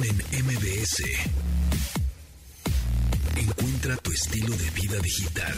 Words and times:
Pontón 0.00 0.22
en 0.32 0.46
MBS. 0.46 1.02
Encuentra 3.36 3.96
tu 3.98 4.12
estilo 4.12 4.56
de 4.56 4.70
vida 4.70 4.98
digital. 5.00 5.54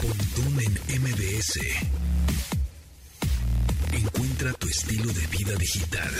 Pontón 0.00 0.60
en 0.60 1.02
MBS. 1.02 1.58
Encuentra 3.92 4.52
tu 4.52 4.68
estilo 4.68 5.12
de 5.12 5.26
vida 5.26 5.56
digital. 5.56 6.12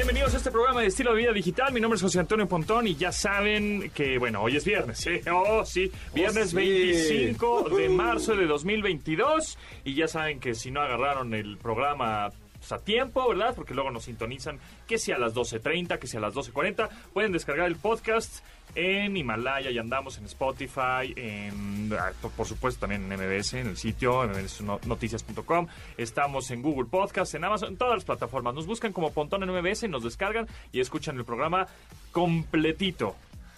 Bienvenidos 0.00 0.32
a 0.32 0.38
este 0.38 0.50
programa 0.50 0.80
de 0.80 0.86
estilo 0.86 1.12
de 1.12 1.18
vida 1.18 1.32
digital. 1.34 1.74
Mi 1.74 1.78
nombre 1.78 1.96
es 1.96 2.02
José 2.02 2.20
Antonio 2.20 2.48
Pontón 2.48 2.86
y 2.86 2.94
ya 2.94 3.12
saben 3.12 3.90
que, 3.90 4.16
bueno, 4.16 4.40
hoy 4.40 4.56
es 4.56 4.64
viernes. 4.64 4.96
Sí, 4.96 5.20
oh, 5.30 5.62
sí, 5.66 5.92
viernes 6.14 6.50
sí. 6.50 6.56
25 6.56 7.68
de 7.68 7.90
marzo 7.90 8.34
de 8.34 8.46
2022. 8.46 9.58
Y 9.84 9.94
ya 9.94 10.08
saben 10.08 10.40
que 10.40 10.54
si 10.54 10.70
no 10.70 10.80
agarraron 10.80 11.34
el 11.34 11.58
programa 11.58 12.30
pues, 12.60 12.70
a 12.72 12.78
tiempo, 12.78 13.28
¿verdad? 13.28 13.54
Porque 13.56 13.74
luego 13.74 13.90
nos 13.90 14.04
sintonizan 14.04 14.60
que 14.86 14.96
sea 14.98 15.16
a 15.16 15.18
las 15.18 15.34
12.30, 15.34 15.98
que 15.98 16.06
sea 16.06 16.18
a 16.18 16.22
las 16.22 16.34
12.40. 16.34 16.88
Pueden 17.12 17.32
descargar 17.32 17.66
el 17.66 17.74
podcast 17.76 18.44
en 18.76 19.16
Himalaya 19.16 19.70
y 19.70 19.78
andamos 19.78 20.16
en 20.18 20.26
Spotify, 20.26 21.12
en, 21.16 21.92
ah, 21.98 22.12
por- 22.36 22.46
supuesto 22.46 22.80
también 22.86 23.10
en 23.12 23.18
MBS, 23.18 23.54
en 23.54 23.66
el 23.66 23.76
sitio, 23.76 24.22
mbsnoticias.com. 24.28 25.66
Estamos 25.96 26.50
en 26.52 26.62
Google 26.62 26.88
Podcast, 26.88 27.34
en 27.34 27.44
Amazon, 27.44 27.70
en 27.70 27.76
todas 27.76 27.94
las 27.94 28.04
plataformas. 28.04 28.54
Nos 28.54 28.66
buscan 28.66 28.92
como 28.92 29.12
Pontón 29.12 29.42
en 29.42 29.50
MBS, 29.50 29.88
nos 29.88 30.04
descargan 30.04 30.46
y 30.70 30.78
escuchan 30.80 31.16
el 31.18 31.24
programa 31.24 31.66
completito. 32.12 33.16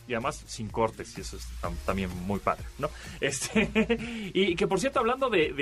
Y 0.09 0.14
además 0.14 0.42
sin 0.47 0.69
cortes, 0.69 1.16
y 1.16 1.20
eso 1.20 1.37
es 1.37 1.47
tam- 1.61 1.77
también 1.87 2.11
muy 2.27 2.41
padre, 2.41 2.64
¿no? 2.78 2.89
Este, 3.20 3.69
y 4.34 4.56
que 4.56 4.66
por 4.66 4.81
cierto, 4.81 4.98
hablando 4.98 5.28
de, 5.31 5.53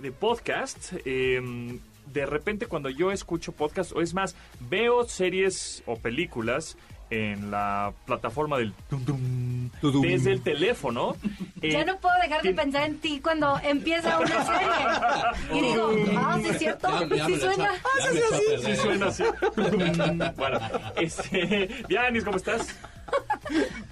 de- 0.00 0.12
podcast, 0.12 0.94
em, 1.04 1.78
de 2.12 2.26
repente 2.26 2.66
cuando 2.66 2.90
yo 2.90 3.10
escucho 3.12 3.52
podcast, 3.52 3.92
o 3.92 4.00
es 4.00 4.14
más, 4.14 4.36
veo 4.60 5.04
series 5.04 5.82
o 5.86 5.96
películas 5.96 6.76
en 7.10 7.50
la 7.50 7.92
plataforma 8.06 8.56
del 8.58 8.72
tum, 8.88 9.04
tum, 9.04 9.70
Tudum. 9.80 10.02
desde 10.02 10.32
el 10.32 10.40
teléfono. 10.42 11.14
eh, 11.62 11.70
Ya 11.72 11.84
no 11.84 11.98
puedo 11.98 12.14
dejar 12.22 12.42
de 12.42 12.54
pensar 12.54 12.84
en 12.84 12.98
ti 12.98 13.20
cuando 13.22 13.58
empieza 13.62 14.18
una 14.18 14.44
serie. 14.44 15.58
Y 15.58 15.60
digo, 15.62 15.90
ah, 16.16 16.38
sí 16.42 16.48
es 16.48 16.58
cierto, 16.58 16.88
sí 17.26 17.36
suena. 17.38 17.70
echa- 17.72 17.82
ya 18.04 18.12
me 18.12 18.18
echó 18.18 18.26
a 18.26 18.38
perder. 18.38 18.60
Sí 18.64 18.76
suena 18.82 19.06
así. 19.06 19.24
bueno, 20.36 20.58
este, 20.96 21.68
Dianis, 21.88 22.24
¿cómo 22.24 22.36
estás? 22.38 22.74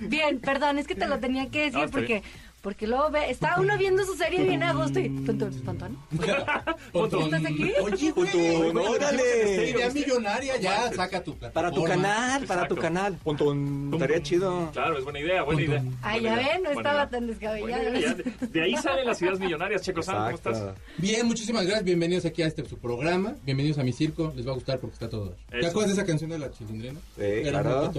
Bien, 0.01 0.41
perdón, 0.41 0.79
es 0.79 0.87
que 0.87 0.95
te 0.95 1.07
lo 1.07 1.19
tenía 1.19 1.49
que 1.51 1.65
decir 1.65 1.79
No, 1.79 1.85
está 1.85 1.99
porque 1.99 2.23
porque 2.63 2.87
luego 2.87 3.11
ve, 3.11 3.29
está 3.29 3.61
uno 3.61 3.77
viendo 3.77 4.05
su 4.05 4.15
serie 4.15 4.45
bien 4.45 4.63
a 4.63 4.73
gusto 4.73 5.01
y 5.01 5.09
Tontón. 5.25 5.53
Pontón. 5.65 5.99
¿Estás 7.25 7.45
aquí? 7.45 7.73
Oye. 7.83 8.13
Pontón, 8.13 8.77
órale. 8.77 9.71
Idea 9.71 9.91
millonaria, 9.91 10.57
ya, 10.59 10.93
saca 10.93 11.23
tu. 11.25 11.37
Para 11.37 11.73
tu 11.73 11.83
canal, 11.83 12.45
para 12.47 12.69
tu 12.69 12.77
canal. 12.77 13.19
Pontón. 13.25 13.91
Estaría 13.93 14.23
chido. 14.23 14.71
Claro, 14.73 14.97
es 14.97 15.03
buena 15.03 15.19
idea, 15.19 15.43
buena 15.43 15.63
idea. 15.63 15.85
Ay, 16.03 16.21
Buena 16.21 16.41
ya 16.41 16.49
ven, 16.49 16.63
no 16.63 16.71
estaba 16.71 17.09
tan 17.09 17.27
descabellada. 17.27 17.91
De, 17.91 18.63
ahí 18.63 18.77
salen 18.77 19.07
las 19.07 19.21
ideas 19.21 19.41
millonarias, 19.41 19.83
Checo 19.83 20.03
San, 20.03 20.17
¿cómo 20.17 20.37
estás? 20.37 20.63
Bien, 20.99 21.27
muchísimas 21.27 21.65
gracias. 21.65 21.85
Bienvenidos 21.85 22.25
aquí 22.27 22.43
a 22.43 22.47
este 22.47 22.65
su 22.65 22.79
programa. 22.79 23.35
Bienvenidos 23.43 23.79
a 23.79 23.83
mi 23.83 23.93
circo. 23.93 24.33
Les 24.37 24.47
va 24.47 24.53
a 24.53 24.55
gustar 24.55 24.79
porque 24.79 24.95
está 24.95 25.09
todo. 25.09 25.35
¿Te 25.51 25.67
acuerdas 25.67 25.97
de 25.97 26.01
esa 26.01 26.07
canción 26.07 26.31
de 26.31 26.39
la 26.39 26.51
chilindrina? 26.53 27.01
Sí, 27.17 27.43
claro, 27.43 27.93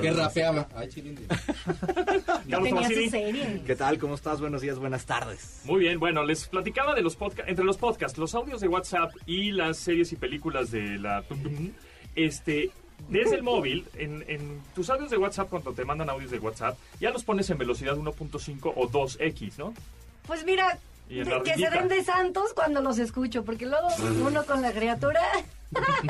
Que 0.00 0.12
rapeaba. 0.12 0.68
Ay, 0.76 0.88
chilindrina. 0.90 1.36
Carlos 2.26 2.46
Tenía 2.46 2.70
Tomasini. 2.70 3.04
su 3.04 3.10
serie. 3.10 3.62
¿Qué 3.66 3.74
tal? 3.74 3.95
¿Cómo 3.98 4.14
estás? 4.14 4.40
Buenos 4.40 4.62
días, 4.62 4.78
buenas 4.78 5.06
tardes. 5.06 5.62
Muy 5.64 5.80
bien, 5.80 5.98
bueno, 5.98 6.24
les 6.24 6.46
platicaba 6.48 6.94
de 6.94 7.02
los 7.02 7.16
podcasts, 7.16 7.48
entre 7.48 7.64
los 7.64 7.76
podcasts, 7.76 8.18
los 8.18 8.34
audios 8.34 8.60
de 8.60 8.68
WhatsApp 8.68 9.12
y 9.26 9.52
las 9.52 9.78
series 9.78 10.12
y 10.12 10.16
películas 10.16 10.70
de 10.70 10.98
la... 10.98 11.24
Este, 12.14 12.70
desde 13.08 13.36
el 13.36 13.42
móvil, 13.42 13.86
en, 13.94 14.24
en 14.26 14.60
tus 14.74 14.90
audios 14.90 15.10
de 15.10 15.16
WhatsApp, 15.16 15.48
cuando 15.48 15.72
te 15.72 15.84
mandan 15.84 16.10
audios 16.10 16.30
de 16.30 16.38
WhatsApp, 16.38 16.78
ya 17.00 17.10
los 17.10 17.24
pones 17.24 17.48
en 17.50 17.58
velocidad 17.58 17.96
1.5 17.96 18.72
o 18.74 18.88
2X, 18.88 19.58
¿no? 19.58 19.74
Pues 20.26 20.44
mira, 20.44 20.78
que 21.08 21.54
se 21.54 21.70
den 21.70 21.88
de 21.88 22.02
santos 22.02 22.52
cuando 22.54 22.82
los 22.82 22.98
escucho, 22.98 23.44
porque 23.44 23.66
luego 23.66 23.88
uno 24.26 24.44
con 24.44 24.62
la 24.62 24.72
criatura... 24.72 25.22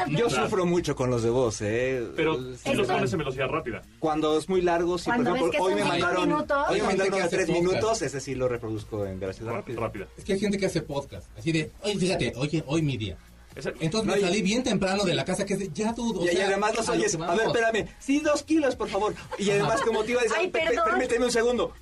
Yo 0.09 0.27
Claro. 0.27 0.45
sufro 0.45 0.67
mucho 0.67 0.95
con 0.95 1.11
los 1.11 1.23
de 1.23 1.31
voz, 1.31 1.61
¿eh? 1.63 2.07
Pero 2.15 2.37
si 2.57 2.75
los 2.75 2.87
pones 2.87 3.13
en 3.13 3.19
velocidad 3.19 3.49
rápida. 3.49 3.83
Cuando 3.99 4.37
es 4.39 4.49
muy 4.49 4.61
largo. 4.61 4.97
Cuando 5.03 5.31
por 5.31 5.39
ejemplo, 5.39 5.47
ves 5.47 5.57
que 5.57 5.63
hoy 5.63 5.75
me 5.75 5.85
mandaron. 5.85 6.29
minutos. 6.29 6.67
Hoy 6.69 6.81
me 6.81 6.87
mandaron 6.89 7.23
a 7.23 7.29
tres 7.29 7.47
podcast. 7.47 7.67
minutos, 7.67 8.03
ese 8.03 8.21
sí 8.21 8.35
lo 8.35 8.49
reproduzco 8.49 9.07
en 9.07 9.19
velocidad 9.19 9.53
rápida. 9.53 9.81
Rápida. 9.81 10.07
Es 10.19 10.25
que 10.25 10.35
hay 10.35 10.39
gente 10.41 10.59
que 10.59 10.67
hace 10.67 10.83
podcast. 10.83 11.27
Así 11.39 11.53
de, 11.53 11.71
oye, 11.83 11.97
fíjate, 11.99 12.33
oye, 12.37 12.63
hoy 12.67 12.83
mi 12.83 12.97
día. 12.97 13.17
Entonces 13.55 14.05
No, 14.05 14.13
me 14.13 14.19
y- 14.19 14.21
salí 14.21 14.43
bien 14.43 14.63
temprano 14.63 15.03
de 15.05 15.15
la 15.15 15.25
casa 15.25 15.47
que 15.47 15.55
es 15.55 15.59
de, 15.61 15.71
ya 15.73 15.95
dudo. 15.95 16.23
Y, 16.31 16.37
y 16.37 16.41
además 16.43 16.77
los 16.77 16.87
oyes, 16.91 17.15
a 17.15 17.35
ver, 17.35 17.47
espérame, 17.47 17.87
sí, 17.99 18.21
dos 18.21 18.43
kilos, 18.43 18.77
por 18.77 18.89
favor. 18.91 19.15
Y 19.39 19.49
además 19.51 19.81
te 19.85 19.91
motiva, 19.91 20.21
dices, 20.23 20.37
Ay, 20.39 20.49
"Pe- 20.51 20.59
pe- 20.61 20.67
perdón. 20.67 20.85
permíteme 20.91 21.25
un 21.25 21.33
segundo. 21.33 21.73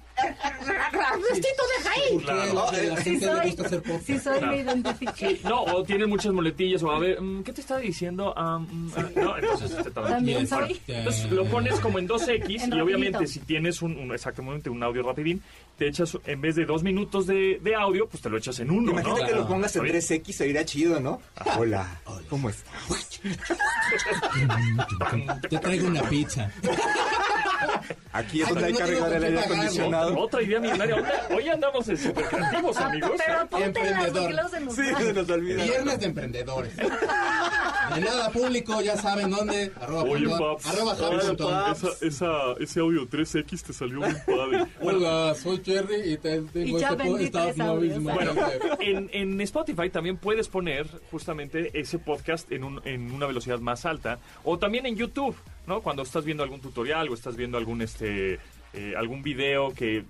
¡Vestito 1.30 1.62
deja 1.78 1.90
ahí! 1.94 2.18
Claro. 2.18 2.66
le 2.72 4.20
soy, 4.20 4.40
me 4.40 4.56
identifiqué. 4.58 5.40
No, 5.44 5.62
o 5.62 5.82
tienen 5.84 6.08
muchas 6.08 6.32
muletillas, 6.32 6.82
o 6.82 6.90
a 6.90 6.98
ver, 6.98 7.20
mm, 7.20 7.42
¿qué 7.44 7.52
te 7.52 7.60
está 7.60 7.78
diciendo? 7.78 8.32
Ah, 8.36 8.58
mm, 8.58 8.90
ah, 8.96 9.04
no, 9.16 9.38
entonces 9.38 9.76
te 9.82 9.90
tardan. 9.90 10.12
También 10.14 10.46
soy. 10.46 10.80
Entonces 10.86 11.30
lo 11.30 11.44
pones 11.46 11.78
como 11.80 11.98
en 11.98 12.08
2X 12.08 12.62
En 12.62 12.72
y 12.74 12.80
obviamente 12.80 13.26
si 13.26 13.40
tienes 13.40 13.82
un, 13.82 13.96
un- 13.96 14.12
exactamente 14.12 14.70
un 14.70 14.82
audio 14.82 15.02
rapidín, 15.02 15.42
te 15.78 15.88
echas 15.88 16.16
en 16.26 16.40
vez 16.40 16.56
de 16.56 16.64
dos 16.64 16.82
minutos 16.82 17.26
de, 17.26 17.58
de 17.62 17.74
audio, 17.74 18.06
pues 18.08 18.22
te 18.22 18.30
lo 18.30 18.38
echas 18.38 18.58
en 18.60 18.70
uno, 18.70 18.92
Imagínate 18.92 19.22
¿no? 19.22 19.26
que 19.28 19.34
lo 19.34 19.48
pongas 19.48 19.74
en 19.76 19.84
Está 19.86 19.98
bien. 19.98 20.22
3X, 20.24 20.32
se 20.32 20.48
iría 20.48 20.64
chido, 20.64 21.00
¿no? 21.00 21.20
Hola, 21.58 22.00
¿cómo 22.28 22.50
estás? 22.50 23.20
Te 25.50 25.58
traigo 25.58 25.86
una 25.88 26.02
pizza. 26.02 26.50
Aquí 28.14 28.42
es 28.42 28.48
donde 28.48 28.66
hay 28.66 28.72
que 28.72 28.82
arreglar 28.84 29.12
el 29.12 29.24
aire 29.24 29.40
acondicionado. 29.40 30.16
Otra 30.16 30.40
idea 30.40 30.60
millonaria. 30.60 31.26
Hoy, 31.30 31.48
andamos 31.48 31.84
de 31.84 31.96
super 31.96 32.24
creativos, 32.24 32.76
amigos. 32.76 33.10
Pero 33.26 33.48
porque 33.50 34.32
luego 34.32 34.48
se 34.48 34.60
nos 34.60 34.74
Sí, 34.76 34.82
se 34.96 35.12
nos 35.12 35.28
olvida. 35.28 35.64
Viernes 35.64 35.98
de 35.98 36.06
emprendedores. 36.06 36.72
De 37.94 38.00
nada 38.00 38.30
público, 38.30 38.80
ya 38.80 38.96
saben 38.96 39.30
dónde. 39.30 39.72
Arroba, 39.80 40.02
Oye, 40.04 40.28
paps. 40.28 40.66
arroba 40.66 40.94
Javi 40.96 41.16
Oye, 41.16 41.26
Pontón. 41.28 41.50
paps, 41.52 41.82
esa, 41.84 42.06
esa- 42.06 42.52
ese 42.60 42.80
audio 42.80 43.08
3X 43.08 43.62
te 43.62 43.72
salió 43.72 44.00
muy 44.00 44.14
padre. 44.26 44.66
Hola, 44.80 45.34
soy 45.34 45.60
Jerry 45.64 46.12
y 46.12 46.16
te 46.18 46.40
tengo 46.42 46.78
Y 46.78 46.80
ya 46.80 46.90
este 46.90 47.02
vendí 47.02 47.30
tres 47.30 47.60
audios. 47.60 48.02
Bueno, 48.02 48.32
en, 48.80 49.10
en 49.12 49.40
Spotify 49.42 49.90
también 49.90 50.16
puedes 50.16 50.48
poner 50.48 50.86
justamente 51.10 51.70
ese 51.78 51.98
podcast 51.98 52.50
en, 52.52 52.64
un- 52.64 52.80
en 52.84 53.10
una 53.12 53.26
velocidad 53.26 53.58
más 53.60 53.84
alta. 53.86 54.18
O 54.44 54.58
también 54.58 54.86
en 54.86 54.96
YouTube, 54.96 55.36
¿no? 55.66 55.80
Cuando 55.82 56.02
estás 56.02 56.24
viendo 56.24 56.42
algún 56.42 56.60
tutorial 56.60 57.08
o 57.08 57.14
estás 57.14 57.36
viendo 57.36 57.58
algún 57.58 57.82
este 57.82 58.38
eh, 58.76 58.94
algún 58.96 59.22
video 59.22 59.72
que 59.72 60.04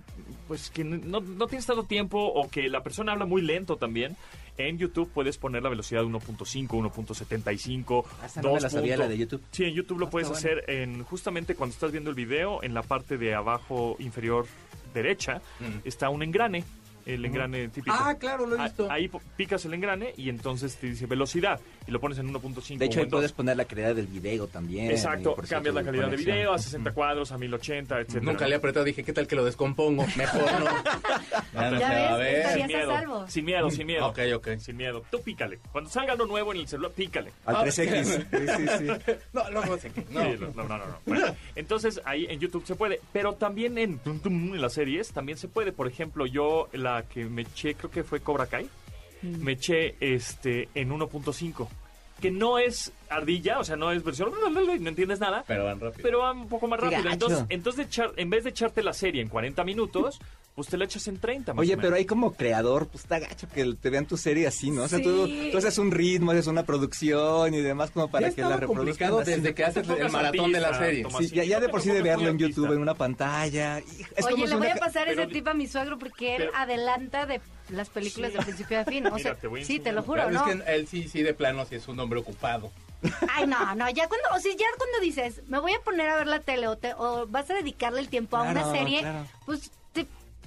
pues 0.49 0.71
que 0.71 0.85
no, 0.85 1.21
no 1.21 1.47
tienes 1.47 1.67
tanto 1.67 1.85
tiempo 1.85 2.19
o 2.19 2.49
que 2.49 2.69
la 2.71 2.83
persona 2.83 3.13
habla 3.13 3.27
muy 3.27 3.43
lento 3.43 3.77
también. 3.77 4.17
En 4.57 4.79
YouTube 4.79 5.11
puedes 5.13 5.37
poner 5.37 5.63
la 5.63 5.69
velocidad 5.69 6.03
1.5, 6.03 6.69
1.75, 6.69 8.05
Ah, 8.23 8.27
esa 8.27 8.43
no 8.43 8.49
me 8.55 8.61
la 8.61 8.69
2 8.69 8.73
sabía, 8.73 8.97
la 8.97 9.09
de 9.09 9.19
YouTube. 9.19 9.43
Sí, 9.51 9.65
en 9.65 9.75
YouTube 9.75 9.99
lo 9.99 10.07
Ah, 10.07 10.11
puedes 10.11 10.31
hacer 10.31 10.65
en 10.69 11.03
justamente 11.05 11.55
cuando 11.55 11.75
estás 11.75 11.91
viendo 11.91 12.11
el 12.11 12.17
video, 12.17 12.63
en 12.63 12.73
la 12.75 12.83
parte 12.83 13.19
de 13.19 13.35
abajo 13.35 13.97
inferior 13.99 14.47
derecha 14.93 15.43
está 15.85 16.09
un 16.09 16.23
engrane, 16.23 16.63
el 17.07 17.25
engrane 17.25 17.69
típico. 17.69 17.95
Ah, 17.99 18.15
claro, 18.19 18.47
lo 18.47 18.57
he 18.57 18.61
Ah, 18.61 18.65
visto. 18.65 18.91
Ahí 18.91 19.11
picas 19.37 19.65
el 19.65 19.75
engrane 19.75 20.13
y 20.17 20.29
entonces 20.29 20.77
te 20.77 20.89
dice 20.89 21.07
velocidad 21.07 21.61
y 21.87 21.91
lo 21.91 22.01
pones 22.01 22.19
en 22.19 22.33
1.5. 22.33 22.79
De 22.79 22.87
hecho, 22.87 23.01
ahí 23.01 23.07
puedes 23.07 23.31
2. 23.31 23.37
poner 23.37 23.57
la 23.57 23.65
calidad 23.65 23.95
del 23.95 24.07
video 24.07 24.47
también. 24.47 24.91
Exacto, 24.91 25.35
cambias 25.49 25.75
la 25.75 25.83
calidad 25.85 26.05
de 26.05 26.11
conexión. 26.13 26.37
video 26.37 26.53
a 26.55 26.59
60 26.59 26.93
cuadros, 26.93 27.33
a 27.33 27.39
1080, 27.39 28.01
etc. 28.01 28.23
Nunca 28.23 28.47
le 28.47 28.55
he 28.55 28.59
apretado, 28.59 28.85
dije, 28.85 29.05
¿qué 29.05 29.13
tal 29.13 29.27
que 29.27 29.37
lo 29.37 29.45
descompongo? 29.45 30.05
Mejor 30.17 30.43
no. 30.61 30.67
Ya 31.55 32.15
A 32.15 32.17
ves, 32.17 32.53
Sin 32.53 32.63
a 32.63 32.67
miedo, 32.67 32.91
salvo. 32.93 33.29
sin 33.29 33.45
miedo, 33.45 33.71
sin 33.71 33.87
miedo. 33.87 34.07
Ok, 34.09 34.19
ok. 34.37 34.49
Sin 34.59 34.77
miedo. 34.77 35.05
Tú 35.11 35.21
pícale. 35.23 35.61
Cuando 35.73 35.89
salga 35.91 36.13
algo 36.13 36.27
nuevo 36.27 36.53
en 36.53 36.61
el 36.61 36.69
celular, 36.69 36.93
pícale. 36.93 37.33
Al 37.47 37.57
3X. 37.57 38.05
Sí, 38.35 38.47
sí, 38.57 38.67
sí. 38.79 39.13
No, 39.33 39.49
no, 39.51 39.61
no. 39.65 39.77
No. 40.11 40.25
No, 40.25 40.37
no, 40.37 40.53
no, 40.55 40.65
no. 40.69 40.79
no. 40.79 40.99
Bueno, 41.07 41.27
entonces 41.55 42.01
ahí 42.05 42.27
en 42.29 42.41
YouTube 42.41 42.65
se 42.67 42.75
puede, 42.75 43.01
pero 43.13 43.35
también 43.35 43.79
en, 43.79 44.01
en 44.05 44.61
las 44.61 44.73
series 44.75 45.13
también 45.13 45.39
se 45.39 45.49
puede. 45.49 45.73
Por 45.73 45.87
ejemplo, 45.89 46.27
yo 46.27 46.69
la 46.73 46.94
que 47.03 47.25
me 47.25 47.43
eché, 47.43 47.75
creo 47.75 47.91
que 47.91 48.05
fue 48.05 48.21
Cobra 48.21 48.47
Kai, 48.47 48.69
me 49.23 49.53
eché 49.53 49.97
este 50.01 50.69
en 50.75 50.91
1.5, 50.91 51.67
que 52.21 52.31
no 52.31 52.59
es 52.59 52.93
ardilla, 53.09 53.59
o 53.59 53.65
sea, 53.65 53.77
no 53.77 53.91
es 53.91 54.03
versión, 54.05 54.31
no 54.53 54.89
entiendes 54.89 55.19
nada, 55.21 55.45
Pero 55.47 55.65
van 55.65 55.81
rápido. 55.81 56.03
pero 56.03 56.19
va 56.21 56.33
un 56.33 56.49
poco 56.49 56.69
más 56.69 56.79
rápido. 56.81 57.11
Entonces, 57.11 57.45
entonces 57.49 57.87
de 57.87 57.91
echar- 57.93 58.13
en 58.17 58.31
vez 58.31 58.45
de 58.45 58.51
echarte 58.51 58.83
la 58.83 58.93
serie 58.93 59.23
en 59.23 59.29
40 59.29 59.65
minutos, 59.65 60.21
pues 60.55 60.69
te 60.69 60.77
la 60.77 60.85
echas 60.85 61.07
en 61.09 61.19
30. 61.19 61.53
más 61.53 61.61
Oye, 61.63 61.75
o 61.75 61.77
pero 61.77 61.89
menos. 61.89 61.99
ahí 61.99 62.05
como 62.07 62.33
creador, 62.33 62.87
pues 62.87 63.03
está 63.05 63.19
gacho 63.19 63.49
que 63.49 63.75
te 63.75 63.91
vean 63.91 64.07
tu 64.07 64.17
serie 64.17 64.47
así, 64.47 64.71
¿no? 64.71 64.83
O 64.85 64.89
sea, 64.89 65.03
tú, 65.03 65.27
Sí. 65.27 65.49
tú 65.51 65.59
haces 65.59 65.79
un 65.79 65.91
ritmo, 65.91 66.31
haces 66.31 66.47
una 66.47 66.63
producción 66.65 67.53
y 67.55 67.61
demás 67.61 67.91
como 67.91 68.09
para 68.11 68.29
ya 68.29 68.35
que 68.37 68.43
la 68.43 68.57
reproduzcan. 68.57 69.11
complicado 69.11 69.19
así. 69.21 69.31
desde 69.33 69.55
que 69.55 69.65
haces 69.65 69.89
el 69.89 70.11
maratón 70.13 70.53
de 70.53 70.61
la 70.61 70.79
serie. 70.79 71.07
Sí, 71.19 71.29
ya, 71.31 71.45
ya 71.45 71.59
de 71.61 71.69
por 71.69 71.81
sí 71.83 71.91
de 71.91 72.03
verlo 72.03 72.29
en 72.29 72.39
YouTube, 72.39 72.73
en 72.73 72.79
una 72.79 72.95
pantalla. 72.95 73.79
Es 73.79 74.25
Oye, 74.27 74.31
como 74.35 74.47
le 74.47 74.55
voy 74.57 74.67
una 74.69 74.75
a 74.75 74.79
pasar 74.79 75.07
pero 75.09 75.23
ese 75.23 75.33
tip 75.33 75.49
a 75.49 75.55
mi 75.55 75.67
suegro 75.67 75.99
porque 75.99 76.37
él 76.37 76.43
pero- 76.47 76.57
adelanta 76.57 77.27
de 77.27 77.41
las 77.71 77.89
películas 77.89 78.33
de 78.33 78.39
principio 78.41 78.79
a 78.81 78.85
fin. 78.85 79.07
O 79.07 79.11
Mira, 79.17 79.19
sea, 79.31 79.35
te 79.35 79.47
voy 79.49 79.63
a 79.63 79.65
sí, 79.65 79.81
te 79.81 79.91
lo 79.93 80.03
juro, 80.03 80.23
Claro, 80.29 80.31
¿no? 80.31 80.49
Es 80.53 80.63
que 80.63 80.75
él 80.75 80.87
sí, 80.87 81.09
sí, 81.09 81.23
de 81.23 81.35
plano, 81.35 81.65
sí 81.65 81.75
es 81.75 81.89
un 81.89 81.99
hombre 81.99 82.21
ocupado. 82.21 82.71
Ay, 83.35 83.47
no, 83.47 83.75
no, 83.75 83.91
ya 83.91 84.09
cuando, 84.09 84.29
o 84.35 84.39
sea, 84.39 84.53
ya 84.53 84.67
cuando 84.79 84.99
dices, 85.01 85.43
me 85.49 85.59
voy 85.59 85.73
a 85.75 85.81
poner 85.81 86.09
a 86.09 86.17
ver 86.17 86.27
la 86.27 86.41
tele 86.41 86.69
o, 86.69 86.77
te- 86.79 86.95
o 86.95 87.27
vas 87.27 87.51
a 87.51 87.55
dedicarle 87.55 88.01
el 88.01 88.09
tiempo 88.09 88.37
a 88.37 88.43
una 88.45 88.71
serie, 88.73 89.01
claro. 89.01 89.27
pues 89.45 89.71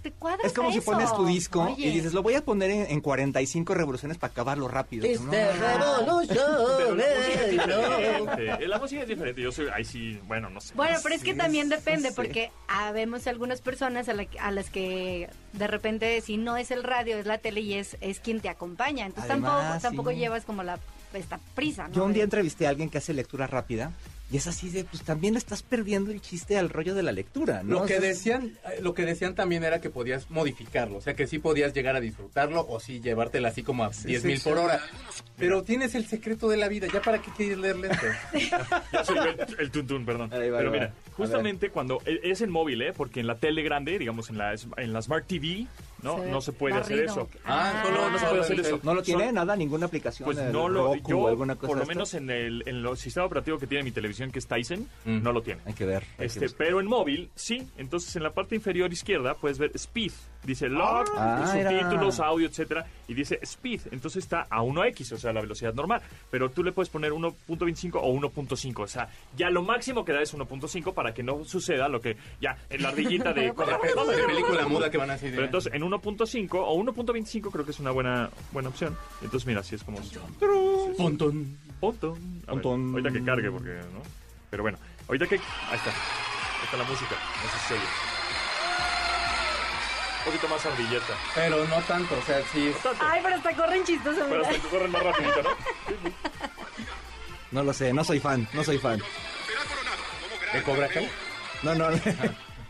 te, 0.01 0.11
cuadras 0.11 0.45
Es 0.45 0.53
como 0.53 0.69
a 0.69 0.71
si 0.71 0.77
eso. 0.79 0.91
pones 0.91 1.13
tu 1.13 1.25
disco 1.25 1.61
Oye. 1.63 1.87
y 1.87 1.91
dices, 1.91 2.13
lo 2.13 2.23
voy 2.23 2.35
a 2.35 2.43
poner 2.43 2.69
en, 2.71 2.91
en 2.91 3.01
45 3.01 3.73
revoluciones 3.73 4.17
para 4.17 4.31
acabarlo 4.31 4.67
rápido. 4.67 5.05
It's 5.07 5.21
No, 5.21 5.31
Pero 5.31 5.53
la 6.05 6.13
música 6.13 6.33
es 6.33 7.67
no. 7.67 7.97
diferente. 7.97 8.67
La 8.67 8.79
música 8.79 9.01
es 9.01 9.07
diferente. 9.07 9.41
Yo 9.41 9.51
soy, 9.51 9.67
ahí 9.73 9.85
sí, 9.85 10.19
bueno, 10.27 10.49
no 10.49 10.61
sé. 10.61 10.73
Bueno, 10.75 10.97
pero 11.03 11.15
es 11.15 11.23
que 11.23 11.31
Sí, 11.33 11.37
también 11.37 11.69
depende, 11.69 12.11
porque 12.11 12.51
habemos 12.67 13.27
algunas 13.27 13.61
personas 13.61 14.07
a, 14.09 14.13
la 14.13 14.25
que- 14.25 14.39
a 14.39 14.51
las 14.51 14.69
que 14.69 15.29
de 15.53 15.67
repente, 15.67 16.21
si 16.21 16.37
no 16.37 16.57
es 16.57 16.71
el 16.71 16.83
radio, 16.83 17.17
es 17.17 17.25
la 17.25 17.37
tele 17.37 17.61
y 17.61 17.73
es, 17.75 17.97
es 18.01 18.19
quien 18.19 18.39
te 18.41 18.49
acompaña. 18.49 19.05
Entonces 19.05 19.31
Además, 19.31 19.53
tampoco, 19.63 19.81
tampoco 19.81 20.09
sí. 20.11 20.17
llevas 20.17 20.45
como 20.45 20.63
la 20.63 20.79
esta 21.13 21.39
prisa, 21.55 21.87
¿no? 21.87 21.93
Yo 21.95 22.03
un 22.05 22.13
día 22.13 22.23
entrevisté 22.23 22.67
a 22.67 22.69
alguien 22.69 22.89
que 22.89 22.97
hace 22.99 23.13
lectura 23.13 23.47
rápida 23.47 23.91
y 24.29 24.37
es 24.37 24.47
así 24.47 24.69
de, 24.69 24.83
pues 24.83 25.03
también 25.03 25.33
le 25.33 25.37
estás 25.39 25.63
perdiendo 25.63 26.11
el 26.11 26.21
chiste 26.21 26.57
al 26.57 26.69
rollo 26.69 26.93
de 26.95 27.03
la 27.03 27.11
lectura, 27.13 27.63
¿no? 27.63 27.79
Lo 27.81 27.85
que 27.85 27.99
decían, 27.99 28.57
eh, 28.65 28.79
lo 28.81 28.93
que 28.93 29.05
decían 29.05 29.35
también 29.35 29.63
era 29.63 29.79
que 29.79 29.89
podías 29.89 30.29
modificarlo, 30.29 30.97
o 30.97 31.01
sea 31.01 31.13
que 31.15 31.27
sí 31.27 31.39
podías 31.39 31.73
llegar 31.73 31.95
a 31.95 31.99
disfrutarlo 32.01 32.65
o 32.67 32.79
sí 32.79 32.99
llevártela 32.99 33.47
así 33.49 33.63
como 33.63 33.83
a 33.85 33.93
Sí, 33.93 34.07
10 34.09 34.21
sí, 34.21 34.27
mil 34.27 34.37
sí. 34.39 34.49
por 34.49 34.57
hora. 34.57 34.81
Pero 35.37 35.63
tienes 35.63 35.95
el 35.95 36.05
secreto 36.07 36.49
de 36.49 36.57
la 36.57 36.67
vida, 36.67 36.87
¿ya 36.91 37.01
para 37.01 37.21
qué 37.21 37.31
quieres 37.37 37.57
leer 37.57 37.77
lento? 37.77 37.97
Ya 38.91 39.03
soy 39.05 39.17
el, 39.17 39.59
el 39.59 39.71
tuntún, 39.71 40.05
perdón. 40.05 40.31
Ahí 40.33 40.49
va, 40.49 40.57
Pero 40.57 40.71
ahí 40.73 40.79
va. 40.79 40.85
mira, 40.87 40.93
justamente 41.13 41.69
cuando 41.69 42.01
e- 42.05 42.19
es 42.23 42.41
en 42.41 42.49
móvil, 42.49 42.81
¿eh? 42.81 42.93
Porque 42.95 43.19
en 43.19 43.27
la 43.27 43.35
tele 43.35 43.61
grande, 43.63 43.97
digamos 43.99 44.29
en 44.29 44.37
la, 44.37 44.53
en 44.77 44.93
la 44.93 45.01
Smart 45.01 45.25
TV, 45.27 45.67
¿no? 46.03 46.17
Se 46.19 46.31
no 46.31 46.41
se 46.41 46.51
puede 46.53 46.75
hacer 46.75 46.99
eso. 47.05 47.27
Ah, 47.45 47.83
No, 47.91 48.09
no 48.11 48.19
se 48.19 48.25
puede 48.27 48.41
hacer 48.41 48.59
eso. 48.59 48.79
¿No 48.83 48.93
lo 48.93 49.01
tiene 49.03 49.25
Son- 49.25 49.35
nada, 49.35 49.55
ninguna 49.55 49.85
aplicación? 49.87 50.25
Pues 50.25 50.37
no 50.51 50.69
lo, 50.69 50.93
Roku 50.95 51.09
yo, 51.09 51.17
o 51.19 51.27
alguna 51.27 51.55
cosa 51.55 51.67
por 51.67 51.77
lo 51.77 51.85
menos 51.85 52.13
en 52.13 52.29
el, 52.29 52.63
en 52.67 52.77
el 52.85 52.97
sistema 52.97 53.25
operativo 53.25 53.57
que 53.57 53.67
tiene 53.67 53.83
mi 53.83 53.91
televisión, 53.91 54.31
que 54.31 54.39
es 54.39 54.47
Tyson, 54.47 54.87
Mm. 55.05 55.23
no 55.23 55.31
lo 55.31 55.41
tiene. 55.41 55.61
Hay 55.65 55.73
que 55.73 55.85
ver. 55.85 56.03
hay 56.17 56.27
Este, 56.27 56.49
pero 56.49 56.79
en 56.79 56.87
móvil, 56.87 57.29
sí. 57.35 57.67
Entonces, 57.77 58.15
en 58.15 58.23
la 58.23 58.33
parte 58.33 58.55
inferior 58.55 58.91
izquierda 58.91 59.33
puedes 59.35 59.57
ver 59.57 59.71
Speed. 59.75 60.11
Dice 60.47 60.69
log, 60.69 61.05
Ah, 61.17 61.45
subtítulos, 61.51 62.19
era. 62.19 62.27
audio, 62.29 62.47
etcétera. 62.47 62.85
Y 63.05 63.13
dice 63.13 63.37
Speed. 63.41 63.81
Entonces 63.91 64.23
está 64.23 64.47
a 64.49 64.61
1x, 64.61 65.11
o 65.11 65.17
sea, 65.17 65.33
la 65.33 65.41
velocidad 65.41 65.73
normal. 65.73 66.01
Pero 66.31 66.49
tú 66.49 66.63
le 66.63 66.71
puedes 66.71 66.87
poner 66.87 67.11
1.25 67.11 67.99
o 68.01 68.13
1.5. 68.13 68.79
O 68.83 68.87
sea, 68.87 69.09
ya 69.35 69.49
lo 69.49 69.61
máximo 69.61 70.05
que 70.05 70.13
da 70.13 70.21
es 70.21 70.33
1.5 70.33 70.93
para 70.93 71.13
que 71.13 71.21
no 71.21 71.43
suceda 71.43 71.89
lo 71.89 71.99
que 71.99 72.15
ya 72.39 72.57
en 72.69 72.81
la 72.81 72.89
ardillita 72.89 73.33
de... 73.33 73.51
De 73.51 74.23
película 74.25 74.65
muda 74.69 74.89
que 74.89 74.97
van 74.97 75.09
así 75.09 75.25
de... 75.25 75.31
Pero 75.33 75.45
entonces 75.47 75.73
en 75.73 75.81
1.5 75.81 76.49
o 76.53 76.81
1.25 76.81 77.51
creo 77.51 77.65
que 77.65 77.71
es 77.71 77.79
una 77.81 77.91
buena 77.91 78.29
buena 78.53 78.69
opción. 78.69 78.97
Entonces 79.21 79.45
mira, 79.45 79.59
así 79.59 79.75
es 79.75 79.83
como... 79.83 79.99
Pontón. 80.97 81.57
Pontón. 81.81 82.41
A 82.47 82.51
ahorita 82.53 83.11
que 83.11 83.23
cargue 83.25 83.51
porque, 83.51 83.73
¿no? 83.93 84.01
Pero 84.49 84.63
bueno, 84.63 84.77
ahorita 85.09 85.27
que... 85.27 85.35
Ahí 85.35 85.75
está. 85.75 85.89
Ahí 85.89 86.63
está 86.63 86.77
la 86.77 86.85
música. 86.85 87.15
No 87.43 87.49
sé 87.51 87.57
si 87.59 87.67
se 87.67 87.73
oye. 87.73 87.83
Un 87.83 88.16
poquito 90.27 90.47
más 90.47 90.65
ardilleta. 90.65 91.13
Pero 91.35 91.65
no 91.65 91.81
tanto, 91.81 92.15
o 92.17 92.21
sea, 92.23 92.41
sí. 92.51 92.73
No 92.83 92.91
Ay, 92.99 93.19
pero 93.23 93.35
hasta 93.35 93.53
corren 93.55 93.83
chistoso, 93.83 94.19
pero 94.29 94.29
mira. 94.29 94.41
hasta 94.49 94.61
que 94.61 94.67
corren 94.67 94.91
más 94.91 95.03
rapidito, 95.03 95.41
¿no? 95.43 95.49
No 97.51 97.63
lo 97.63 97.73
sé, 97.73 97.93
no 97.93 98.03
soy 98.03 98.19
fan, 98.19 98.47
no 98.53 98.63
soy 98.63 98.77
fan. 98.77 99.01
¿De 100.53 100.63
Cobra 100.63 100.87
Kai? 100.89 101.09
No, 101.63 101.73
no, 101.75 101.89
no. 101.91 101.97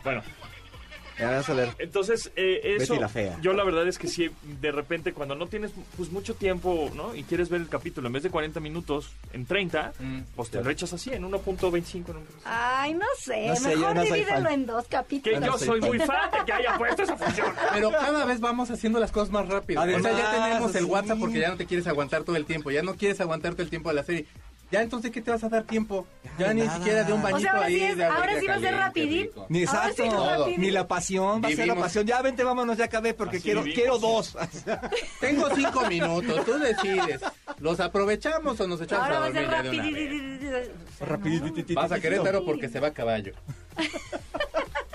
Bueno, 0.04 0.22
vas 1.24 1.48
a 1.48 1.54
ver. 1.54 1.70
Entonces, 1.78 2.30
eh, 2.36 2.60
eso. 2.76 2.92
Betty 2.94 3.00
la 3.00 3.08
fea. 3.08 3.38
Yo 3.40 3.52
la 3.52 3.64
verdad 3.64 3.86
es 3.88 3.98
que 3.98 4.08
sí, 4.08 4.30
de 4.60 4.72
repente, 4.72 5.12
cuando 5.12 5.34
no 5.34 5.46
tienes 5.46 5.72
pues 5.96 6.10
mucho 6.10 6.34
tiempo, 6.34 6.90
¿no? 6.94 7.14
Y 7.14 7.24
quieres 7.24 7.48
ver 7.48 7.60
el 7.60 7.68
capítulo 7.68 8.06
en 8.06 8.12
vez 8.12 8.22
de 8.22 8.30
40 8.30 8.60
minutos, 8.60 9.10
en 9.32 9.46
30, 9.46 9.92
Mm, 9.98 10.20
pues 10.36 10.48
te 10.48 10.52
claro. 10.52 10.64
lo 10.66 10.70
echas 10.70 10.92
así, 10.92 11.10
en 11.12 11.24
1.25. 11.24 12.10
en 12.12 12.16
un- 12.18 12.26
Ay, 12.44 12.94
no 12.94 13.06
sé, 13.18 13.48
No 13.48 13.56
sé, 13.56 13.76
mejor 13.76 13.94
no 13.94 14.02
divídelo 14.02 14.50
en 14.50 14.66
dos 14.66 14.84
Que 14.84 14.90
capítulos. 14.90 15.40
no 15.40 15.46
yo 15.46 15.58
soy 15.58 15.66
soy 15.66 15.80
fan. 15.80 15.88
muy 15.88 15.98
fan 16.00 16.30
de 16.30 16.38
que 16.46 16.52
haya 16.52 16.76
puesto 16.78 17.02
esa 17.02 17.16
función. 17.16 17.52
Pero 17.72 17.90
cada 17.90 18.24
vez 18.24 18.40
vamos 18.40 18.70
haciendo 18.70 18.98
las 19.00 19.10
cosas 19.12 19.30
más 19.30 19.48
rápido. 19.48 19.80
o 19.80 19.84
sea, 19.84 19.92
ya 19.92 20.08
Además, 20.08 20.32
tenemos 20.48 20.74
el 20.74 20.84
sí. 20.84 20.90
WhatsApp 20.90 21.18
porque 21.18 21.38
ya 21.40 21.48
no 21.50 21.56
te 21.56 21.66
quieres 21.66 21.86
aguantar 21.86 22.24
todo 22.24 22.36
el 22.36 22.44
tiempo. 22.44 22.70
Ya 22.70 22.82
no 22.82 22.94
quieres 22.96 23.20
aguantarte 23.20 23.62
el 23.62 23.70
tiempo 23.70 23.88
de 23.88 23.94
la 23.96 24.02
serie. 24.04 24.26
Ya 24.70 24.82
entonces, 24.82 25.10
¿qué 25.10 25.22
te 25.22 25.30
vas 25.30 25.42
a 25.42 25.48
dar 25.48 25.64
tiempo? 25.64 26.06
Ya, 26.38 26.48
Ya, 26.48 26.54
ni 26.54 26.60
nada. 26.62 26.76
siquiera 26.76 27.02
de 27.04 27.12
un 27.14 27.22
bañito 27.22 27.38
O 27.38 27.40
sea, 27.40 27.52
ahora 27.52 27.66
ahí. 27.66 27.74
sí, 27.78 27.84
es- 27.84 28.00
ahora 28.02 28.40
sí 28.40 28.46
va 28.46 28.54
a 28.54 28.60
ser 28.60 28.74
rapidín. 28.74 29.22
rico. 29.22 29.46
Ni 29.48 29.58
sí 29.60 29.64
exacto, 29.64 30.46
ni 30.58 30.70
la 30.70 30.86
pasión, 30.86 31.42
va 31.42 31.48
a 31.48 31.52
ser 31.52 31.66
la 31.66 31.74
pasión. 31.74 32.04
Ya 32.06 32.20
vente, 32.20 32.44
vámonos, 32.44 32.76
ya 32.76 32.84
acabé 32.84 33.14
porque 33.14 33.36
Así 33.38 33.44
quiero, 33.44 33.62
vivimos. 33.62 33.80
quiero 33.82 33.98
dos. 33.98 34.36
Tengo 35.20 35.48
cinco 35.54 35.86
minutos, 35.88 36.44
tú 36.44 36.58
decides. 36.58 37.20
¿Los 37.60 37.80
aprovechamos 37.80 38.60
o 38.60 38.68
nos 38.68 38.80
echamos 38.82 39.04
Ahora 39.06 39.16
a 39.16 39.20
va 39.20 39.26
a 39.26 39.30
dormir 39.30 39.50
ser 40.98 41.08
rapidín. 41.08 41.74
Vas 41.74 41.92
a 41.92 42.00
Querétaro 42.00 42.44
porque 42.44 42.68
se 42.68 42.78
va 42.80 42.88
a 42.88 42.92
caballo. 42.92 43.32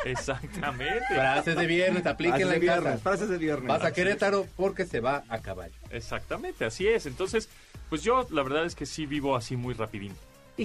Exactamente. 0.05 1.05
Frases 1.09 1.55
de 1.55 1.65
viernes, 1.65 2.05
aplíquenla 2.05 2.47
de 2.47 2.55
en 2.55 2.61
viernes, 2.61 2.83
casa. 2.83 2.97
frases 3.03 3.29
de 3.29 3.38
viernes. 3.38 3.67
Vas 3.67 3.83
a 3.83 3.91
Querétaro 3.94 4.47
porque 4.55 4.85
se 4.85 5.00
va 5.00 5.23
a 5.29 5.39
caballo. 5.39 5.73
Exactamente, 5.91 6.65
así 6.65 6.88
es. 6.88 7.05
Entonces, 7.05 7.50
pues 7.89 8.03
yo 8.03 8.27
la 8.31 8.44
verdad 8.44 8.65
es 8.65 8.75
que 8.75 8.85
sí 8.85 9.05
vivo 9.05 9.35
así 9.35 9.55
muy 9.55 9.73
rapidín. 9.73 10.15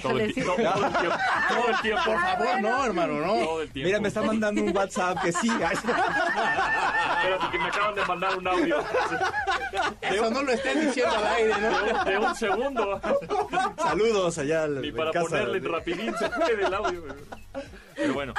Todo 0.03 0.19
el, 0.21 0.31
Híjole, 0.31 0.35
sí. 0.35 0.43
todo 0.43 0.53
el 0.87 0.93
tiempo. 0.93 1.17
Todo 1.49 1.69
el 1.71 1.81
tiempo. 1.81 2.03
Por 2.05 2.21
favor, 2.21 2.61
no, 2.61 2.85
hermano, 2.85 3.21
no. 3.21 3.35
Todo 3.43 3.63
el 3.63 3.71
tiempo. 3.71 3.87
Mira, 3.87 4.01
me 4.01 4.09
está 4.09 4.21
mandando 4.21 4.63
un 4.63 4.77
WhatsApp 4.77 5.23
que 5.25 5.33
sí. 5.33 5.49
Espérate, 5.49 7.47
que 7.51 7.59
me 7.59 7.65
acaban 7.69 7.95
de 7.95 8.05
mandar 8.05 8.37
un 8.37 8.49
audio. 8.49 8.85
Eso 10.03 10.31
no 10.31 10.43
lo 10.43 10.53
estén 10.53 10.81
diciendo 10.87 11.15
al 11.17 11.27
aire, 11.27 11.55
De 11.55 11.61
¿no? 11.71 11.79
un, 12.01 12.05
de 12.05 12.19
un 12.19 12.35
segundo. 12.37 13.01
Saludos 13.79 14.37
allá 14.39 14.65
al- 14.65 14.83
Ni 14.83 14.89
en 14.89 14.97
para 14.97 15.11
casa. 15.11 15.27
ponerle 15.27 15.61
rapidín 15.61 16.15
se 16.19 16.29
puede 16.31 16.67
el 16.67 16.75
audio. 16.75 17.05
Pero 17.97 18.13
bueno, 18.15 18.35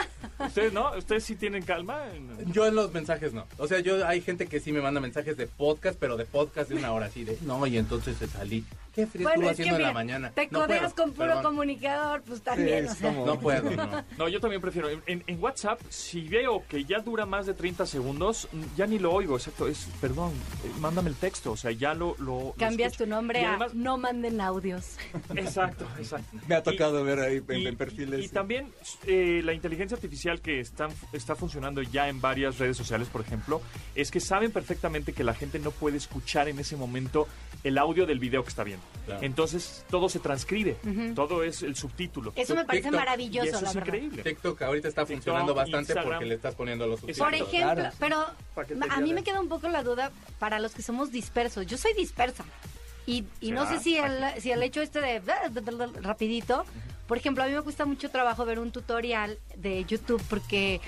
ustedes 0.50 0.74
no, 0.74 0.92
ustedes 0.98 1.24
sí 1.24 1.36
tienen 1.36 1.64
calma. 1.64 2.04
Yo 2.48 2.66
en 2.66 2.76
los 2.76 2.94
mensajes 2.94 3.34
no. 3.34 3.46
O 3.58 3.68
sea, 3.68 3.80
yo 3.80 4.06
hay 4.06 4.22
gente 4.22 4.48
que 4.48 4.60
sí 4.60 4.72
me 4.72 4.82
manda 4.82 5.00
mensajes 5.00 5.38
de 5.38 5.48
podcast, 5.48 5.98
pero 6.00 6.18
de 6.18 6.26
podcast 6.26 6.70
de 6.70 6.76
una 6.76 6.92
hora 6.92 7.06
así 7.06 7.24
de. 7.24 7.38
No, 7.42 7.66
y 7.66 7.78
entonces 7.78 8.18
se 8.18 8.28
salí. 8.28 8.66
¿Qué 8.94 9.06
frío 9.08 9.24
Bueno, 9.28 9.50
estuvo 9.50 9.52
es 9.52 9.56
que 9.58 9.62
haciendo 9.64 9.78
en 9.80 9.84
la 9.88 9.94
mañana? 9.94 10.32
te 10.32 10.48
No 10.48 10.60
codeas 10.62 10.94
puedo, 10.94 10.96
con 10.96 11.14
puro 11.14 11.28
perdón. 11.28 11.44
comunicador, 11.44 12.22
pues 12.24 12.42
también, 12.42 12.88
Sí, 12.88 12.92
o 12.92 12.96
sea. 12.96 13.12
No 13.12 13.40
puedo, 13.40 13.70
no. 13.72 14.04
No, 14.18 14.28
yo 14.28 14.40
también 14.40 14.62
prefiero. 14.62 14.90
En, 14.90 15.24
en 15.26 15.42
WhatsApp, 15.44 15.80
si 15.90 16.22
veo 16.28 16.64
que 16.68 16.84
ya 16.86 17.00
dura 17.00 17.26
más 17.26 17.46
de 17.46 17.54
30 17.54 17.86
segundos, 17.86 18.48
ya 18.76 18.86
ni 18.88 19.00
lo 19.00 19.14
oigo. 19.14 19.38
Exacto, 19.38 19.68
es, 19.68 19.88
perdón, 20.02 20.32
eh, 20.66 20.72
mándame 20.80 21.10
el 21.10 21.16
texto. 21.16 21.52
O 21.52 21.58
sea, 21.58 21.72
ya 21.72 21.94
lo. 21.94 22.16
lo 22.20 22.54
Cambias 22.58 22.98
tu 22.98 23.06
nombre 23.06 23.42
Y 23.42 23.44
a 23.44 23.50
además- 23.52 23.74
no 23.76 23.98
manden 23.98 24.42
audios. 24.42 24.98
Exacto, 25.36 25.86
exacto. 25.98 26.38
Me 26.48 26.56
ha 26.56 26.64
tocado 26.64 27.02
Y- 27.02 27.04
ver 27.04 27.20
ahí 27.20 27.44
en, 27.48 27.60
y, 27.62 27.68
en 27.68 27.76
perfiles. 27.78 28.26
y 28.26 28.30
también 28.30 28.72
eh, 29.06 29.42
la 29.44 29.54
inteligencia 29.54 29.96
artificial 29.96 30.42
que 30.42 30.60
están, 30.60 30.90
está 31.14 31.36
funcionando 31.36 31.82
ya 31.82 32.10
en 32.10 32.20
varias 32.22 32.58
redes 32.58 32.76
sociales, 32.78 33.08
por 33.08 33.22
ejemplo, 33.22 33.62
es 33.96 34.12
que 34.12 34.20
saben 34.20 34.52
perfectamente 34.52 35.14
que 35.14 35.24
la 35.24 35.34
gente 35.34 35.60
no 35.60 35.72
puede 35.72 35.98
escuchar 35.98 36.48
en 36.50 36.60
ese 36.60 36.76
momento 36.76 37.28
el 37.64 37.78
audio 37.78 38.06
del 38.06 38.20
video 38.20 38.44
que 38.44 38.50
está 38.50 38.64
viendo. 38.64 38.79
Claro. 39.06 39.24
Entonces 39.26 39.86
todo 39.90 40.08
se 40.08 40.20
transcribe, 40.20 40.78
todo 41.16 41.44
es 41.44 41.64
el 41.64 41.76
subtítulo. 41.76 42.32
Eso 42.36 42.54
me 42.54 42.64
parece 42.64 42.84
TikTok, 42.84 42.94
y 42.94 43.06
maravilloso, 43.06 43.48
eso 43.50 43.62
la 43.62 43.70
es 43.70 43.76
verdad. 43.76 43.94
increíble. 43.96 44.24
TikTok 44.24 44.62
ahorita 44.62 44.88
está 44.88 45.02
TikTok, 45.02 45.16
funcionando 45.18 45.54
bastante 45.56 45.94
Instagram. 45.94 46.14
porque 46.14 46.26
le 46.26 46.36
estás 46.36 46.54
poniendo 46.56 46.86
los 46.86 47.04
Exacto. 47.04 47.24
Por 47.24 47.38
subtítulos. 47.40 47.54
ejemplo, 47.54 47.92
claro. 47.92 48.34
pero 48.78 48.86
a 48.94 49.00
mí 49.02 49.14
me 49.14 49.24
queda 49.24 49.40
un 49.40 49.48
poco 49.50 49.68
la 49.70 49.82
duda 49.82 50.12
para 50.38 50.60
los 50.60 50.74
que 50.76 50.84
somos 50.84 51.12
dispersos. 51.12 51.66
Yo 51.66 51.78
soy 51.78 51.94
dispersa. 51.94 52.44
Y, 53.08 53.24
y 53.42 53.50
no 53.52 53.68
sé 53.68 53.80
si 53.80 53.98
el, 53.98 54.14
si 54.40 54.52
el 54.52 54.62
hecho 54.62 54.82
este 54.84 55.02
de 55.02 55.20
rapidito, 56.04 56.64
por 57.08 57.18
ejemplo, 57.18 57.44
a 57.44 57.48
mí 57.48 57.54
me 57.54 57.62
cuesta 57.64 57.86
mucho 57.86 58.12
trabajo 58.12 58.46
ver 58.46 58.60
un 58.60 58.72
tutorial 58.72 59.40
de 59.56 59.84
YouTube 59.86 60.22
porque 60.30 60.80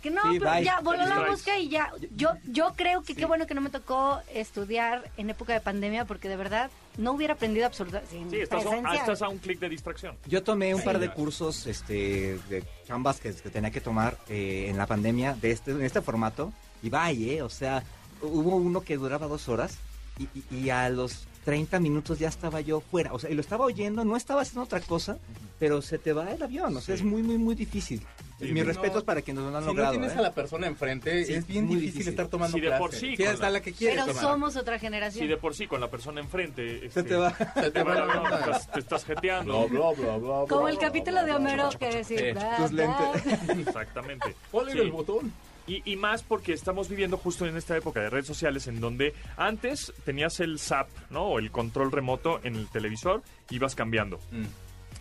que 0.00 0.10
no, 0.10 0.20
Sí, 0.32 0.38
pero 0.38 0.50
bye. 0.52 0.64
ya 0.64 0.80
voló 0.80 1.06
la 1.06 1.20
mosca 1.26 1.58
y 1.58 1.68
ya. 1.68 1.90
Yo, 2.16 2.30
yo 2.44 2.72
creo 2.76 3.02
que 3.02 3.14
qué 3.14 3.26
bueno 3.26 3.46
que 3.46 3.54
no 3.54 3.60
me 3.60 3.70
tocó 3.70 4.20
estudiar 4.34 5.10
en 5.16 5.30
época 5.30 5.52
de 5.52 5.60
pandemia 5.60 6.04
porque 6.04 6.28
de 6.28 6.36
verdad 6.36 6.70
no 6.98 7.12
hubiera 7.12 7.34
aprendido 7.34 7.66
absolutamente. 7.66 8.10
Sí, 8.36 8.42
estás, 8.42 8.64
a, 8.66 8.94
estás 8.94 9.22
a 9.22 9.28
un 9.28 9.38
clic 9.38 9.58
de 9.60 9.68
distracción. 9.68 10.16
Yo 10.26 10.42
tomé 10.42 10.74
un 10.74 10.82
par 10.82 10.98
de 10.98 11.10
cursos 11.10 11.66
este, 11.66 12.38
de 12.48 12.64
chambas 12.86 13.20
que, 13.20 13.34
que 13.34 13.50
tenía 13.50 13.70
que 13.70 13.80
tomar 13.80 14.16
eh, 14.28 14.66
en 14.68 14.76
la 14.76 14.86
pandemia 14.86 15.34
de 15.34 15.50
este, 15.52 15.70
en 15.72 15.82
este 15.82 16.00
formato. 16.00 16.52
Y 16.82 16.90
vaya, 16.90 17.32
eh, 17.32 17.42
o 17.42 17.48
sea, 17.50 17.82
hubo 18.22 18.56
uno 18.56 18.80
que 18.82 18.96
duraba 18.96 19.26
dos 19.26 19.48
horas 19.48 19.76
y, 20.18 20.24
y- 20.54 20.64
y 20.64 20.70
a 20.70 20.88
los 20.88 21.26
30 21.44 21.78
minutos 21.80 22.18
ya 22.18 22.28
estaba 22.28 22.60
yo 22.60 22.80
fuera. 22.80 23.12
O 23.12 23.18
sea, 23.18 23.30
y 23.30 23.34
lo 23.34 23.40
estaba 23.40 23.64
oyendo, 23.64 24.04
no 24.04 24.16
estaba 24.16 24.42
haciendo 24.42 24.62
otra 24.62 24.80
cosa, 24.80 25.18
pero 25.58 25.80
se 25.82 25.98
te 25.98 26.12
va 26.12 26.30
el 26.32 26.42
avión. 26.42 26.76
O 26.76 26.80
sea, 26.80 26.96
Sí. 26.96 27.00
es 27.02 27.06
muy, 27.06 27.22
muy, 27.22 27.38
muy 27.38 27.54
difícil. 27.54 28.02
Sí, 28.40 28.52
Mis 28.52 28.62
sí. 28.62 28.68
respetos 28.68 29.04
para 29.04 29.22
quienes 29.22 29.44
lo 29.44 29.54
han 29.56 29.62
Si 29.62 29.66
logrado. 29.68 29.92
no 29.92 29.98
tienes 29.98 30.16
¿eh? 30.16 30.18
a 30.18 30.22
la 30.22 30.32
persona 30.32 30.66
enfrente, 30.66 31.24
Sí, 31.26 31.34
es 31.34 31.46
bien 31.46 31.66
difícil, 31.68 31.86
difícil. 31.92 32.08
estar 32.10 32.26
tomando 32.28 32.56
Si 32.56 32.60
de 32.62 32.70
por 32.72 32.92
sí, 32.94 33.14
hasta 33.24 33.46
la- 33.46 33.50
la 33.50 33.60
que 33.60 33.72
quieres 33.72 33.96
Pero 34.02 34.06
tomar. 34.08 34.22
somos 34.22 34.56
otra 34.56 34.76
Si 34.78 34.80
generación. 34.86 35.28
de 35.28 35.36
por 35.36 35.54
sí 35.54 35.66
con 35.66 35.80
la 35.80 35.88
persona 35.90 36.20
enfrente... 36.20 36.80
Se 36.80 36.86
este, 36.86 37.02
te 37.02 37.16
va. 37.16 37.32
Se 37.36 37.70
te 37.70 37.82
va 37.82 37.94
la 37.94 38.06
no, 38.06 38.28
estás- 38.38 38.70
te 38.72 38.80
estás 38.80 39.04
jeteando. 39.04 39.68
Bla, 39.68 39.90
bla, 39.92 40.16
bla, 40.16 40.16
bla, 40.16 40.44
Como 40.48 40.68
el 40.68 40.78
capítulo 40.78 41.18
bla, 41.18 41.24
de 41.26 41.32
Homero 41.34 41.68
bla. 41.68 41.78
que 41.78 42.32
bla, 42.32 42.56
Tus 42.56 42.70
bla. 42.70 43.12
Exactamente. 43.58 44.34
¿Cuál 44.50 44.68
era 44.70 44.80
Sí. 44.80 44.86
el 44.86 44.90
botón? 44.92 45.32
Y, 45.66 45.82
y 45.92 45.96
más 45.96 46.22
porque 46.22 46.52
estamos 46.52 46.88
viviendo 46.88 47.16
justo 47.16 47.46
en 47.46 47.56
esta 47.56 47.76
época 47.76 48.00
de 48.00 48.10
redes 48.10 48.26
sociales 48.26 48.66
en 48.66 48.80
donde 48.80 49.14
antes 49.36 49.92
tenías 50.04 50.40
el 50.40 50.58
SAP, 50.58 50.88
¿no? 51.10 51.24
O 51.26 51.38
el 51.38 51.50
control 51.50 51.92
remoto 51.92 52.40
en 52.42 52.56
el 52.56 52.66
televisor, 52.68 53.22
ibas 53.50 53.74
cambiando. 53.76 54.18
Mm. 54.32 54.44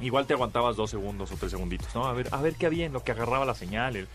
Igual 0.01 0.25
te 0.27 0.33
aguantabas 0.33 0.75
dos 0.75 0.89
segundos 0.89 1.31
o 1.31 1.35
tres 1.37 1.51
segunditos, 1.51 1.93
¿no? 1.93 2.05
A 2.05 2.13
ver, 2.13 2.27
a 2.31 2.41
ver 2.41 2.55
qué 2.55 2.65
había 2.67 2.85
en 2.85 2.93
lo 2.93 3.03
que 3.03 3.11
agarraba 3.11 3.45
la 3.45 3.53
señal. 3.55 4.07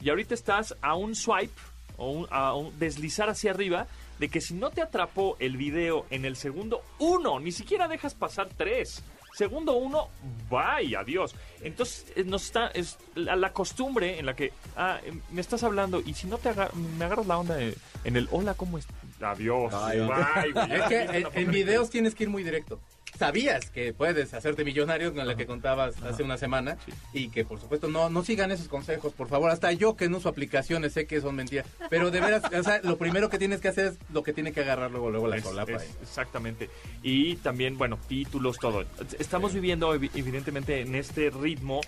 Y 0.00 0.08
ahorita 0.08 0.34
estás 0.34 0.74
a 0.80 0.94
un 0.94 1.14
swipe 1.14 1.52
o 1.98 2.10
un- 2.10 2.26
a 2.30 2.54
un 2.54 2.78
deslizar 2.78 3.28
hacia 3.28 3.50
arriba 3.50 3.86
de 4.18 4.28
que 4.30 4.40
si 4.40 4.54
no 4.54 4.70
te 4.70 4.80
atrapó 4.80 5.36
el 5.38 5.56
video 5.58 6.06
en 6.10 6.24
el 6.24 6.36
segundo 6.36 6.82
uno, 6.98 7.38
ni 7.38 7.52
siquiera 7.52 7.86
dejas 7.88 8.14
pasar 8.14 8.48
tres. 8.56 9.02
Segundo 9.34 9.74
uno, 9.74 10.08
bye, 10.48 10.96
adiós. 10.96 11.34
Entonces 11.60 12.06
eh, 12.16 12.24
nos 12.24 12.44
está 12.46 12.68
es 12.68 12.96
la, 13.14 13.52
costumbre 13.52 14.18
en 14.18 14.24
la 14.24 14.34
que 14.34 14.52
ah, 14.76 14.98
eh, 15.04 15.12
me 15.30 15.42
estás 15.42 15.62
hablando 15.62 16.00
y 16.00 16.14
si 16.14 16.26
no 16.26 16.38
te 16.38 16.48
agar- 16.48 16.74
me 16.74 17.04
agarras 17.04 17.26
la 17.26 17.36
onda 17.38 17.58
en 17.60 18.16
el 18.16 18.28
hola 18.30 18.54
cómo 18.54 18.78
es, 18.78 18.86
adiós, 19.20 19.72
Ay, 19.74 20.00
bye. 20.00 20.52
güey. 20.52 20.72
Es 20.72 20.82
que 20.88 21.28
en, 21.40 21.50
videos 21.50 21.90
tienes 21.90 22.14
que 22.14 22.24
ir 22.24 22.30
muy 22.30 22.42
directo. 22.44 22.80
Sabías 23.18 23.70
que 23.70 23.94
puedes 23.94 24.34
hacerte 24.34 24.62
millonario 24.62 25.14
con 25.14 25.26
la 25.26 25.36
que 25.36 25.46
contabas 25.46 26.02
hace 26.02 26.22
una 26.22 26.36
semana 26.36 26.76
y 27.14 27.28
que 27.30 27.46
por 27.46 27.58
supuesto 27.58 27.88
no, 27.88 28.10
no 28.10 28.22
sigan 28.22 28.52
esos 28.52 28.68
consejos, 28.68 29.14
por 29.14 29.28
favor. 29.28 29.50
Hasta 29.50 29.72
yo 29.72 29.96
que 29.96 30.10
no 30.10 30.18
uso 30.18 30.28
aplicaciones 30.28 30.92
sé 30.92 31.06
que 31.06 31.22
son 31.22 31.34
mentiras. 31.34 31.66
Pero 31.88 32.10
de 32.10 32.20
veras, 32.20 32.42
o 32.52 32.62
sea, 32.62 32.80
lo 32.82 32.98
primero 32.98 33.30
que 33.30 33.38
tienes 33.38 33.62
que 33.62 33.68
hacer 33.68 33.86
es 33.86 33.98
lo 34.12 34.22
que 34.22 34.34
tiene 34.34 34.52
que 34.52 34.60
agarrar 34.60 34.90
luego, 34.90 35.10
luego 35.10 35.28
la 35.28 35.36
Es- 35.36 35.44
solapa. 35.44 35.72
es- 35.72 35.82
ahí. 35.82 35.88
exactamente. 36.02 36.68
Y 37.02 37.36
también, 37.36 37.78
bueno, 37.78 37.98
títulos, 38.06 38.58
todo. 38.58 38.84
Estamos 39.18 39.54
viviendo 39.54 39.94
evi- 39.94 40.10
evidentemente 40.14 40.82
en 40.82 40.94
este 40.94 41.30
ritmo 41.30 41.80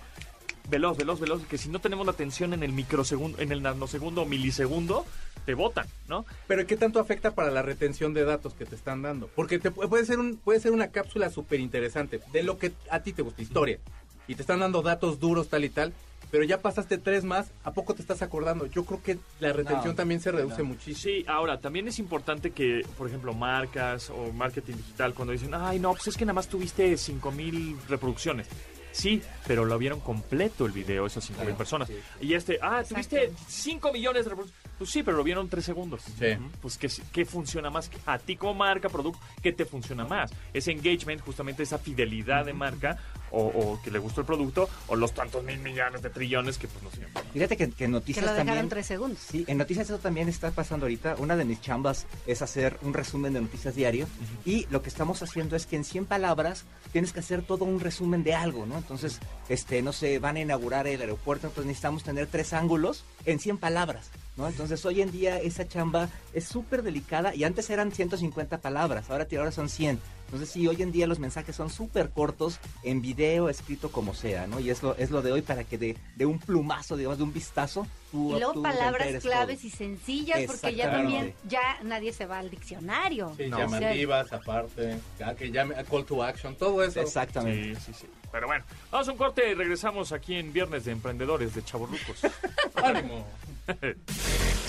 veloz, 0.67 0.97
veloz, 0.97 1.19
veloz, 1.19 1.41
que 1.47 1.57
si 1.57 1.69
no 1.69 1.79
tenemos 1.79 2.05
la 2.05 2.11
atención 2.11 2.53
en 2.53 2.61
el 2.63 2.71
microsegundo, 2.71 3.39
en 3.39 3.51
el 3.51 3.61
nanosegundo 3.63 4.21
o 4.21 4.25
milisegundo, 4.25 5.05
te 5.45 5.53
botan, 5.53 5.87
¿no? 6.07 6.25
Pero 6.47 6.65
¿qué 6.67 6.75
tanto 6.77 6.99
afecta 6.99 7.31
para 7.35 7.51
la 7.51 7.61
retención 7.61 8.13
de 8.13 8.23
datos 8.25 8.53
que 8.53 8.65
te 8.65 8.75
están 8.75 9.01
dando? 9.01 9.27
Porque 9.35 9.59
te 9.59 9.71
pu- 9.71 9.87
puede 9.89 10.05
ser 10.05 10.19
un 10.19 10.37
puede 10.37 10.59
ser 10.59 10.71
una 10.71 10.89
cápsula 10.89 11.29
súper 11.29 11.59
interesante 11.59 12.19
de 12.31 12.43
lo 12.43 12.57
que 12.57 12.71
a 12.89 12.99
ti 13.01 13.13
te 13.13 13.21
gusta, 13.21 13.41
historia. 13.41 13.79
Y 14.27 14.35
te 14.35 14.41
están 14.41 14.59
dando 14.59 14.81
datos 14.81 15.19
duros 15.19 15.47
tal 15.49 15.65
y 15.65 15.69
tal, 15.69 15.91
pero 16.29 16.43
ya 16.43 16.61
pasaste 16.61 16.99
tres 16.99 17.23
más, 17.23 17.49
¿a 17.63 17.71
poco 17.73 17.95
te 17.95 18.01
estás 18.03 18.21
acordando? 18.21 18.67
Yo 18.67 18.85
creo 18.85 19.01
que 19.01 19.17
la 19.39 19.51
retención 19.53 19.93
No, 19.93 19.95
también 19.95 20.19
se 20.21 20.31
reduce 20.31 20.59
no. 20.59 20.65
muchísimo. 20.65 20.97
Sí, 21.01 21.25
ahora, 21.27 21.59
también 21.59 21.87
es 21.87 21.97
importante 21.97 22.51
que, 22.51 22.85
por 22.97 23.07
ejemplo, 23.07 23.33
marcas 23.33 24.11
o 24.11 24.31
marketing 24.31 24.75
digital, 24.75 25.15
cuando 25.15 25.31
dicen, 25.31 25.55
ay, 25.55 25.79
no, 25.79 25.91
pues 25.93 26.09
es 26.09 26.17
que 26.17 26.25
nada 26.25 26.33
más 26.35 26.47
tuviste 26.47 26.95
5000 26.95 27.75
reproducciones. 27.87 28.47
Sí, 28.91 29.21
pero 29.47 29.65
lo 29.65 29.77
vieron 29.79 29.99
completo 29.99 30.65
el 30.67 30.71
video, 30.73 31.05
esas 31.07 31.23
5000 31.23 31.45
Claro, 31.45 31.57
personas. 31.57 31.87
sí. 31.87 31.95
Y 32.21 32.33
este, 32.33 32.59
ah, 32.61 32.83
tuviste 32.87 33.31
5 33.47 33.91
millones 33.91 34.25
de 34.25 34.29
reproducciones. 34.29 34.68
Pues 34.79 34.91
sí, 34.91 35.03
pero 35.03 35.17
lo 35.17 35.23
vieron 35.25 35.49
3 35.49 35.63
segundos. 35.63 36.01
Sí. 36.17 36.37
Pues 36.61 36.77
¿qué, 36.77 36.89
qué 37.11 37.25
funciona 37.25 37.69
más? 37.69 37.91
A 38.05 38.17
ti 38.17 38.37
como 38.37 38.53
marca, 38.53 38.87
producto, 38.87 39.19
¿qué 39.43 39.51
te 39.51 39.65
funciona 39.65 40.05
más? 40.05 40.31
Ese 40.53 40.71
engagement, 40.71 41.21
justamente 41.21 41.63
esa 41.63 41.77
fidelidad 41.77 42.45
de 42.45 42.53
marca, 42.53 42.97
o, 43.31 43.41
o 43.47 43.81
que 43.81 43.91
le 43.91 43.99
gustó 43.99 44.21
el 44.21 44.27
producto, 44.27 44.69
o 44.87 44.95
los 44.95 45.13
tantos 45.13 45.43
mil 45.43 45.59
millones 45.59 46.01
de 46.01 46.09
trillones 46.09 46.57
que 46.57 46.67
pues 46.67 46.83
no 46.83 46.91
sé. 46.91 47.05
Fíjate 47.33 47.57
que, 47.57 47.69
que 47.71 47.71
en 47.71 47.75
Que 47.75 47.87
noticias 47.87 48.25
lo 48.25 48.31
dejaron 48.31 48.47
también. 48.47 48.69
tres 48.69 48.85
segundos. 48.85 49.19
Sí, 49.19 49.45
en 49.47 49.57
noticias 49.57 49.89
eso 49.89 49.99
también 49.99 50.29
está 50.29 50.51
pasando 50.51 50.85
ahorita. 50.85 51.15
Una 51.19 51.35
de 51.35 51.45
mis 51.45 51.61
chambas 51.61 52.05
es 52.27 52.41
hacer 52.41 52.77
un 52.81 52.93
resumen 52.93 53.33
de 53.33 53.41
noticias 53.41 53.75
diario. 53.75 54.07
Y 54.45 54.65
lo 54.69 54.81
que 54.81 54.89
estamos 54.89 55.21
haciendo 55.21 55.55
es 55.55 55.65
que 55.65 55.75
en 55.75 55.83
100 55.83 56.05
palabras 56.05 56.65
tienes 56.91 57.13
que 57.13 57.19
hacer 57.19 57.43
todo 57.43 57.65
un 57.65 57.79
resumen 57.79 58.23
de 58.23 58.33
algo, 58.33 58.65
¿no? 58.65 58.77
Entonces, 58.77 59.19
este, 59.47 59.81
no 59.81 59.93
sé, 59.93 60.19
van 60.19 60.37
a 60.37 60.39
inaugurar 60.41 60.87
el 60.87 61.01
aeropuerto, 61.01 61.47
entonces 61.47 61.67
necesitamos 61.67 62.03
tener 62.03 62.27
tres 62.27 62.53
ángulos 62.53 63.03
en 63.25 63.39
100 63.39 63.57
palabras, 63.57 64.09
¿no? 64.37 64.47
Entonces, 64.47 64.83
hoy 64.85 65.01
en 65.01 65.11
día 65.11 65.37
esa 65.37 65.67
chamba 65.67 66.09
es 66.33 66.45
súper 66.45 66.81
delicada 66.83 67.35
y 67.35 67.43
antes 67.43 67.69
eran 67.69 67.91
150 67.91 68.57
palabras, 68.59 69.09
ahora, 69.09 69.27
ahora 69.37 69.51
son 69.51 69.69
100. 69.69 69.99
Entonces, 70.29 70.49
sí, 70.51 70.67
hoy 70.67 70.79
en 70.83 70.91
día 70.91 71.07
los 71.07 71.17
mensajes 71.17 71.55
son 71.55 71.71
súper 71.71 72.11
cortos, 72.11 72.59
en 72.83 73.01
video, 73.01 73.49
escrito 73.49 73.91
como 73.91 74.13
sea, 74.13 74.45
¿no? 74.45 74.59
Y 74.59 74.69
es 74.69 74.83
lo, 74.83 74.95
es 74.95 75.09
lo 75.09 75.23
de 75.23 75.31
hoy 75.31 75.41
para 75.41 75.63
que 75.63 75.79
de, 75.79 75.97
de 76.17 76.25
un 76.27 76.37
plumazo, 76.37 76.95
digamos, 76.95 77.17
de 77.17 77.23
un 77.23 77.33
vistazo, 77.33 77.87
tú 78.11 78.35
Y 78.35 78.39
luego 78.39 78.53
tú 78.53 78.61
palabras 78.61 79.07
claves 79.23 79.57
todo. 79.59 79.67
y 79.67 79.71
sencillas, 79.71 80.41
porque 80.45 80.75
ya 80.75 80.91
también, 80.91 81.33
ya 81.47 81.79
nadie 81.83 82.13
se 82.13 82.27
va 82.27 82.37
al 82.37 82.51
diccionario. 82.51 83.33
Sí, 83.37 83.47
No. 83.47 83.57
llamativas 83.57 84.31
aparte, 84.31 84.99
ya 85.17 85.33
que 85.35 85.49
llame 85.51 85.73
a 85.75 85.83
call 85.83 86.05
to 86.05 86.21
action, 86.23 86.55
todo 86.55 86.83
eso. 86.83 87.01
Exactamente. 87.01 87.79
Sí, 87.79 87.85
sí, 87.87 88.01
sí. 88.01 88.07
Pero 88.31 88.45
bueno, 88.45 88.63
vamos 88.91 89.07
a 89.07 89.11
un 89.11 89.17
corte 89.17 89.49
y 89.49 89.55
regresamos 89.55 90.11
aquí 90.11 90.35
en 90.35 90.53
Viernes 90.53 90.85
de 90.85 90.91
Emprendedores 90.91 91.55
de 91.55 91.63
Chavorrucos. 91.63 92.21
Ánimo. 92.75 93.25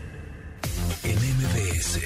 en 1.03 1.15
MBS. 1.17 1.99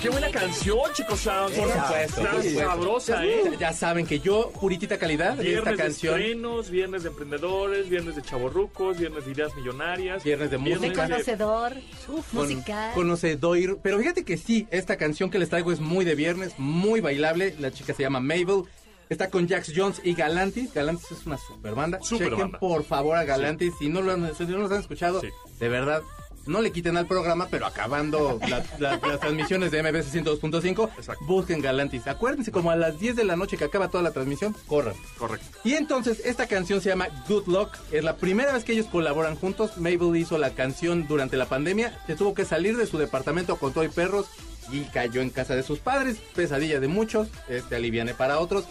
Qué 0.00 0.08
buena 0.10 0.30
canción, 0.30 0.78
chicos. 0.92 1.22
Por 1.22 1.50
supuesto, 1.50 2.20
por 2.22 2.30
supuesto. 2.42 2.60
Sabrosa, 2.60 3.24
¿eh? 3.24 3.42
Ya, 3.52 3.58
ya 3.58 3.72
saben 3.72 4.06
que 4.06 4.20
yo, 4.20 4.50
puritita 4.60 4.98
calidad, 4.98 5.36
Viernes 5.36 5.58
esta 5.58 5.70
de 5.70 5.76
canción. 5.76 6.14
estrenos, 6.20 6.70
viernes 6.70 7.02
de 7.02 7.08
emprendedores, 7.08 7.88
viernes 7.88 8.16
de 8.16 8.22
chavorrucos, 8.22 8.98
viernes 8.98 9.24
de 9.24 9.32
ideas 9.32 9.54
millonarias. 9.56 10.22
Viernes 10.24 10.50
de 10.50 10.58
De 10.58 10.62
música. 10.76 11.02
conocedor, 11.08 11.72
Con- 12.06 12.22
musical. 12.32 12.92
Conocedor. 12.94 13.78
Pero 13.82 13.98
fíjate 13.98 14.24
que 14.24 14.36
sí, 14.36 14.66
esta 14.70 14.96
canción 14.96 15.30
que 15.30 15.38
les 15.38 15.48
traigo 15.48 15.72
es 15.72 15.80
muy 15.80 16.04
de 16.04 16.14
viernes, 16.14 16.52
muy 16.58 17.00
bailable. 17.00 17.54
La 17.58 17.70
chica 17.72 17.94
se 17.94 18.02
llama 18.02 18.20
Mabel. 18.20 18.64
Está 19.08 19.30
con 19.30 19.48
Jax 19.48 19.72
Jones 19.74 20.00
y 20.02 20.14
Galantis. 20.14 20.74
Galantis 20.74 21.12
es 21.12 21.26
una 21.26 21.38
super 21.38 21.74
banda. 21.76 22.00
Super 22.02 22.24
Chequen 22.30 22.38
banda. 22.40 22.58
por 22.58 22.82
favor 22.84 23.16
a 23.16 23.24
Galantis. 23.24 23.72
Si, 23.78 23.88
no 23.88 24.02
lo 24.02 24.12
han, 24.12 24.34
si 24.34 24.44
no 24.46 24.58
los 24.58 24.70
han 24.72 24.80
escuchado, 24.80 25.20
Sí. 25.20 25.28
de 25.60 25.68
verdad, 25.68 26.02
no 26.46 26.60
le 26.60 26.72
quiten 26.72 26.96
al 26.96 27.06
programa, 27.06 27.48
pero 27.50 27.66
acabando 27.66 28.38
la- 28.48 28.64
la- 28.78 28.98
las 29.06 29.20
transmisiones 29.20 29.70
de 29.70 29.82
MBS 29.82 30.10
102.5, 30.10 30.90
Exacto. 30.96 31.24
busquen 31.24 31.60
Galantis. 31.60 32.06
Acuérdense, 32.06 32.52
como 32.52 32.70
a 32.70 32.76
las 32.76 32.98
10 32.98 33.16
de 33.16 33.24
la 33.24 33.36
noche 33.36 33.56
que 33.56 33.64
acaba 33.64 33.88
toda 33.88 34.02
la 34.02 34.12
transmisión, 34.12 34.54
corran. 34.66 34.94
Correcto. 35.18 35.46
Y 35.64 35.74
entonces 35.74 36.20
esta 36.24 36.46
canción 36.46 36.80
se 36.80 36.88
llama 36.90 37.08
Good 37.28 37.46
Luck. 37.48 37.70
Es 37.92 38.04
la 38.04 38.16
primera 38.16 38.52
vez 38.52 38.64
que 38.64 38.72
ellos 38.72 38.86
colaboran 38.86 39.36
juntos. 39.36 39.76
Mabel 39.78 40.16
hizo 40.16 40.38
la 40.38 40.50
canción 40.50 41.06
durante 41.06 41.36
la 41.36 41.46
pandemia. 41.46 41.98
Se 42.06 42.16
tuvo 42.16 42.34
que 42.34 42.44
salir 42.44 42.76
de 42.76 42.86
su 42.86 42.98
departamento 42.98 43.56
con 43.56 43.72
todo 43.72 43.84
y 43.84 43.88
perros 43.88 44.26
y 44.70 44.84
cayó 44.84 45.20
en 45.20 45.30
casa 45.30 45.54
de 45.54 45.62
sus 45.62 45.78
padres. 45.78 46.16
Pesadilla 46.34 46.80
de 46.80 46.88
muchos, 46.88 47.28
este 47.48 47.76
aliviane 47.76 48.14
para 48.14 48.38
otros. 48.38 48.64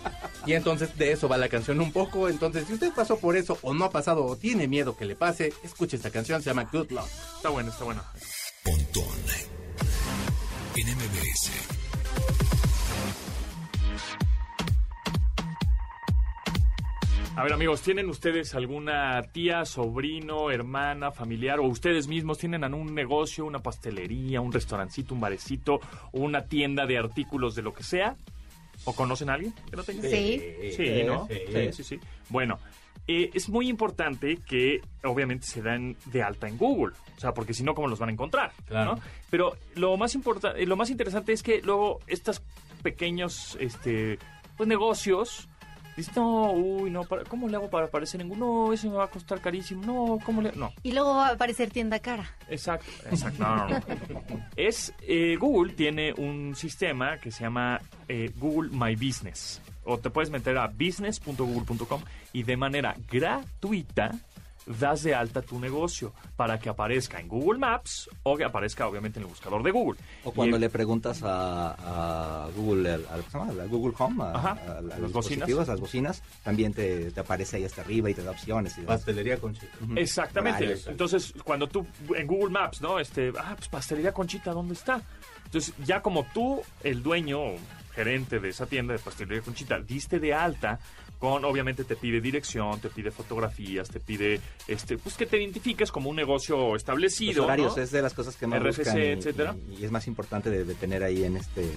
Y 0.45 0.53
entonces 0.53 0.97
de 0.97 1.11
eso 1.11 1.27
va 1.27 1.37
la 1.37 1.49
canción 1.49 1.79
un 1.81 1.91
poco. 1.91 2.29
Entonces 2.29 2.65
si 2.67 2.73
usted 2.73 2.91
pasó 2.93 3.17
por 3.17 3.35
eso 3.37 3.57
o 3.61 3.73
no 3.73 3.85
ha 3.85 3.91
pasado 3.91 4.25
o 4.25 4.35
tiene 4.35 4.67
miedo 4.67 4.95
que 4.95 5.05
le 5.05 5.15
pase, 5.15 5.53
escuche 5.63 5.97
esta 5.97 6.11
canción. 6.11 6.41
Se 6.41 6.49
llama 6.49 6.69
Good 6.71 6.91
Luck. 6.91 7.07
Está 7.37 7.49
bueno, 7.49 7.71
está 7.71 7.83
bueno. 7.83 8.03
Pontón 8.63 9.05
en 10.75 10.87
MBS. 10.87 11.74
A 17.37 17.43
ver, 17.43 17.51
amigos, 17.51 17.81
¿tienen 17.81 18.07
ustedes 18.09 18.55
alguna 18.55 19.21
tía, 19.33 19.65
sobrino, 19.65 20.51
hermana, 20.51 21.11
familiar 21.11 21.59
o 21.59 21.63
ustedes 21.63 22.07
mismos 22.07 22.37
tienen 22.37 22.73
un 22.73 22.95
negocio, 22.95 23.45
una 23.45 23.59
pastelería, 23.59 24.39
un 24.39 24.53
restaurancito, 24.53 25.13
un 25.13 25.19
barecito, 25.19 25.81
o 26.13 26.21
una 26.21 26.45
tienda 26.45 26.85
de 26.85 26.97
artículos 26.97 27.53
de 27.53 27.61
lo 27.61 27.73
que 27.73 27.83
sea? 27.83 28.15
¿O 28.85 28.95
conocen 28.95 29.29
a 29.29 29.33
alguien 29.33 29.53
que 29.69 29.75
no 29.75 29.83
tenga? 29.83 30.03
Sí. 30.03 30.41
Sí, 30.77 31.03
¿no? 31.05 31.27
Sí. 31.27 31.39
Sí, 31.51 31.73
sí, 31.73 31.83
sí. 31.83 31.99
Bueno, 32.29 32.57
eh, 33.05 33.31
es 33.33 33.49
muy 33.49 33.67
importante 33.67 34.37
que 34.37 34.79
obviamente 35.03 35.45
se 35.45 35.61
dan 35.61 35.97
de 36.05 36.23
alta 36.23 36.47
en 36.47 36.57
Google. 36.57 36.95
O 37.17 37.19
sea, 37.19 37.33
porque 37.33 37.53
si 37.53 37.63
no, 37.63 37.75
¿cómo 37.75 37.89
los 37.89 37.99
van 37.99 38.09
a 38.09 38.13
encontrar? 38.13 38.53
Claro. 38.65 38.95
¿no? 38.95 39.01
Pero 39.29 39.57
lo 39.75 39.97
más 39.97 40.15
importante, 40.15 40.65
lo 40.65 40.77
más 40.77 40.89
interesante 40.89 41.33
es 41.33 41.43
que 41.43 41.61
luego 41.61 41.99
estos 42.07 42.41
pequeños 42.81 43.57
este, 43.59 44.19
pues, 44.55 44.69
negocios 44.69 45.49
dicen, 45.97 46.13
no, 46.17 46.51
uy, 46.51 46.89
no, 46.91 47.03
para- 47.03 47.23
¿cómo 47.23 47.47
le 47.47 47.55
hago 47.57 47.69
para 47.69 47.85
aparecer 47.87 48.21
en 48.21 48.29
Google? 48.29 48.39
No, 48.45 48.73
eso 48.73 48.89
me 48.89 48.95
va 48.97 49.05
a 49.05 49.09
costar 49.09 49.39
carísimo. 49.41 49.83
No, 49.85 50.19
¿cómo 50.25 50.41
le...? 50.41 50.51
No. 50.53 50.71
Y 50.83 50.91
luego 50.91 51.15
va 51.15 51.27
a 51.27 51.31
aparecer 51.33 51.69
tienda 51.71 51.99
cara. 51.99 52.25
Exacto, 52.49 52.89
exacto. 53.09 53.43
No, 53.43 53.55
no, 53.67 53.67
no. 53.69 54.45
Es, 54.55 54.93
eh, 55.01 55.35
Google 55.39 55.73
tiene 55.73 56.13
un 56.13 56.55
sistema 56.55 57.17
que 57.19 57.31
se 57.31 57.43
llama 57.43 57.79
eh, 58.07 58.31
Google 58.37 58.69
My 58.71 58.95
Business. 58.95 59.61
O 59.83 59.99
te 59.99 60.09
puedes 60.09 60.29
meter 60.31 60.57
a 60.57 60.67
business.google.com 60.67 62.01
y 62.33 62.43
de 62.43 62.57
manera 62.57 62.95
gratuita 63.11 64.11
das 64.65 65.03
de 65.03 65.13
alta 65.13 65.41
tu 65.41 65.59
negocio 65.59 66.13
para 66.35 66.59
que 66.59 66.69
aparezca 66.69 67.19
en 67.19 67.27
Google 67.27 67.59
Maps 67.59 68.09
o 68.23 68.35
que 68.35 68.43
aparezca 68.43 68.87
obviamente 68.87 69.19
en 69.19 69.23
el 69.25 69.29
buscador 69.29 69.61
de 69.63 69.71
Google. 69.71 69.99
O 70.23 70.31
cuando 70.31 70.57
Y- 70.57 70.59
le 70.59 70.69
preguntas 70.69 71.21
a, 71.23 72.45
a 72.45 72.49
Google, 72.55 72.89
al, 72.93 73.69
Google 73.69 73.93
Home, 73.99 74.23
a, 74.23 74.31
Ajá, 74.31 74.49
a- 74.67 74.77
a 74.77 74.81
las 74.81 74.99
los 74.99 75.11
bocinas. 75.11 75.47
dispositivos, 75.47 75.67
las 75.67 75.79
bocinas, 75.79 76.23
también 76.43 76.73
te, 76.73 77.11
te 77.11 77.19
aparece 77.19 77.57
ahí 77.57 77.65
hasta 77.65 77.81
arriba 77.81 78.09
y 78.09 78.13
te 78.13 78.23
da 78.23 78.31
opciones. 78.31 78.77
Y. 78.77 78.81
Pastelería 78.81 79.37
con 79.37 79.53
chica. 79.53 79.67
Ujú. 79.83 79.93
Exactamente. 79.97 80.77
Entonces, 80.87 81.33
cuando 81.43 81.67
tú 81.67 81.85
en 82.15 82.25
Google 82.27 82.49
Maps, 82.51 82.81
¿no? 82.81 82.99
Este, 82.99 83.31
ah, 83.37 83.53
pues 83.55 83.67
pastelería 83.69 84.13
Conchita, 84.13 84.51
¿dónde 84.51 84.73
está? 84.73 85.01
Entonces, 85.45 85.73
ya 85.85 86.01
como 86.01 86.25
tú, 86.33 86.61
el 86.83 87.03
dueño 87.03 87.39
o 87.39 87.55
gerente 87.93 88.39
de 88.39 88.49
esa 88.49 88.65
tienda 88.65 88.93
de 88.93 88.99
pastelería 88.99 89.41
Conchita, 89.43 89.79
diste 89.79 90.19
de 90.19 90.33
alta 90.33 90.79
con, 91.19 91.45
obviamente 91.45 91.83
te 91.83 91.95
pide 91.95 92.21
dirección, 92.21 92.79
te 92.79 92.89
pide 92.89 93.11
fotografías, 93.11 93.89
te 93.89 93.99
pide, 93.99 94.39
este, 94.67 94.97
pues 94.97 95.15
que 95.15 95.25
te 95.25 95.37
identifiques 95.41 95.91
como 95.91 96.09
un 96.09 96.15
negocio 96.15 96.57
Los 96.73 96.81
establecido. 96.81 97.45
horarios 97.45 97.75
¿no? 97.77 97.83
es 97.83 97.91
de 97.91 98.01
las 98.01 98.13
cosas 98.13 98.35
que 98.35 98.47
más 98.47 98.59
RFC, 98.61 98.77
buscan 98.79 98.97
y, 98.97 99.01
etcétera. 99.05 99.55
y- 99.69 99.81
y 99.81 99.85
es 99.85 99.91
más 99.91 100.07
importante 100.07 100.49
de, 100.49 100.63
de 100.65 100.75
tener 100.75 101.03
ahí 101.03 101.23
en 101.23 101.37
este 101.37 101.69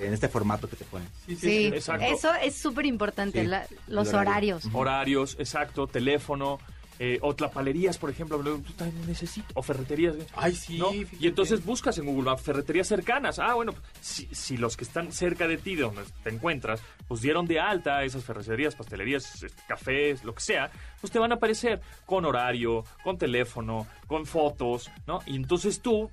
en 0.00 0.12
este 0.12 0.28
formato 0.28 0.68
que 0.68 0.76
te 0.76 0.84
ponen. 0.84 1.08
Sí, 1.38 1.66
exacto. 1.66 2.04
eso 2.06 2.34
es 2.42 2.56
súper 2.56 2.84
importante, 2.86 3.42
Sí, 3.42 3.46
la- 3.46 3.66
los 3.86 4.12
horarios. 4.12 4.64
Horarios, 4.72 5.36
exacto, 5.38 5.86
teléfono, 5.86 6.58
eh, 6.98 7.18
o 7.22 7.34
tlapalerías, 7.34 7.98
por 7.98 8.10
ejemplo, 8.10 8.38
tú 8.38 8.72
también 8.72 9.06
necesito, 9.06 9.46
o 9.54 9.62
ferreterías. 9.62 10.14
Ay, 10.34 10.54
sí. 10.54 10.80
Y 11.18 11.26
entonces 11.26 11.64
buscas 11.64 11.98
en 11.98 12.06
Google 12.06 12.24
Maps 12.24 12.42
ferreterías 12.42 12.86
cercanas. 12.86 13.38
Ah, 13.38 13.54
bueno, 13.54 13.74
si, 14.00 14.26
si 14.32 14.56
los 14.56 14.76
que 14.76 14.84
están 14.84 15.12
cerca 15.12 15.48
de 15.48 15.56
ti, 15.56 15.74
de 15.74 15.82
donde 15.82 16.02
te 16.22 16.30
encuentras, 16.30 16.80
pues 17.08 17.20
dieron 17.20 17.46
de 17.46 17.60
alta 17.60 18.04
esas 18.04 18.24
ferreterías, 18.24 18.74
pastelerías, 18.74 19.42
este, 19.42 19.62
cafés, 19.66 20.24
lo 20.24 20.34
que 20.34 20.40
sea, 20.40 20.70
pues 21.00 21.12
te 21.12 21.18
van 21.18 21.32
a 21.32 21.36
aparecer 21.36 21.80
con 22.06 22.24
horario, 22.24 22.84
con 23.02 23.18
teléfono, 23.18 23.86
con 24.06 24.26
fotos, 24.26 24.90
¿no? 25.06 25.20
Y 25.26 25.36
entonces 25.36 25.80
tú 25.80 26.10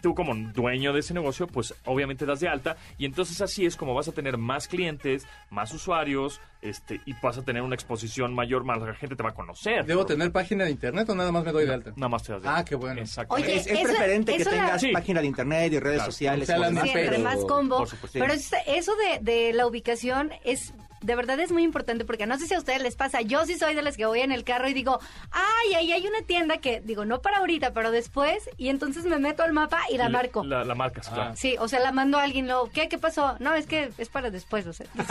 tú 0.00 0.14
como 0.14 0.34
dueño 0.52 0.92
de 0.92 1.00
ese 1.00 1.14
negocio, 1.14 1.46
pues 1.46 1.74
obviamente 1.84 2.24
das 2.26 2.40
de 2.40 2.48
alta 2.48 2.76
y 2.98 3.04
entonces 3.04 3.40
así 3.40 3.66
es 3.66 3.76
como 3.76 3.94
vas 3.94 4.08
a 4.08 4.12
tener 4.12 4.36
más 4.38 4.68
clientes, 4.68 5.26
más 5.50 5.72
usuarios, 5.74 6.40
este 6.62 7.00
y 7.06 7.14
vas 7.22 7.38
a 7.38 7.42
tener 7.42 7.62
una 7.62 7.74
exposición 7.74 8.34
mayor, 8.34 8.64
más 8.64 8.80
la 8.80 8.94
gente 8.94 9.16
te 9.16 9.22
va 9.22 9.30
a 9.30 9.34
conocer. 9.34 9.84
¿Debo 9.86 10.06
tener 10.06 10.30
página 10.32 10.64
de 10.64 10.70
internet 10.70 11.08
o 11.08 11.14
nada 11.14 11.30
más 11.32 11.44
me 11.44 11.52
doy 11.52 11.66
de 11.66 11.74
alta? 11.74 11.90
Nada 11.96 12.08
más 12.08 12.22
te 12.22 12.32
das 12.32 12.42
de 12.42 12.48
Ah, 12.48 12.56
alta. 12.58 12.64
qué 12.68 12.74
bueno. 12.76 13.00
Exacto. 13.00 13.34
Oye, 13.34 13.56
es, 13.56 13.66
es 13.66 13.72
eso- 13.72 13.82
preferente 13.84 14.36
que 14.36 14.44
la- 14.44 14.50
tengas 14.50 14.80
Sí. 14.80 14.90
página 14.92 15.20
de 15.20 15.26
internet 15.26 15.72
y 15.72 15.78
redes 15.78 15.96
Claro. 15.98 16.12
sociales. 16.12 16.48
O 16.48 16.52
sea, 16.56 16.66
demás, 16.68 16.84
Sí, 16.84 16.90
Pero- 16.94 17.18
más 17.20 17.36
combo. 17.44 17.78
por 17.78 17.88
supuesto. 17.88 18.18
Pero 18.18 18.32
es- 18.32 18.50
eso 18.66 18.92
de, 18.96 19.18
de 19.20 19.52
la 19.52 19.66
ubicación 19.66 20.30
es 20.44 20.72
de 21.00 21.14
verdad 21.14 21.38
es 21.40 21.52
muy 21.52 21.62
importante 21.62 22.04
porque 22.04 22.26
no 22.26 22.38
sé 22.38 22.46
si 22.46 22.54
a 22.54 22.58
ustedes 22.58 22.82
les 22.82 22.96
pasa. 22.96 23.20
Yo 23.20 23.44
sí 23.46 23.58
soy 23.58 23.74
de 23.74 23.82
las 23.82 23.96
que 23.96 24.06
voy 24.06 24.20
en 24.20 24.32
el 24.32 24.44
carro 24.44 24.68
y 24.68 24.74
digo, 24.74 24.98
ay, 25.30 25.74
ahí 25.74 25.92
hay 25.92 26.06
una 26.06 26.22
tienda 26.22 26.58
que, 26.58 26.80
digo, 26.80 27.04
no 27.04 27.20
para 27.20 27.38
ahorita, 27.38 27.72
pero 27.72 27.90
después, 27.90 28.48
y 28.56 28.68
entonces 28.68 29.04
me 29.04 29.18
meto 29.18 29.42
al 29.42 29.52
mapa 29.52 29.80
y 29.90 29.96
la 29.96 30.08
Y 30.08 30.12
marco. 30.12 30.44
La, 30.44 30.64
la 30.64 30.74
marcas, 30.74 31.08
claro. 31.08 31.36
Sí, 31.36 31.56
o 31.58 31.68
sea, 31.68 31.80
la 31.80 31.92
mando 31.92 32.18
a 32.18 32.22
alguien, 32.24 32.48
lo, 32.48 32.70
¿qué? 32.70 32.88
¿Qué 32.88 32.98
pasó? 32.98 33.36
No, 33.38 33.54
es 33.54 33.66
que 33.66 33.90
es 33.98 34.08
para 34.08 34.30
después, 34.30 34.66
o 34.66 34.72
sea, 34.72 34.86
sí. 34.86 35.02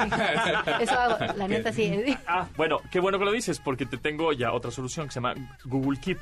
Eso 0.81 0.99
hago, 0.99 1.33
la 1.35 1.47
neta 1.47 1.71
sí. 1.71 2.15
Ah, 2.27 2.47
bueno, 2.57 2.81
qué 2.91 2.99
bueno 2.99 3.19
que 3.19 3.25
lo 3.25 3.31
dices, 3.31 3.59
porque 3.59 3.85
te 3.85 3.97
tengo 3.97 4.33
ya 4.33 4.51
otra 4.51 4.71
solución 4.71 5.07
que 5.07 5.13
se 5.13 5.19
llama 5.19 5.35
Google 5.65 5.99
Keep. 5.99 6.19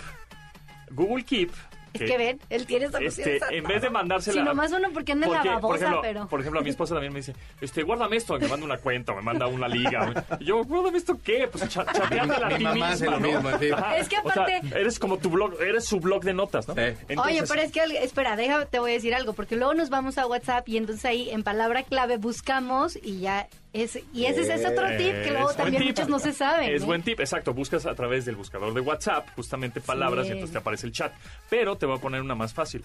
Google 0.91 1.23
Keep. 1.23 1.51
Es 1.95 2.09
que 2.11 2.17
ven, 2.17 2.39
él 2.49 2.65
tiene 2.65 2.85
este, 2.85 2.97
soluciones 2.97 3.43
a 3.43 3.49
en 3.53 3.63
vez 3.63 3.81
de 3.81 3.89
mandársela. 3.89 4.41
Sí, 4.41 4.47
nomás 4.47 4.71
uno 4.71 4.89
porque 4.93 5.11
anda 5.13 5.27
en 5.27 5.31
la 5.33 5.37
Porque, 5.39 5.49
babosa, 5.49 5.67
por 5.67 5.75
ejemplo, 5.77 6.01
pero... 6.01 6.27
por 6.27 6.39
ejemplo, 6.41 6.59
a 6.59 6.63
mi 6.63 6.69
esposa 6.69 6.93
también 6.95 7.13
me 7.13 7.19
dice, 7.19 7.33
este, 7.61 7.83
guárdame 7.83 8.17
esto, 8.17 8.37
me 8.39 8.47
manda 8.47 8.65
una 8.65 8.77
cuenta, 8.77 9.11
o 9.11 9.15
me 9.15 9.21
manda 9.21 9.47
una 9.47 9.67
liga. 9.67 10.25
Y 10.39 10.45
yo, 10.45 10.63
guárdame 10.63 10.97
esto 10.97 11.17
qué? 11.23 11.47
Pues 11.51 11.67
cha- 11.69 11.85
chateátela 11.85 12.47
a 12.47 12.49
Mi 12.49 12.55
ti 12.57 12.63
mamá 12.63 12.89
hace 12.89 13.09
misma, 13.09 13.17
lo 13.17 13.19
¿no? 13.19 13.41
mismo, 13.41 13.59
sí. 13.59 13.69
Es 13.97 14.09
que 14.09 14.17
o 14.23 14.31
sea, 14.31 14.43
aparte- 14.43 14.61
eres 14.79 14.99
como 14.99 15.17
tu 15.17 15.29
blog, 15.29 15.61
eres 15.61 15.85
su 15.85 15.99
blog 15.99 16.23
de 16.23 16.33
notas, 16.33 16.67
¿no? 16.67 16.73
Sí. 16.75 16.81
Oye, 17.17 17.43
pero 17.47 17.61
es 17.61 17.71
que, 17.71 17.81
espera, 18.03 18.35
déjame, 18.35 18.65
te 18.65 18.79
voy 18.79 18.91
a 18.91 18.93
decir 18.95 19.13
algo, 19.15 19.33
porque 19.33 19.55
luego 19.55 19.73
nos 19.73 19.89
vamos 19.89 20.17
a 20.17 20.27
WhatsApp 20.27 20.67
y 20.69 20.77
entonces 20.77 21.05
ahí 21.05 21.29
en 21.29 21.43
palabra 21.43 21.83
clave 21.83 22.17
buscamos 22.17 22.97
y 23.01 23.19
ya 23.19 23.47
es, 23.83 23.99
y 24.13 24.25
ese 24.25 24.41
es 24.53 24.65
otro 24.65 24.87
tip 24.97 25.13
que 25.23 25.31
luego 25.31 25.53
también 25.53 25.81
tip. 25.83 25.91
muchos 25.91 26.07
no 26.09 26.19
se 26.19 26.33
saben. 26.33 26.73
Es 26.73 26.81
¿eh? 26.81 26.85
buen 26.85 27.03
tip, 27.03 27.19
exacto. 27.19 27.53
Buscas 27.53 27.85
a 27.85 27.93
través 27.95 28.25
del 28.25 28.35
buscador 28.35 28.73
de 28.73 28.81
WhatsApp 28.81 29.27
justamente 29.35 29.81
palabras 29.81 30.25
Sí. 30.25 30.29
y 30.29 30.33
entonces 30.33 30.53
te 30.53 30.57
aparece 30.59 30.87
el 30.87 30.93
chat. 30.93 31.13
Pero 31.49 31.75
te 31.77 31.85
voy 31.85 31.97
a 31.97 32.01
poner 32.01 32.21
una 32.21 32.35
más 32.35 32.53
fácil. 32.53 32.83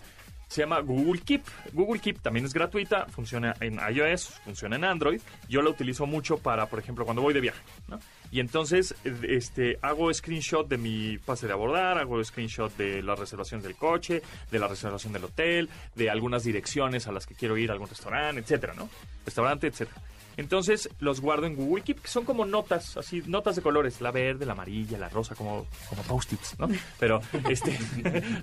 Se 0.49 0.63
llama 0.63 0.81
Google 0.81 1.21
Keep. 1.21 1.45
Google 1.75 2.01
Keep 2.01 2.23
también 2.23 2.45
es 2.45 2.53
gratuita, 2.53 3.07
funciona 3.07 3.55
en 3.61 3.79
iOS, 3.95 4.31
funciona 4.45 4.75
en 4.75 4.83
Android. 4.85 5.21
Yo 5.49 5.63
la 5.63 5.71
utilizo 5.71 6.07
mucho 6.07 6.39
para, 6.39 6.67
por 6.67 6.81
ejemplo, 6.81 7.05
cuando 7.05 7.23
voy 7.23 7.33
de 7.33 7.41
viaje, 7.41 7.61
¿no? 7.87 8.01
Y 8.33 8.41
entonces 8.41 8.97
eh, 9.05 9.15
este, 9.29 9.79
hago 9.81 10.13
screenshot 10.13 10.67
de 10.69 10.77
mi 10.77 11.19
pase 11.19 11.47
de 11.47 11.53
abordar, 11.53 11.99
hago 11.99 12.23
screenshot 12.25 12.77
de 12.77 13.01
la 13.01 13.15
reservación 13.15 13.63
del 13.63 13.77
coche, 13.77 14.23
de 14.51 14.59
la 14.59 14.67
reservación 14.67 15.13
del 15.13 15.23
hotel, 15.25 15.69
de 15.95 16.11
algunas 16.11 16.43
direcciones 16.43 17.07
a 17.07 17.13
las 17.13 17.29
que 17.29 17.37
quiero 17.37 17.57
ir 17.57 17.71
a 17.71 17.75
algún 17.75 17.89
restaurante, 17.89 18.41
etcétera, 18.41 18.75
¿no? 18.77 18.89
Restaurante, 19.25 19.69
etcétera. 19.69 20.01
Entonces 20.41 20.89
los 21.01 21.21
guardo 21.21 21.47
en 21.47 21.55
Google 21.55 21.85
Keep, 21.85 22.01
que 22.01 22.09
son 22.09 22.25
como 22.25 22.45
notas, 22.47 22.97
así, 22.97 23.23
notas 23.27 23.57
de 23.57 23.63
colores, 23.63 24.01
la 24.01 24.11
verde, 24.11 24.47
la 24.47 24.53
amarilla, 24.53 24.97
la 24.99 25.09
rosa, 25.11 25.35
como, 25.35 25.67
como 25.89 26.03
post-its, 26.05 26.59
¿no? 26.59 26.69
Pero, 26.99 27.21
este, 27.51 27.79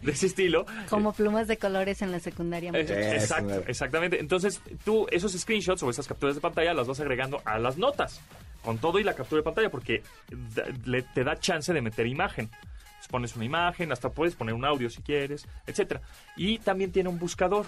de 0.02 0.12
ese 0.12 0.28
estilo. 0.28 0.66
Como 0.90 1.12
plumas 1.14 1.48
de 1.48 1.58
colores 1.58 2.02
en 2.04 2.12
la 2.12 2.20
secundaria. 2.20 2.72
Eh, 2.74 3.16
Exacto, 3.16 3.64
exactamente. 3.68 4.20
Entonces, 4.20 4.62
tú 4.86 5.08
esos 5.12 5.32
screenshots 5.34 5.82
o 5.84 5.90
esas 5.90 6.08
capturas 6.08 6.36
de 6.36 6.42
pantalla 6.42 6.74
las 6.74 6.88
vas 6.88 7.00
agregando 7.00 7.42
a 7.46 7.58
las 7.58 7.78
notas, 7.78 8.22
con 8.64 8.78
todo 8.78 9.00
y 9.00 9.04
la 9.04 9.14
captura 9.16 9.40
de 9.40 9.44
pantalla, 9.44 9.70
porque 9.72 10.04
le- 10.86 11.02
te 11.02 11.24
da 11.24 11.38
chance 11.40 11.74
de 11.74 11.82
meter 11.82 12.06
imagen. 12.08 12.50
Pones 13.10 13.38
una 13.38 13.46
imagen, 13.46 13.94
hasta 13.94 14.10
puedes 14.10 14.36
poner 14.36 14.54
un 14.54 14.66
audio 14.66 14.90
si 14.90 15.02
quieres, 15.02 15.48
etcétera. 15.66 16.02
Y 16.36 16.60
también 16.60 16.92
tiene 16.92 17.08
un 17.08 17.18
buscador. 17.18 17.66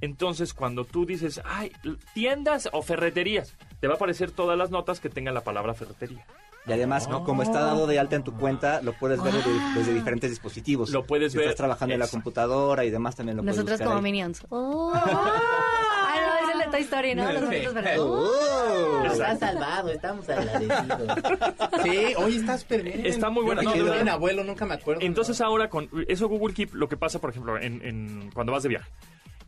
Entonces, 0.00 0.54
cuando 0.54 0.84
tú 0.84 1.04
dices, 1.06 1.40
ay, 1.44 1.72
tiendas 2.14 2.68
o 2.72 2.82
ferreterías, 2.82 3.56
te 3.80 3.86
va 3.88 3.94
a 3.94 3.96
aparecer 3.96 4.30
todas 4.30 4.56
las 4.56 4.70
notas 4.70 5.00
que 5.00 5.08
tengan 5.08 5.34
la 5.34 5.42
palabra 5.42 5.74
ferretería. 5.74 6.24
Y 6.66 6.72
además, 6.72 7.08
¿no? 7.08 7.24
como 7.24 7.42
está 7.42 7.60
dado 7.60 7.86
de 7.86 7.98
alta 7.98 8.16
en 8.16 8.24
tu 8.24 8.34
cuenta, 8.36 8.82
lo 8.82 8.92
puedes 8.92 9.22
ver 9.22 9.32
desde, 9.32 9.50
desde 9.74 9.94
diferentes 9.94 10.28
dispositivos. 10.28 10.90
Lo 10.90 11.06
puedes 11.06 11.32
si 11.32 11.38
ver. 11.38 11.46
estás 11.46 11.56
trabajando 11.56 11.94
en 11.94 12.00
la 12.00 12.08
computadora 12.08 12.84
y 12.84 12.90
demás, 12.90 13.16
también 13.16 13.38
lo 13.38 13.42
Nosotros 13.42 13.64
puedes 13.64 13.78
buscar 13.80 13.86
como 13.86 13.96
ahí. 13.98 14.02
Minions. 14.12 14.42
Oh. 14.50 14.92
ah, 14.94 16.14
no, 16.20 16.48
es 16.48 16.54
el 16.54 16.58
de 16.60 16.66
Toy 16.70 16.80
Story, 16.82 17.14
¿no? 17.14 17.24
Nosotros, 17.32 17.74
pero- 17.82 18.04
¡Oh! 18.04 18.98
Exacto. 19.04 19.12
Estás 19.22 19.38
salvado, 19.38 19.88
estamos 19.88 20.28
agradecidos. 20.28 21.18
Sí, 21.82 22.14
oye, 22.18 22.36
está 22.36 22.58
súper 22.58 22.82
bien. 22.82 23.06
Está 23.06 23.30
muy 23.30 23.44
bueno. 23.44 23.62
Yo 23.62 23.68
No, 23.70 23.74
soy 23.76 23.84
verdad. 23.84 24.02
un 24.02 24.08
abuelo, 24.10 24.44
nunca 24.44 24.66
me 24.66 24.74
acuerdo. 24.74 25.00
Entonces 25.02 25.40
ahora 25.40 25.70
con 25.70 25.88
eso 26.08 26.28
Google 26.28 26.54
Keep, 26.54 26.74
lo 26.74 26.88
que 26.88 26.96
pasa, 26.96 27.18
por 27.20 27.30
ejemplo, 27.30 27.56
en, 27.58 27.80
en- 27.82 28.30
cuando 28.34 28.52
vas 28.52 28.62
de 28.64 28.68
viaje, 28.70 28.90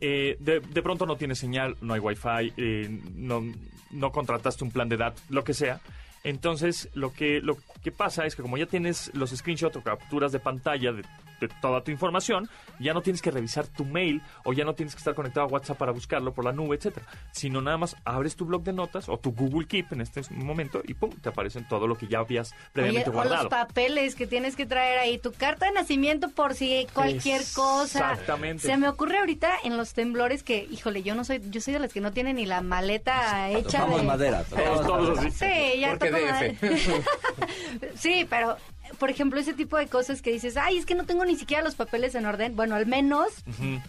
eh, 0.01 0.35
de, 0.39 0.59
de 0.59 0.81
pronto 0.81 1.05
no 1.05 1.15
tienes 1.15 1.39
señal, 1.39 1.77
no 1.81 1.93
hay 1.93 1.99
wifi, 1.99 2.53
eh, 2.57 2.99
no, 3.15 3.43
no 3.91 4.11
contrataste 4.11 4.63
un 4.63 4.71
plan 4.71 4.89
de 4.89 4.97
datos, 4.97 5.23
lo 5.29 5.43
que 5.43 5.53
sea. 5.53 5.79
Entonces, 6.23 6.89
lo 6.93 7.13
que, 7.13 7.39
lo 7.41 7.57
que 7.83 7.91
pasa 7.91 8.25
es 8.25 8.35
que 8.35 8.41
como 8.41 8.57
ya 8.57 8.65
tienes 8.65 9.11
los 9.13 9.31
screenshots 9.31 9.77
o 9.77 9.83
capturas 9.83 10.31
de 10.31 10.39
pantalla 10.39 10.91
de, 10.91 11.03
de 11.41 11.49
toda 11.61 11.83
tu 11.83 11.91
información, 11.91 12.47
ya 12.79 12.93
no 12.93 13.01
tienes 13.01 13.21
que 13.21 13.31
revisar 13.31 13.67
tu 13.67 13.83
mail 13.83 14.21
o 14.45 14.53
ya 14.53 14.63
no 14.63 14.75
tienes 14.75 14.93
que 14.95 14.99
estar 14.99 15.15
conectado 15.15 15.47
a 15.47 15.49
WhatsApp 15.49 15.77
para 15.77 15.91
buscarlo 15.91 16.33
por 16.33 16.45
la 16.45 16.51
nube, 16.53 16.75
etcétera, 16.77 17.05
sino 17.31 17.61
nada 17.61 17.77
más 17.77 17.95
abres 18.05 18.35
tu 18.35 18.45
blog 18.45 18.63
de 18.63 18.73
notas 18.73 19.09
o 19.09 19.17
tu 19.17 19.31
Google 19.33 19.67
Keep 19.67 19.91
en 19.93 20.01
este 20.01 20.21
momento 20.35 20.81
y 20.85 20.93
pum, 20.93 21.09
te 21.21 21.29
aparecen 21.29 21.67
todo 21.67 21.87
lo 21.87 21.97
que 21.97 22.07
ya 22.07 22.19
habías 22.19 22.51
Oye, 22.53 22.59
previamente 22.73 23.09
o 23.09 23.13
los 23.13 23.23
guardado. 23.23 23.49
papeles 23.49 24.15
que 24.15 24.27
tienes 24.27 24.55
que 24.55 24.65
traer 24.65 24.99
ahí, 24.99 25.17
tu 25.17 25.31
carta 25.33 25.65
de 25.65 25.71
nacimiento 25.73 26.29
por 26.29 26.53
si 26.53 26.87
cualquier 26.93 27.41
cosa. 27.55 28.11
Exactamente. 28.11 28.67
Se 28.67 28.77
me 28.77 28.87
ocurre 28.87 29.17
ahorita 29.19 29.51
en 29.63 29.77
los 29.77 29.93
temblores 29.93 30.43
que, 30.43 30.67
híjole, 30.69 31.01
yo 31.03 31.15
no 31.15 31.23
soy, 31.23 31.41
yo 31.49 31.59
soy 31.59 31.73
de 31.73 31.79
las 31.79 31.91
que 31.91 32.01
no 32.01 32.11
tienen 32.11 32.35
ni 32.35 32.45
la 32.45 32.61
maleta 32.61 33.49
hecha 33.49 33.79
Tomamos 33.79 34.01
de... 34.01 34.07
madera. 34.07 34.43
Todos, 34.43 34.81
todos 34.87 35.19
así. 35.19 35.31
Sí, 35.31 35.79
ya 35.79 35.89
Porque 35.97 36.09
toco 36.11 36.25
madera. 36.25 36.55
Sí, 37.95 38.25
pero 38.29 38.57
por 39.01 39.09
ejemplo, 39.09 39.39
ese 39.39 39.55
tipo 39.55 39.77
de 39.79 39.87
cosas 39.87 40.21
que 40.21 40.31
dices, 40.31 40.57
ay, 40.57 40.77
es 40.77 40.85
que 40.85 40.93
no 40.93 41.05
tengo 41.07 41.25
ni 41.25 41.35
siquiera 41.35 41.63
los 41.63 41.73
papeles 41.73 42.13
en 42.13 42.27
orden. 42.27 42.55
Bueno, 42.55 42.75
al 42.75 42.85
menos, 42.85 43.29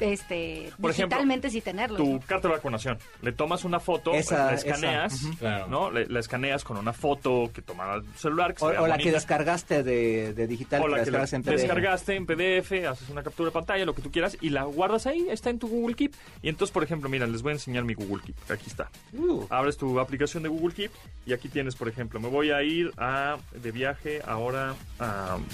este, 0.00 0.70
Por 0.80 0.90
ejemplo, 0.90 1.16
digitalmente 1.18 1.50
sí 1.50 1.60
tenerlos. 1.60 1.98
tu 1.98 2.14
¿no? 2.14 2.20
carta 2.20 2.48
de 2.48 2.54
vacunación. 2.54 2.98
Le 3.20 3.32
tomas 3.32 3.64
una 3.64 3.78
foto, 3.78 4.12
Esa- 4.14 4.46
la 4.46 4.54
escaneas. 4.54 5.20
Claro. 5.38 5.66
¿no? 5.68 5.90
Le- 5.90 6.06
la 6.06 6.18
escaneas 6.20 6.64
con 6.64 6.78
una 6.78 6.94
foto 6.94 7.50
que 7.52 7.60
toma 7.60 7.94
el 7.96 8.04
celular. 8.16 8.54
Que 8.54 8.60
se 8.60 8.64
O, 8.64 8.68
vea 8.70 8.80
o 8.82 8.86
la 8.86 8.96
que 8.96 9.12
descargaste 9.12 9.82
de, 9.82 10.32
de 10.32 10.46
digital, 10.46 10.80
O 10.82 10.88
la 10.88 10.98
que 10.98 11.04
que 11.04 11.10
la 11.10 11.24
en 11.24 11.42
PDF. 11.42 11.50
descargaste 11.56 12.14
en 12.16 12.24
PDF, 12.26 12.72
haces 12.88 13.08
una 13.10 13.22
captura 13.22 13.48
de 13.50 13.52
pantalla, 13.52 13.84
lo 13.84 13.94
que 13.94 14.00
tú 14.00 14.10
quieras, 14.10 14.38
y 14.40 14.48
la 14.48 14.64
guardas 14.64 15.06
ahí, 15.06 15.26
está 15.30 15.50
en 15.50 15.58
tu 15.58 15.68
Google 15.68 15.94
Keep. 15.94 16.14
Y 16.42 16.48
entonces, 16.48 16.72
por 16.72 16.82
ejemplo, 16.84 17.10
mira, 17.10 17.26
les 17.26 17.42
voy 17.42 17.50
a 17.50 17.54
enseñar 17.54 17.84
mi 17.84 17.92
Google 17.94 18.22
Keep. 18.24 18.50
Aquí 18.50 18.64
está. 18.66 18.90
Uh, 19.12 19.44
Abres 19.50 19.76
tu 19.76 20.00
aplicación 20.00 20.42
de 20.42 20.48
Google 20.48 20.74
Keep 20.74 20.90
y 21.26 21.32
aquí 21.34 21.48
tienes, 21.50 21.76
por 21.76 21.88
ejemplo, 21.88 22.18
me 22.18 22.28
voy 22.28 22.50
a 22.50 22.62
ir 22.62 22.90
a 22.96 23.36
de 23.52 23.72
viaje 23.72 24.20
ahora 24.26 24.74
a, 25.02 25.34
Aún 25.34 25.46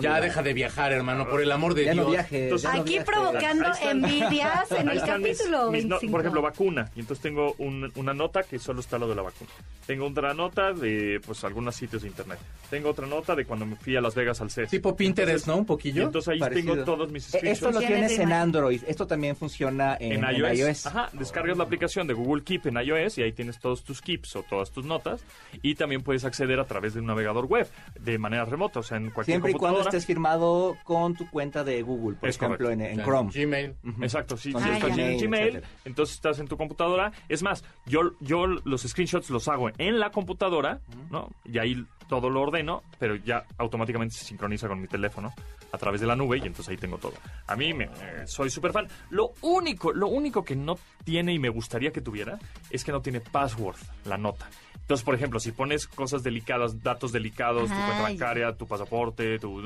Ya 0.00 0.20
deja 0.20 0.42
de 0.42 0.52
viajar, 0.54 0.92
hermano, 0.92 1.28
por 1.28 1.40
el 1.42 1.50
amor 1.52 1.74
de 1.74 1.84
Ya 1.84 1.92
Dios. 1.92 2.04
no 2.06 2.10
viajes. 2.12 2.42
Entonces- 2.44 2.70
ya 2.70 2.76
no 2.76 2.82
Aquí 2.82 2.98
provocando 3.00 3.68
envidias 3.82 4.70
en 4.72 4.88
el 4.88 4.94
mis- 4.96 5.02
capítulo 5.04 5.70
mis 5.70 5.84
no- 5.84 5.96
25. 5.96 6.10
por 6.12 6.20
ejemplo, 6.20 6.42
vacuna. 6.42 6.90
Y 6.96 7.00
entonces 7.00 7.22
tengo 7.22 7.54
un- 7.58 7.92
una 7.96 8.14
nota 8.14 8.42
que 8.42 8.58
solo 8.58 8.80
está 8.80 8.98
lo 8.98 9.08
de 9.08 9.14
la 9.14 9.22
vacuna. 9.22 9.50
Tengo 9.86 10.06
otra 10.06 10.34
nota 10.34 10.72
de 10.72 11.20
pues 11.24 11.44
algunos 11.44 11.74
sitios 11.76 12.02
de 12.02 12.08
internet. 12.08 12.38
Tengo 12.70 12.90
otra 12.90 13.06
nota 13.06 13.34
de 13.36 13.44
cuando 13.44 13.66
me 13.66 13.76
fui 13.76 13.94
a 13.96 14.00
Las 14.00 14.14
Vegas 14.14 14.40
al 14.40 14.50
CES. 14.50 14.70
Tipo 14.70 14.96
Pinterest, 14.96 15.46
¿no? 15.46 15.56
Un 15.56 15.62
Y 15.62 15.66
poquillo. 15.66 16.02
entonces 16.02 16.28
ahí 16.28 16.38
Parecido. 16.40 16.72
tengo 16.74 16.84
todos 16.84 17.12
mis 17.12 17.26
Esto 17.26 17.38
screenshots. 17.38 17.74
lo 17.74 17.80
Tienes 17.80 18.18
en. 18.18 18.32
Android. 18.32 18.82
Esto 18.86 19.06
también 19.06 19.36
funciona 19.36 19.96
en, 20.00 20.12
en 20.12 20.24
en 20.24 20.46
iOS. 20.56 20.86
Ajá, 20.86 21.08
descargas 21.12 21.56
la 21.56 21.64
aplicación 21.64 22.06
de 22.08 22.14
Google 22.14 22.42
Keep 22.42 22.66
en 22.66 22.76
iOS 22.78 23.18
y 23.18 23.22
ahí 23.22 23.32
tienes 23.32 23.60
todos 23.60 23.84
tus 23.84 24.02
keeps 24.02 24.34
o 24.36 24.42
todas 24.42 24.70
tus 24.72 24.84
notas. 24.84 25.22
Y 25.62 25.76
también 25.76 26.02
puedes 26.02 26.24
acceder 26.24 26.58
a 26.58 26.64
través 26.64 26.94
de 26.94 27.00
un 27.00 27.06
navegador 27.06 27.46
web 27.46 27.68
de 28.00 28.18
manera 28.18 28.44
remota, 28.44 28.80
o 28.80 28.82
sea, 28.82 28.96
en 28.98 29.10
cualquier 29.10 29.34
Siempre 29.36 29.52
cuando 29.76 29.88
estés 29.90 30.06
firmado 30.06 30.76
con 30.84 31.14
tu 31.14 31.28
cuenta 31.30 31.64
de 31.64 31.82
Google, 31.82 32.16
por 32.16 32.28
Es 32.28 32.36
ejemplo, 32.36 32.70
en, 32.70 32.78
correcto. 32.80 33.00
en 33.00 33.06
Chrome. 33.06 33.30
Gmail. 33.32 33.74
Exacto, 34.02 34.36
sí, 34.36 34.52
Con 34.52 34.62
sí 34.62 34.68
tu 34.68 34.74
estás 34.74 34.98
en 34.98 35.18
Gmail, 35.18 35.46
etcétera. 35.48 35.68
entonces 35.84 36.14
estás 36.16 36.38
en 36.38 36.48
tu 36.48 36.56
computadora. 36.56 37.12
Es 37.28 37.42
más, 37.42 37.64
yo, 37.86 38.00
yo 38.20 38.46
los 38.46 38.82
screenshots 38.82 39.30
los 39.30 39.48
hago 39.48 39.70
en 39.78 39.98
la 39.98 40.10
computadora, 40.10 40.80
¿no? 41.10 41.30
Y 41.44 41.58
ahí 41.58 41.84
todo 42.08 42.30
lo 42.30 42.42
ordeno, 42.42 42.82
pero 43.00 43.16
ya 43.16 43.44
automáticamente 43.58 44.14
se 44.14 44.24
sincroniza 44.24 44.68
con 44.68 44.80
mi 44.80 44.86
teléfono 44.86 45.32
a 45.72 45.78
través 45.78 46.00
de 46.00 46.06
la 46.06 46.14
nube 46.14 46.38
y 46.38 46.42
entonces 46.42 46.68
ahí 46.68 46.76
tengo 46.76 46.98
todo. 46.98 47.14
A 47.48 47.56
mí 47.56 47.74
me, 47.74 47.84
eh, 47.86 47.90
soy 48.26 48.48
súper 48.48 48.70
fan. 48.72 48.86
Lo 49.10 49.32
único, 49.42 49.92
lo 49.92 50.06
único 50.06 50.44
que 50.44 50.54
no 50.54 50.78
tiene 51.04 51.32
y 51.32 51.38
me 51.40 51.48
gustaría 51.48 51.90
que 51.90 52.00
tuviera 52.00 52.38
es 52.70 52.84
que 52.84 52.92
no 52.92 53.00
tiene 53.02 53.20
password 53.20 53.76
la 54.04 54.16
nota. 54.16 54.48
Entonces, 54.86 55.04
por 55.04 55.16
ejemplo, 55.16 55.40
si 55.40 55.50
pones 55.50 55.88
cosas 55.88 56.22
delicadas, 56.22 56.80
datos 56.80 57.10
delicados, 57.10 57.68
tu 57.68 57.74
cuenta 57.74 58.02
bancaria, 58.02 58.56
tu 58.56 58.68
pasaporte, 58.68 59.36
tu 59.40 59.60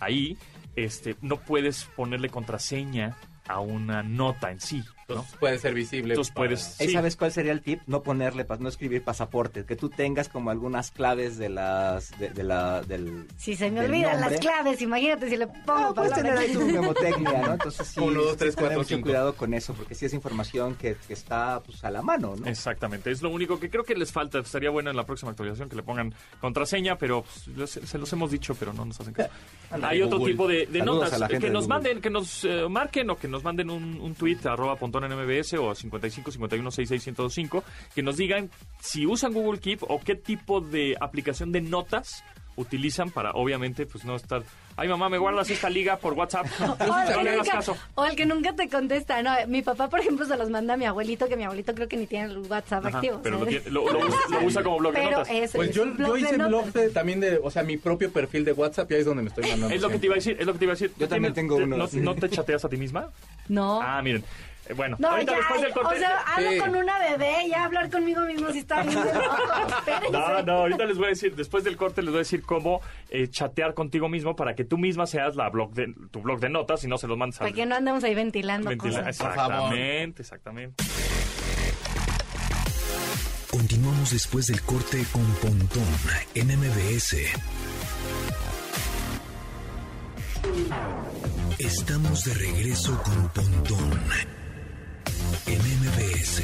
ahí 0.00 0.36
este 0.74 1.14
no 1.22 1.36
puedes 1.36 1.84
ponerle 1.94 2.30
contraseña 2.30 3.16
a 3.46 3.60
una 3.60 4.02
nota 4.02 4.50
en 4.50 4.58
sí, 4.58 4.82
¿no? 5.08 5.14
Entonces 5.16 5.36
puede 5.38 5.58
ser 5.58 5.74
visible. 5.74 6.14
Entonces 6.14 6.32
para- 6.34 6.48
puedes 6.48 6.80
Ahí 6.80 6.88
sí. 6.88 6.92
sabes 6.92 7.16
cuál 7.16 7.32
sería 7.32 7.52
el 7.52 7.62
tip, 7.62 7.80
no 7.86 8.02
ponerle, 8.02 8.46
no 8.58 8.68
escribir 8.68 9.02
pasaporte, 9.04 9.64
que 9.64 9.76
tú 9.76 9.88
tengas 9.88 10.28
como 10.28 10.50
algunas 10.50 10.90
claves 10.90 11.38
de 11.38 11.48
las, 11.48 12.16
de, 12.18 12.30
de 12.30 12.42
la, 12.42 12.82
del... 12.82 13.26
Si 13.36 13.54
se 13.56 13.70
me 13.70 13.80
olvidan 13.80 14.12
nombre. 14.20 14.30
las 14.32 14.40
claves, 14.40 14.82
imagínate 14.82 15.28
si 15.30 15.36
le 15.36 15.46
pongo 15.46 15.80
No, 15.80 15.94
puedes 15.94 16.12
tener 16.14 16.36
ahí 16.36 16.52
tu 16.52 16.60
memotecnia, 16.66 17.32
¿no? 17.46 17.52
Entonces 17.54 17.86
sí, 17.86 18.00
Uno, 18.00 18.22
dos, 18.22 18.36
tres, 18.36 18.54
tener 18.54 18.68
cuatro, 18.70 18.78
mucho 18.78 18.88
cinco. 18.96 19.02
cuidado 19.06 19.34
con 19.36 19.54
eso, 19.54 19.74
porque 19.74 19.94
sí 19.94 20.06
es 20.06 20.14
información 20.14 20.74
que, 20.74 20.96
que 21.06 21.12
está 21.12 21.60
pues 21.60 21.82
a 21.84 21.90
la 21.90 22.02
mano, 22.02 22.34
¿no? 22.36 22.46
Exactamente, 22.46 23.10
es 23.10 23.22
lo 23.22 23.30
único 23.30 23.60
que 23.60 23.70
creo 23.70 23.84
que 23.84 23.94
les 23.94 24.10
falta. 24.12 24.38
Estaría 24.40 24.70
bueno 24.70 24.90
en 24.90 24.96
la 24.96 25.04
próxima 25.06 25.30
actualización 25.30 25.68
que 25.68 25.76
le 25.76 25.82
pongan 25.82 26.14
contraseña, 26.40 26.96
pero 26.96 27.24
pues, 27.54 27.70
se 27.70 27.98
los 27.98 28.12
hemos 28.12 28.30
dicho, 28.30 28.54
pero 28.58 28.72
no 28.72 28.84
nos 28.84 29.00
hacen 29.00 29.12
caso. 29.14 29.30
Hay 29.82 30.02
otro 30.02 30.20
tipo 30.20 30.46
de, 30.48 30.66
notas 30.84 31.12
gente 31.28 31.38
que 31.40 31.50
nos 31.50 31.64
Google. 31.64 31.68
manden, 31.68 32.00
que 32.00 32.10
nos 32.10 32.44
eh, 32.44 32.68
marquen 32.68 33.10
o 33.10 33.16
que 33.16 33.28
nos 33.28 33.42
manden 33.42 33.70
un, 33.70 34.00
un 34.00 34.14
tweet 34.14 34.38
arroba 34.44 34.76
pontón 35.00 35.12
en 35.12 35.18
MBS 35.26 35.54
o 35.54 35.70
a 35.70 35.74
55 35.74 36.30
51 36.32 36.70
66 36.70 37.06
1025 37.06 37.64
que 37.94 38.02
nos 38.02 38.16
digan 38.16 38.50
si 38.80 39.06
usan 39.06 39.32
Google 39.32 39.60
Keep 39.60 39.82
o 39.88 40.00
qué 40.00 40.14
tipo 40.14 40.60
de 40.60 40.96
aplicación 41.00 41.52
de 41.52 41.60
notas 41.60 42.24
utilizan 42.58 43.10
para 43.10 43.32
obviamente 43.32 43.84
pues 43.84 44.06
no 44.06 44.16
estar 44.16 44.42
ay 44.78 44.88
mamá 44.88 45.10
me 45.10 45.18
guardas 45.18 45.50
esta 45.50 45.68
liga 45.68 45.98
por 45.98 46.14
WhatsApp 46.14 46.46
O 46.60 46.64
el, 46.64 46.88
no 46.88 47.18
que 47.18 47.24
le 47.24 47.30
hagas 47.30 47.36
nunca, 47.36 47.52
caso 47.52 47.76
o 47.96 48.04
el 48.06 48.16
que 48.16 48.24
nunca 48.24 48.54
te 48.54 48.68
contesta. 48.70 49.22
No, 49.22 49.30
mi 49.46 49.60
papá, 49.60 49.90
por 49.90 50.00
ejemplo, 50.00 50.24
se 50.24 50.36
los 50.38 50.48
manda 50.48 50.72
a 50.72 50.76
mi 50.78 50.86
abuelito, 50.86 51.28
que 51.28 51.36
mi 51.36 51.44
abuelito 51.44 51.74
creo 51.74 51.86
que 51.86 51.98
ni 51.98 52.06
tiene 52.06 52.26
el 52.32 52.38
WhatsApp 52.38 52.86
Ajá, 52.86 52.96
activo. 52.98 53.20
pero 53.22 53.38
lo, 53.44 53.44
lo- 53.44 53.92
lo 53.92 53.98
usa, 54.06 54.18
lo 54.40 54.46
usa 54.46 54.62
como 54.62 54.78
blog 54.78 54.94
de 54.94 54.98
Pero 55.00 55.18
notas 55.18 55.28
es, 55.34 55.52
Pues 55.52 55.68
es 55.70 55.76
yo, 55.76 55.84
yo 55.98 56.12
de 56.14 56.20
hice 56.20 56.38
notas. 56.38 56.48
blog 56.48 56.72
de- 56.72 56.88
también 56.90 57.20
de, 57.20 57.38
o 57.42 57.50
sea, 57.50 57.62
mi 57.62 57.76
propio 57.76 58.10
perfil 58.10 58.44
de 58.46 58.52
WhatsApp 58.52 58.90
y 58.90 58.94
ahí 58.94 59.00
es 59.00 59.06
donde 59.06 59.22
me 59.22 59.28
estoy 59.28 59.44
mandando. 59.50 59.74
Es 59.74 59.82
lo 59.82 59.88
que 59.90 59.98
te 59.98 60.06
iba 60.06 60.14
a 60.14 60.16
decir, 60.16 60.36
es 60.40 60.46
lo 60.46 60.52
que 60.54 60.58
te 60.60 60.64
iba 60.64 60.72
a 60.72 60.76
decir. 60.76 60.92
Yo 60.98 61.08
también 61.08 61.34
¿Tienes- 61.34 61.48
tengo 61.50 61.56
te- 61.58 61.64
uno. 61.64 61.76
¿no, 61.76 61.88
no 62.14 62.14
te 62.14 62.30
chateas 62.30 62.64
a 62.64 62.68
ti 62.70 62.76
misma? 62.78 63.10
No. 63.48 63.80
Ah, 63.82 64.00
miren. 64.02 64.24
Eh, 64.68 64.72
bueno, 64.74 64.96
No, 64.98 65.08
ahorita 65.08 65.32
ya, 65.32 65.38
después 65.38 65.60
del 65.62 65.72
corte. 65.72 65.94
o 65.94 65.98
sea, 65.98 66.18
hablo 66.26 66.50
Sí. 66.50 66.58
con 66.58 66.76
una 66.76 66.98
bebé, 66.98 67.34
ya 67.48 67.64
hablar 67.64 67.90
conmigo 67.90 68.20
mismo 68.22 68.50
si 68.52 68.58
está 68.58 68.82
bien. 68.82 68.98
No, 70.12 70.28
no, 70.28 70.42
no, 70.42 70.52
ahorita 70.58 70.84
les 70.84 70.96
voy 70.96 71.06
a 71.06 71.10
decir, 71.10 71.34
después 71.34 71.64
del 71.64 71.76
corte 71.76 72.00
les 72.02 72.10
voy 72.10 72.16
a 72.18 72.20
decir 72.20 72.42
cómo 72.42 72.80
eh, 73.10 73.28
chatear 73.28 73.74
contigo 73.74 74.08
mismo 74.08 74.34
para 74.36 74.54
que 74.54 74.64
tú 74.64 74.78
misma 74.78 75.06
seas 75.06 75.36
la 75.36 75.48
blog 75.50 75.72
de, 75.72 75.94
tu 76.10 76.20
blog 76.22 76.40
de 76.40 76.48
notas 76.48 76.82
y 76.84 76.88
no 76.88 76.98
se 76.98 77.06
los 77.06 77.16
mandes 77.18 77.38
Para 77.38 77.48
al 77.48 77.54
que 77.54 77.66
no 77.66 77.74
andemos 77.76 78.02
ahí 78.04 78.14
ventilando 78.14 78.70
ventila- 78.70 78.98
cosas. 78.98 79.08
Exactamente, 79.08 80.22
exactamente. 80.22 80.84
Continuamos 83.50 84.10
después 84.10 84.46
del 84.48 84.60
corte 84.62 85.04
con 85.12 85.24
Pontón 85.36 85.84
en 86.34 86.48
MBS. 86.48 87.16
Estamos 91.58 92.24
de 92.24 92.34
regreso 92.34 93.00
con 93.02 93.28
Pontón 93.30 93.90
en 95.46 95.58
MBS. 95.60 96.42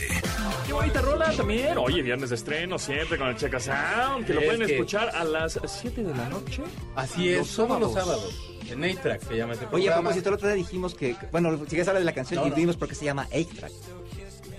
Qué 0.67 0.73
bonita 0.73 1.01
rola 1.01 1.33
también. 1.37 1.77
Oye, 1.79 2.03
viernes 2.03 2.31
de 2.31 2.37
estreno 2.37 2.79
siempre 2.79 3.19
con 3.19 3.29
el 3.29 3.37
Checa 3.37 3.59
Sound, 3.61 4.27
que 4.27 4.35
lo 4.35 4.41
Es 4.41 4.47
pueden 4.47 4.67
que- 4.67 4.75
escuchar 4.75 5.11
a 5.15 5.25
las 5.25 5.59
7 5.67 6.03
de 6.03 6.15
la 6.15 6.29
noche. 6.29 6.63
Así 6.95 7.29
es, 7.31 7.39
Los 7.39 7.57
todos 7.57 7.81
los 7.81 7.93
sábados. 7.93 8.21
sábados. 8.23 8.49
En 8.71 8.85
A-Track 8.85 9.23
se 9.29 9.37
llama 9.37 9.53
ese 9.55 9.65
Oye, 9.65 9.67
a 9.67 9.71
programa. 9.71 10.01
propósito, 10.03 10.29
el 10.31 10.35
otro 10.37 10.49
día 10.49 10.57
dijimos 10.57 10.95
que, 10.95 11.17
bueno, 11.31 11.59
si 11.59 11.65
quieres 11.67 11.89
hablar 11.89 12.01
de 12.01 12.05
la 12.07 12.15
canción 12.15 12.41
No, 12.41 12.47
y 12.47 12.51
no. 12.51 12.57
vimos 12.57 12.77
por 12.77 12.89
qué 12.89 12.95
se 12.95 13.05
llama 13.05 13.29
8-Track. 13.33 13.73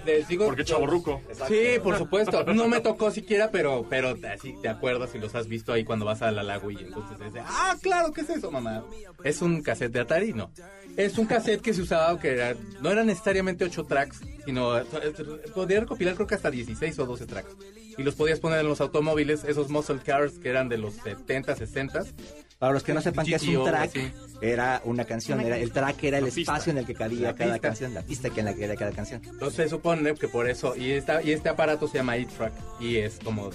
Les 0.06 0.28
digo- 0.28 0.46
Porque 0.46 0.66
chaborruco. 0.66 1.22
Sí, 1.48 1.80
por 1.82 1.98
supuesto. 1.98 2.44
No 2.54 2.68
me 2.68 2.82
tocó 2.82 3.10
siquiera, 3.12 3.50
pero, 3.52 3.86
pero 3.90 4.16
así 4.34 4.56
te 4.62 4.68
acuerdas 4.70 5.14
y 5.16 5.20
los 5.20 5.34
has 5.36 5.48
visto 5.48 5.72
ahí 5.74 5.84
cuando 5.84 6.06
vas 6.06 6.22
a 6.22 6.32
la 6.32 6.44
lago 6.44 6.72
y 6.72 6.78
entonces 6.78 7.18
es 7.26 7.34
de, 7.34 7.40
ah, 7.40 7.76
claro, 7.82 8.12
¿qué 8.12 8.22
es 8.22 8.30
eso, 8.30 8.52
mamá? 8.52 8.84
¿Es 9.24 9.42
un 9.42 9.62
cassette 9.62 9.92
de 9.94 10.00
Atari? 10.02 10.34
No. 10.34 10.52
Es 10.98 11.18
un 11.18 11.26
cassette 11.26 11.62
que 11.62 11.74
se 11.74 11.82
usaba, 11.82 12.20
que 12.20 12.34
era- 12.34 12.56
no 12.82 12.92
eran 12.92 13.08
necesariamente 13.08 13.64
8 13.66 13.86
tracks, 13.86 14.22
sino 14.46 14.74
podía 15.56 15.80
recopilar 15.80 16.16
creo 16.16 16.28
que 16.28 16.36
hasta 16.36 16.52
16 16.52 17.00
o 17.00 17.06
12 17.06 17.26
tracks. 17.26 17.56
Y 17.98 18.04
los 18.04 18.16
podías 18.16 18.40
poner 18.40 18.60
en 18.60 18.68
los 18.68 18.82
automóviles, 18.82 19.44
esos 19.44 19.70
muscle 19.70 20.00
cars 20.04 20.34
que 20.40 20.50
eran 20.50 20.68
de 20.68 20.78
los 20.80 20.96
70, 20.96 21.56
60. 21.56 22.04
Para 22.64 22.72
los 22.76 22.84
que 22.84 22.94
no 22.94 23.02
sepan 23.02 23.26
qué 23.26 23.36
es 23.36 23.44
un 23.44 23.66
track, 23.66 23.92
era 24.40 24.82
una 24.86 25.04
canción. 25.04 25.42
Era, 25.42 25.58
el 25.58 25.74
track 25.74 26.02
era 26.06 26.20
el 26.20 26.28
espacio 26.28 26.72
en 26.72 26.78
el 26.78 26.86
que 26.86 26.94
cabía 26.94 27.20
La 27.24 27.36
cada 27.36 27.52
pista. 27.56 27.68
canción, 27.68 27.94
la 27.94 28.02
pista 28.04 28.30
que 28.30 28.40
en 28.40 28.46
la 28.46 28.54
que 28.54 28.64
era 28.64 28.78
cada 28.78 28.94
canción. 28.94 29.22
Entonces 29.26 29.66
se 29.66 29.70
supone 29.70 30.16
que 30.16 30.30
por 30.30 30.50
eso, 30.50 30.74
y, 30.74 30.92
esta, 30.92 31.22
y 31.22 31.34
este 31.34 31.50
aparato 31.50 31.90
se 31.90 31.98
llama 31.98 32.16
8-track 32.16 32.54
y 32.80 33.00
es 33.00 33.20
como 33.22 33.50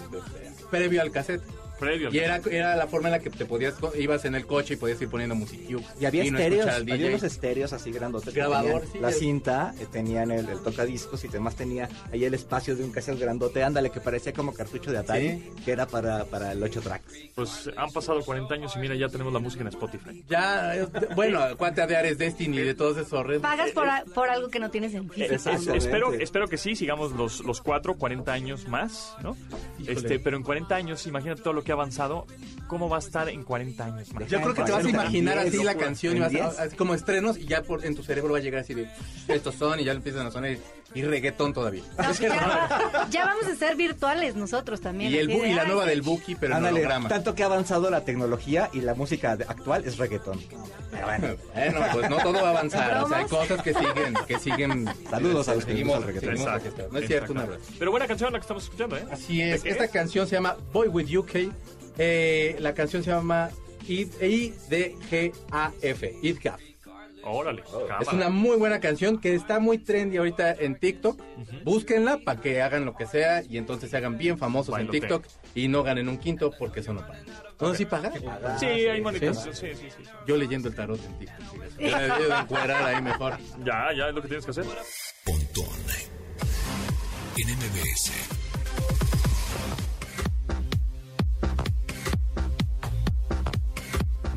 previo 0.71 1.01
al 1.01 1.11
cassette. 1.11 1.41
Previo. 1.79 2.09
Y 2.13 2.19
era, 2.19 2.41
era 2.51 2.77
la 2.77 2.87
forma 2.87 3.09
en 3.09 3.13
la 3.13 3.19
que 3.21 3.31
te 3.31 3.45
podías, 3.47 3.75
ibas 3.99 4.25
en 4.25 4.35
el 4.35 4.47
coche 4.47 4.75
y 4.75 4.77
podías 4.77 5.01
ir 5.01 5.09
poniendo 5.09 5.35
music 5.35 5.61
cube. 5.67 5.85
Y 6.01 6.05
había 6.07 6.25
no 6.25 6.39
estéreos, 6.39 6.59
escuchar 6.67 6.75
al 6.87 6.93
había 6.93 7.09
unos 7.09 7.23
estéreos 7.23 7.73
así 7.73 7.91
grandotes. 7.93 8.35
Grabador, 8.35 8.83
sí, 8.93 8.99
La 8.99 9.09
el- 9.09 9.15
cinta, 9.15 9.75
eh, 9.81 9.87
tenían 9.91 10.31
el, 10.31 10.49
el 10.49 10.59
tocadiscos 10.63 11.23
y 11.25 11.29
además 11.29 11.55
tenía 11.57 11.89
ahí 12.13 12.25
el 12.25 12.35
espacio 12.35 12.75
de 12.77 12.85
un 12.85 12.91
cassette 12.93 13.19
grandote, 13.19 13.63
ándale, 13.63 13.91
que 13.91 14.01
parecía 14.01 14.33
como 14.33 14.53
cartucho 14.53 14.91
de 14.93 14.99
Atari, 14.99 15.29
Sí. 15.29 15.51
que 15.65 15.73
era 15.73 15.87
para, 15.87 16.25
para 16.25 16.53
el 16.53 16.63
8 16.63 16.81
tracks. 16.81 17.13
Pues 17.35 17.71
han 17.77 17.91
pasado 17.91 18.23
40 18.25 18.55
años 18.55 18.73
y 18.77 18.79
mira, 18.79 18.95
ya 18.95 19.09
tenemos 19.09 19.33
la 19.33 19.39
música 19.39 19.63
en 19.63 19.69
Spotify. 19.69 20.25
Ya, 20.29 20.77
eh, 20.77 20.87
bueno, 21.15 21.41
cuánta 21.57 21.87
de 21.87 21.97
Ares 21.97 22.19
Destiny, 22.19 22.59
de 22.59 22.75
todos 22.75 22.97
esos 22.97 23.25
red. 23.27 23.41
Pagas 23.41 23.71
por, 23.73 23.89
a- 23.89 24.05
por 24.15 24.29
algo 24.31 24.49
que 24.49 24.59
no 24.59 24.71
tienes 24.71 24.95
en 24.95 25.09
Eh, 25.17 25.39
físico. 25.39 25.75
Espero, 25.75 26.13
espero 26.15 26.49
que 26.49 26.57
sí, 26.57 26.75
sigamos 26.75 27.13
los, 27.13 27.41
los 27.45 27.61
cuatro, 27.61 27.95
40 27.97 28.33
años 28.33 28.67
más, 28.69 29.15
¿no? 29.23 29.37
Híjole. 29.79 29.93
Este, 29.93 30.19
pero 30.19 30.37
en 30.37 30.43
40 30.43 30.75
años, 30.75 31.07
imagínate 31.07 31.43
todo 31.43 31.53
lo 31.53 31.63
que 31.65 31.68
ha 31.73 31.75
avanzado, 31.75 32.27
¿cómo 32.67 32.89
va 32.89 32.97
a 32.97 33.01
estar 33.01 33.29
en 33.29 33.43
40 33.45 33.85
años 33.85 34.13
más? 34.13 34.29
Yo 34.29 34.41
creo 34.41 34.55
que 34.55 34.63
te 34.63 34.73
vas 34.73 34.81
a 34.81 34.83
40, 34.83 34.91
imaginar 35.03 35.39
así 35.39 35.51
10, 35.51 35.65
la 35.65 35.75
canción 35.77 36.17
y 36.17 36.21
vas 36.21 36.29
a, 36.29 36.31
10. 36.31 36.45
así 36.61 36.77
como 36.77 36.95
estrenos 36.95 37.39
y 37.39 37.47
ya 37.47 37.63
por, 37.63 37.85
en 37.85 37.95
tu 37.95 38.03
cerebro 38.03 38.33
va 38.33 38.39
a 38.39 38.43
llegar 38.43 38.61
así 38.61 38.75
de 38.75 38.89
estos 39.29 39.55
son 39.55 39.79
y 39.81 39.85
ya 39.85 39.93
empiezan 39.93 40.27
a 40.27 40.31
sonar 40.31 40.53
y, 40.53 40.59
y 40.95 41.03
reggaetón 41.03 41.53
todavía. 41.53 41.83
No, 41.99 42.13
ya, 42.13 43.07
ya 43.11 43.25
vamos 43.27 43.47
a 43.47 43.55
ser 43.55 43.77
virtuales 43.77 44.35
nosotros 44.37 44.81
también. 44.81 45.13
Y, 45.13 45.17
el, 45.19 45.29
bu- 45.29 45.49
y 45.49 45.55
la 45.55 45.65
nueva 45.65 45.85
del 45.87 46.03
Buki, 46.03 46.35
pero 46.35 46.57
en 46.57 46.65
holograma. 46.65 47.09
tanto 47.09 47.35
que 47.35 47.43
ha 47.43 47.47
avanzado 47.47 47.91
la 47.91 48.05
tecnología 48.05 48.71
y 48.73 48.81
la 48.81 48.95
música 48.95 49.33
actual 49.33 49.85
es 49.85 49.99
reggaetón. 49.99 50.41
Pero 50.91 51.07
bueno, 51.07 51.29
Bueno, 51.55 51.81
pues 51.93 52.11
no 52.11 52.17
todo 52.19 52.33
va 52.35 52.49
a 52.49 52.51
avanzar. 52.51 53.03
O 53.05 53.09
sea, 53.09 53.19
hay 53.19 53.27
cosas 53.27 53.63
que 53.63 53.75
siguen, 53.75 54.15
que 54.27 54.39
siguen. 54.39 54.89
Saludos 55.11 55.49
a 55.49 55.55
los 55.55 55.65
que 55.65 55.73
reggaetón. 55.73 55.99
seguimos 55.99 55.99
Exacto, 55.99 56.59
registrando. 56.59 56.93
No 56.93 56.99
es 56.99 57.07
cierto, 57.07 57.33
un 57.33 57.39
exacto. 57.39 57.55
abrazo. 57.55 57.73
Pero 57.79 57.91
buena 57.91 58.07
canción 58.07 58.33
la 58.33 58.39
que 58.39 58.43
estamos 58.43 58.65
escuchando, 58.65 58.97
¿eh? 58.97 59.05
Así 59.11 59.43
es. 59.43 59.63
¿De 59.63 59.69
qué 59.69 59.73
Esta 59.73 59.85
es? 59.85 59.91
canción 59.91 60.27
se 60.27 60.37
llama 60.37 60.57
Boy 60.73 60.89
with 60.89 61.15
UK. 61.15 61.35
Eh, 61.99 62.57
la 62.61 62.73
canción 62.75 63.03
se 63.03 63.11
llama 63.11 63.51
I-D-G-A-F. 63.87 65.39
It 66.23 66.43
Gaf. 66.43 66.61
Órale. 67.25 67.63
Es 67.63 67.69
cámara. 67.89 68.13
una 68.13 68.29
muy 68.31 68.57
buena 68.57 68.81
canción 68.81 69.21
que 69.21 69.35
está 69.35 69.59
muy 69.59 69.79
trendy 69.79 70.17
ahorita 70.17 70.53
en 70.53 70.77
TikTok. 70.77 71.21
Búsquenla 71.65 72.19
para 72.19 72.41
que 72.41 72.63
hagan 72.63 72.85
lo 72.85 72.95
que 72.95 73.07
sea 73.07 73.43
y 73.43 73.59
entonces 73.59 73.91
se 73.91 73.97
hagan 73.97 74.17
bien 74.17 74.39
famosos 74.39 74.79
en. 74.79 74.89
TikTok 74.89 75.27
y 75.55 75.69
no 75.69 75.83
ganen 75.83 76.09
un 76.09 76.19
quinto 76.19 76.51
porque 76.59 76.81
eso 76.81 76.93
no 76.93 77.01
paga. 77.01 77.21
¿No? 77.61 77.75
¿Sí 77.75 77.85
paga? 77.85 78.13
Sí, 78.59 78.67
hay 78.67 79.01
monetización, 79.01 79.55
sí, 79.55 79.67
sí, 79.75 79.75
sí. 79.75 79.91
sí. 79.91 80.03
Yo 80.27 80.37
leyendo 80.37 80.69
el 80.69 80.75
tarot 80.75 81.05
en 81.05 81.19
TikTok. 81.19 81.53
Yo 81.79 81.97
me 81.97 82.03
debo 82.03 82.35
de 82.35 82.41
encuerar 82.41 82.85
ahí 82.85 83.03
mejor. 83.03 83.37
Ya, 83.65 83.93
ya 83.97 84.09
es 84.09 84.15
lo 84.15 84.23
que 84.23 84.29
tienes 84.29 84.45
que 84.45 84.53
hacer. 84.53 84.65
Pontón 85.25 85.67
en 87.37 87.49
MBS. 87.51 88.38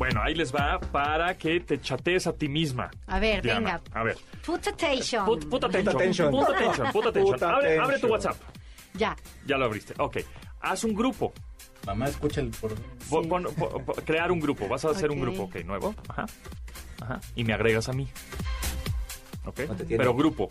Bueno, 0.02 0.20
ahí 0.20 0.34
les 0.34 0.52
va 0.52 0.80
para 0.80 1.38
que 1.38 1.60
te 1.60 1.80
chatees 1.80 2.26
a 2.26 2.32
ti 2.32 2.48
misma. 2.48 2.90
A 3.06 3.20
ver, 3.20 3.40
Diana. 3.40 3.60
venga. 3.60 3.80
A 3.92 4.02
ver. 4.02 4.16
Put 4.44 4.66
attention. 4.66 5.24
Put, 5.24 5.48
put 5.48 5.62
attention. 5.62 5.94
attention. 5.94 6.30
Put 6.32 6.48
attention. 6.48 6.90
Put 6.90 7.06
attention. 7.06 7.38
Put 7.38 7.42
Abre, 7.44 7.78
abre 7.78 7.98
tu. 8.00 8.08
WhatsApp. 8.08 8.36
Ya. 8.94 9.16
Ya 9.46 9.56
lo 9.58 9.66
abriste. 9.66 9.94
Ok. 9.98 10.16
Haz 10.60 10.82
un 10.82 10.92
grupo. 10.92 11.32
Mamá, 11.86 12.08
escucha 12.08 12.40
el 12.40 12.50
por... 12.50 12.74
Pon- 13.08 13.46
crear 14.04 14.32
un 14.32 14.40
grupo. 14.40 14.66
Vas 14.66 14.84
a 14.84 14.90
hacer 14.90 15.12
un 15.12 15.20
grupo. 15.20 15.44
Ok, 15.44 15.64
nuevo. 15.64 15.94
Ajá. 16.08 16.26
Ajá. 17.00 17.20
Y 17.36 17.44
me 17.44 17.52
agregas 17.52 17.88
a 17.88 17.92
mí. 17.92 18.08
Ok. 19.44 19.60
No 19.68 19.76
te 19.76 19.84
tiene. 19.84 19.98
Pero 20.02 20.16
grupo. 20.16 20.48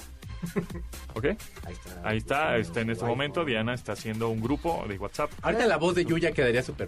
Ok. 1.13 1.25
Ahí 1.25 1.37
está. 1.73 2.07
Ahí 2.07 2.17
está. 2.19 2.55
está 2.55 2.79
en 2.79 2.89
este 2.91 3.03
momento 3.03 3.43
Diana 3.43 3.73
está 3.73 3.91
haciendo 3.91 4.29
un 4.29 4.39
grupo 4.39 4.85
de 4.87 4.97
WhatsApp. 4.97 5.29
Ahorita 5.41 5.65
la 5.67 5.75
voz 5.75 5.93
de 5.93 6.05
Yuya 6.05 6.31
quedaría 6.31 6.63
súper 6.63 6.87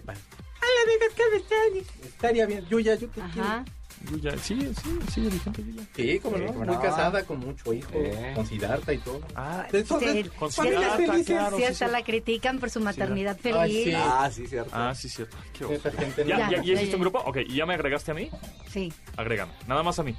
padre. 0.64 0.72
Hola, 0.72 0.92
amigas, 0.92 1.12
¿cómo 1.16 1.36
están? 1.36 2.08
Estaría 2.08 2.46
bien. 2.46 2.66
Yuya, 2.68 2.94
yo 2.94 3.08
te 3.08 3.20
quiero. 3.20 3.42
Ajá. 3.48 3.64
Yuya, 4.10 4.36
sí, 4.36 4.58
sí, 4.82 4.98
sigue 5.14 5.28
vigente 5.30 5.62
Yuya. 5.64 5.82
Sí, 5.96 6.18
como 6.18 6.36
Sí, 6.36 6.42
no, 6.44 6.52
muy 6.52 6.66
no. 6.66 6.80
casada, 6.80 7.24
con 7.24 7.38
mucho 7.38 7.72
hijo, 7.72 7.88
Eh. 7.94 8.32
con 8.34 8.46
Siddhartha 8.46 8.92
y 8.92 8.98
todo. 8.98 9.20
Ah, 9.34 9.66
Sí, 9.70 9.82
con 9.84 10.00
Siddhartha, 10.00 11.14
sí, 11.16 11.24
claro, 11.24 11.56
sí, 11.56 11.62
sí, 11.62 11.68
hasta 11.68 11.86
sí. 11.86 11.92
la 11.92 12.04
critican 12.04 12.58
por 12.58 12.68
su 12.70 12.80
maternidad 12.80 13.38
feliz. 13.38 13.84
sí. 13.84 13.92
Ah, 13.96 14.30
sí, 14.30 14.46
cierto. 14.46 14.70
Ah, 14.74 14.94
sí, 14.94 15.08
cierto. 15.08 15.36
Qué 15.56 15.80
¿Ya, 16.24 16.24
ya, 16.24 16.38
Ya, 16.38 16.50
ya 16.50 16.62
ya, 16.62 16.72
hiciste 16.74 16.96
un 16.96 17.02
grupo? 17.02 17.18
Ok, 17.20 17.38
¿y 17.46 17.54
ya 17.54 17.64
me 17.66 17.74
agregaste 17.74 18.10
a 18.10 18.14
mí? 18.14 18.28
Sí. 18.70 18.92
Agrégame. 19.16 19.52
Nada 19.66 19.82
más 19.82 19.98
a 19.98 20.02
mí. 20.02 20.14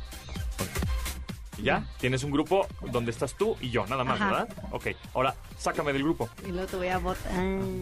¿Y 1.57 1.63
¿Ya? 1.63 1.85
Tienes 1.99 2.23
un 2.23 2.31
grupo 2.31 2.67
donde 2.91 3.11
estás 3.11 3.33
tú 3.35 3.55
y 3.61 3.69
yo, 3.69 3.85
nada 3.87 4.03
más, 4.03 4.19
Ajá. 4.19 4.29
¿verdad? 4.29 4.49
Ok, 4.71 4.87
ahora 5.13 5.35
sácame 5.57 5.93
del 5.93 6.03
grupo. 6.03 6.29
Y 6.45 6.51
luego 6.51 6.67
te 6.67 6.77
voy 6.77 6.87
a 6.89 6.97
votar. 6.97 7.31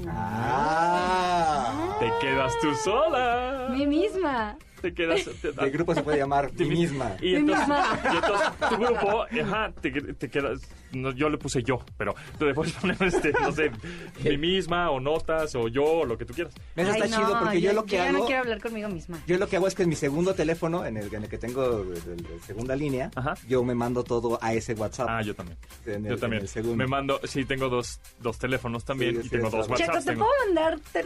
Ah. 0.08 1.98
Te 2.00 2.12
quedas 2.22 2.54
tú 2.62 2.74
sola. 2.76 3.53
Mi 3.70 3.86
misma. 3.88 4.58
Te 4.82 4.94
quedas... 4.94 5.24
te- 5.42 5.48
El 5.64 5.72
grupo 5.72 5.96
se 5.96 6.04
puede 6.04 6.18
llamar 6.18 6.52
Mí 6.54 6.66
misma. 6.66 7.16
Y 7.22 7.32
Mi 7.32 7.36
entonces, 7.38 7.68
misma. 7.70 8.00
y 8.12 8.16
entonces 8.18 8.48
tu 8.70 8.76
grupo, 8.78 9.24
ajá, 9.42 9.72
te, 9.82 9.92
te 9.92 10.30
quedas. 10.30 10.60
no, 10.92 11.14
yo 11.14 11.30
le 11.30 11.38
puse 11.38 11.64
yo, 11.64 11.76
pero 11.98 12.14
puedes 12.54 12.74
poner, 12.74 13.02
este, 13.02 13.32
no 13.32 13.50
sé, 13.54 13.72
mi 14.26 14.38
misma, 14.38 14.92
o 14.92 15.00
notas, 15.00 15.56
o 15.56 15.70
yo, 15.70 15.86
o 15.86 16.06
lo 16.06 16.18
que 16.18 16.26
tú 16.26 16.34
quieras. 16.34 16.54
Eso 16.76 16.92
está 16.92 17.06
Ay, 17.06 17.12
no, 17.12 17.18
chido 17.18 17.40
porque 17.40 17.62
yo, 17.62 17.72
lo 17.72 17.86
que 17.86 17.96
ya 17.96 18.10
hago. 18.10 18.18
no 18.20 18.26
quiero 18.26 18.42
hablar 18.42 18.62
conmigo 18.62 18.90
misma. 18.90 19.20
Yo 19.26 19.38
lo 19.38 19.48
que 19.48 19.56
hago 19.56 19.68
es 19.68 19.76
que 19.76 19.84
en 19.84 19.90
mi 19.90 19.96
segundo 19.96 20.36
teléfono, 20.36 20.86
en 20.86 20.98
el, 20.98 21.14
en 21.16 21.24
el 21.24 21.30
que 21.30 21.38
tengo 21.38 21.86
de, 21.86 22.02
segunda 22.46 22.76
línea, 22.76 23.10
Ajá. 23.16 23.36
yo 23.48 23.64
me 23.64 23.76
mando 23.76 24.04
todo 24.04 24.38
a 24.42 24.54
ese 24.54 24.74
WhatsApp. 24.74 25.08
Ah, 25.10 25.22
yo 25.22 25.34
también. 25.34 25.58
En 25.86 26.06
el- 26.08 26.12
yo 26.12 26.18
también. 26.18 26.40
en 26.40 26.44
el 26.44 26.50
segundo. 26.50 26.76
Me 26.76 26.88
mando, 26.88 27.22
sí, 27.24 27.46
tengo 27.46 27.70
dos, 27.70 28.02
dos 28.20 28.38
teléfonos 28.38 28.84
también 28.84 29.14
Sí, 29.14 29.20
y 29.20 29.24
sí, 29.24 29.30
tengo 29.30 29.50
dos 29.50 29.66
bien. 29.68 29.78
Checo. 29.78 29.94
¿te 29.98 30.04
tengo- 30.04 30.26
puedo 30.26 30.34
mandar 30.46 30.78
te- 30.92 31.06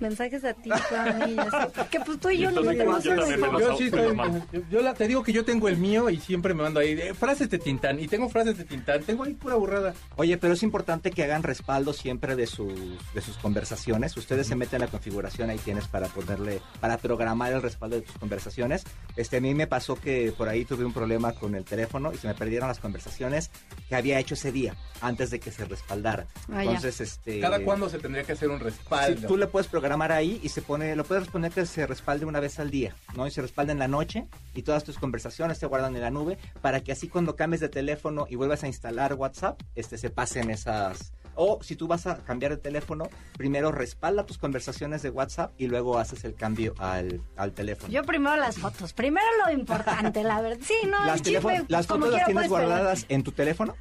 mensajes 0.00 0.44
a 0.44 0.52
ti, 0.54 0.70
a 0.72 1.26
mí? 1.26 1.36
así? 1.38 1.80
Porque 1.84 2.00
pues 2.00 2.20
tú 2.20 2.30
y 2.30 2.38
yo 2.38 2.50
yo 2.50 2.60
eso. 2.70 3.58
Yo 3.58 3.76
sí 3.76 3.84
estoy- 3.84 4.16
yo, 4.52 4.60
yo 4.70 4.82
la- 4.82 4.94
te 4.94 5.08
digo 5.08 5.22
que 5.22 5.32
yo 5.32 5.44
tengo 5.44 5.68
el 5.68 5.76
mío 5.76 6.10
y 6.10 6.18
siempre 6.18 6.54
me 6.54 6.62
mando 6.62 6.80
ahí 6.80 6.92
eh, 6.92 7.14
frases 7.14 7.48
de 7.50 7.58
Tintán 7.58 7.98
y 8.00 8.08
tengo 8.08 8.28
frases 8.28 8.58
de 8.58 8.64
Tintán, 8.64 9.02
tengo 9.04 9.24
ahí 9.24 9.34
pura 9.34 9.54
burrada. 9.56 9.94
Oye, 10.16 10.36
pero 10.38 10.54
es 10.54 10.62
importante 10.62 11.10
que 11.10 11.22
hagan 11.24 11.42
respaldo 11.42 11.92
siempre 11.92 12.36
de 12.36 12.46
sus, 12.46 12.72
de 13.14 13.20
sus 13.20 13.36
conversaciones. 13.38 14.16
Ustedes 14.16 14.46
se 14.46 14.56
meten 14.56 14.76
en 14.76 14.80
la 14.82 14.88
configuración, 14.90 15.50
ahí 15.50 15.58
tienes 15.58 15.88
para 15.88 16.08
ponerle, 16.08 16.60
para 16.80 16.98
programar 16.98 17.52
el 17.52 17.62
respaldo 17.62 17.96
de 17.96 18.02
tus 18.02 18.16
conversaciones. 18.18 18.84
Este, 19.16 19.36
a 19.38 19.40
mí 19.40 19.54
me 19.54 19.66
pasó 19.66 19.94
que 19.96 20.32
por 20.36 20.48
ahí 20.48 20.64
tuve 20.64 20.84
un 20.84 20.92
problema 20.92 21.32
con 21.32 21.54
el 21.54 21.64
teléfono 21.64 22.12
y 22.12 22.16
se 22.18 22.26
me 22.28 22.34
perdieron 22.34 22.68
las 22.68 22.78
conversaciones 22.78 23.50
que 23.88 23.94
había 23.96 24.18
hecho 24.18 24.34
ese 24.34 24.52
día, 24.52 24.74
antes 25.00 25.30
de 25.30 25.40
que 25.40 25.50
se 25.50 25.64
respaldara. 25.64 26.26
Ah, 26.52 26.64
ya. 26.64 26.70
Entonces, 26.70 27.00
este... 27.00 27.40
Cada 27.40 27.60
cuándo 27.60 27.88
se 27.88 27.98
tendría 27.98 28.24
que 28.24 28.32
hacer 28.32 28.48
un 28.48 28.58
Sí, 28.58 28.64
respaldo. 28.64 29.28
tú 29.28 29.36
le 29.36 29.46
puedes 29.46 29.68
programar 29.68 30.12
ahí 30.12 30.40
y 30.42 30.48
se 30.48 30.62
pone, 30.62 30.94
lo 30.96 31.04
puedes 31.04 31.24
responder 31.24 31.52
que 31.52 31.66
se 31.74 31.86
respalde 31.86 32.24
una 32.24 32.38
vez 32.38 32.60
al 32.60 32.70
día, 32.70 32.94
¿no? 33.16 33.26
Y 33.26 33.32
se 33.32 33.42
respalda 33.42 33.72
en 33.72 33.80
la 33.80 33.88
noche 33.88 34.28
y 34.54 34.62
todas 34.62 34.84
tus 34.84 34.98
conversaciones 34.98 35.58
se 35.58 35.66
guardan 35.66 35.96
en 35.96 36.02
la 36.02 36.10
nube 36.10 36.38
para 36.62 36.82
que 36.82 36.92
así 36.92 37.08
cuando 37.08 37.34
cambies 37.34 37.60
de 37.60 37.68
teléfono 37.68 38.26
y 38.30 38.36
vuelvas 38.36 38.62
a 38.62 38.68
instalar 38.68 39.14
WhatsApp, 39.14 39.60
este 39.74 39.98
se 39.98 40.08
pasen 40.08 40.50
esas 40.50 41.12
o 41.34 41.58
si 41.62 41.74
tú 41.74 41.88
vas 41.88 42.06
a 42.06 42.18
cambiar 42.18 42.52
de 42.52 42.58
teléfono, 42.58 43.08
primero 43.36 43.72
respalda 43.72 44.24
tus 44.24 44.38
conversaciones 44.38 45.02
de 45.02 45.10
WhatsApp 45.10 45.52
y 45.58 45.66
luego 45.66 45.98
haces 45.98 46.24
el 46.24 46.36
cambio 46.36 46.74
al, 46.78 47.20
al 47.36 47.52
teléfono. 47.52 47.92
Yo 47.92 48.04
primero 48.04 48.36
las 48.36 48.56
fotos. 48.56 48.92
Primero 48.92 49.26
lo 49.44 49.52
importante, 49.52 50.22
la 50.22 50.40
verdad. 50.40 50.64
Sí, 50.64 50.74
no, 50.88 51.04
las, 51.04 51.26
el 51.26 51.40
fotos 51.40 51.68
las 51.68 52.24
tienes 52.24 52.48
guardadas 52.48 53.06
en 53.08 53.24
tu 53.24 53.32
teléfono, 53.32 53.74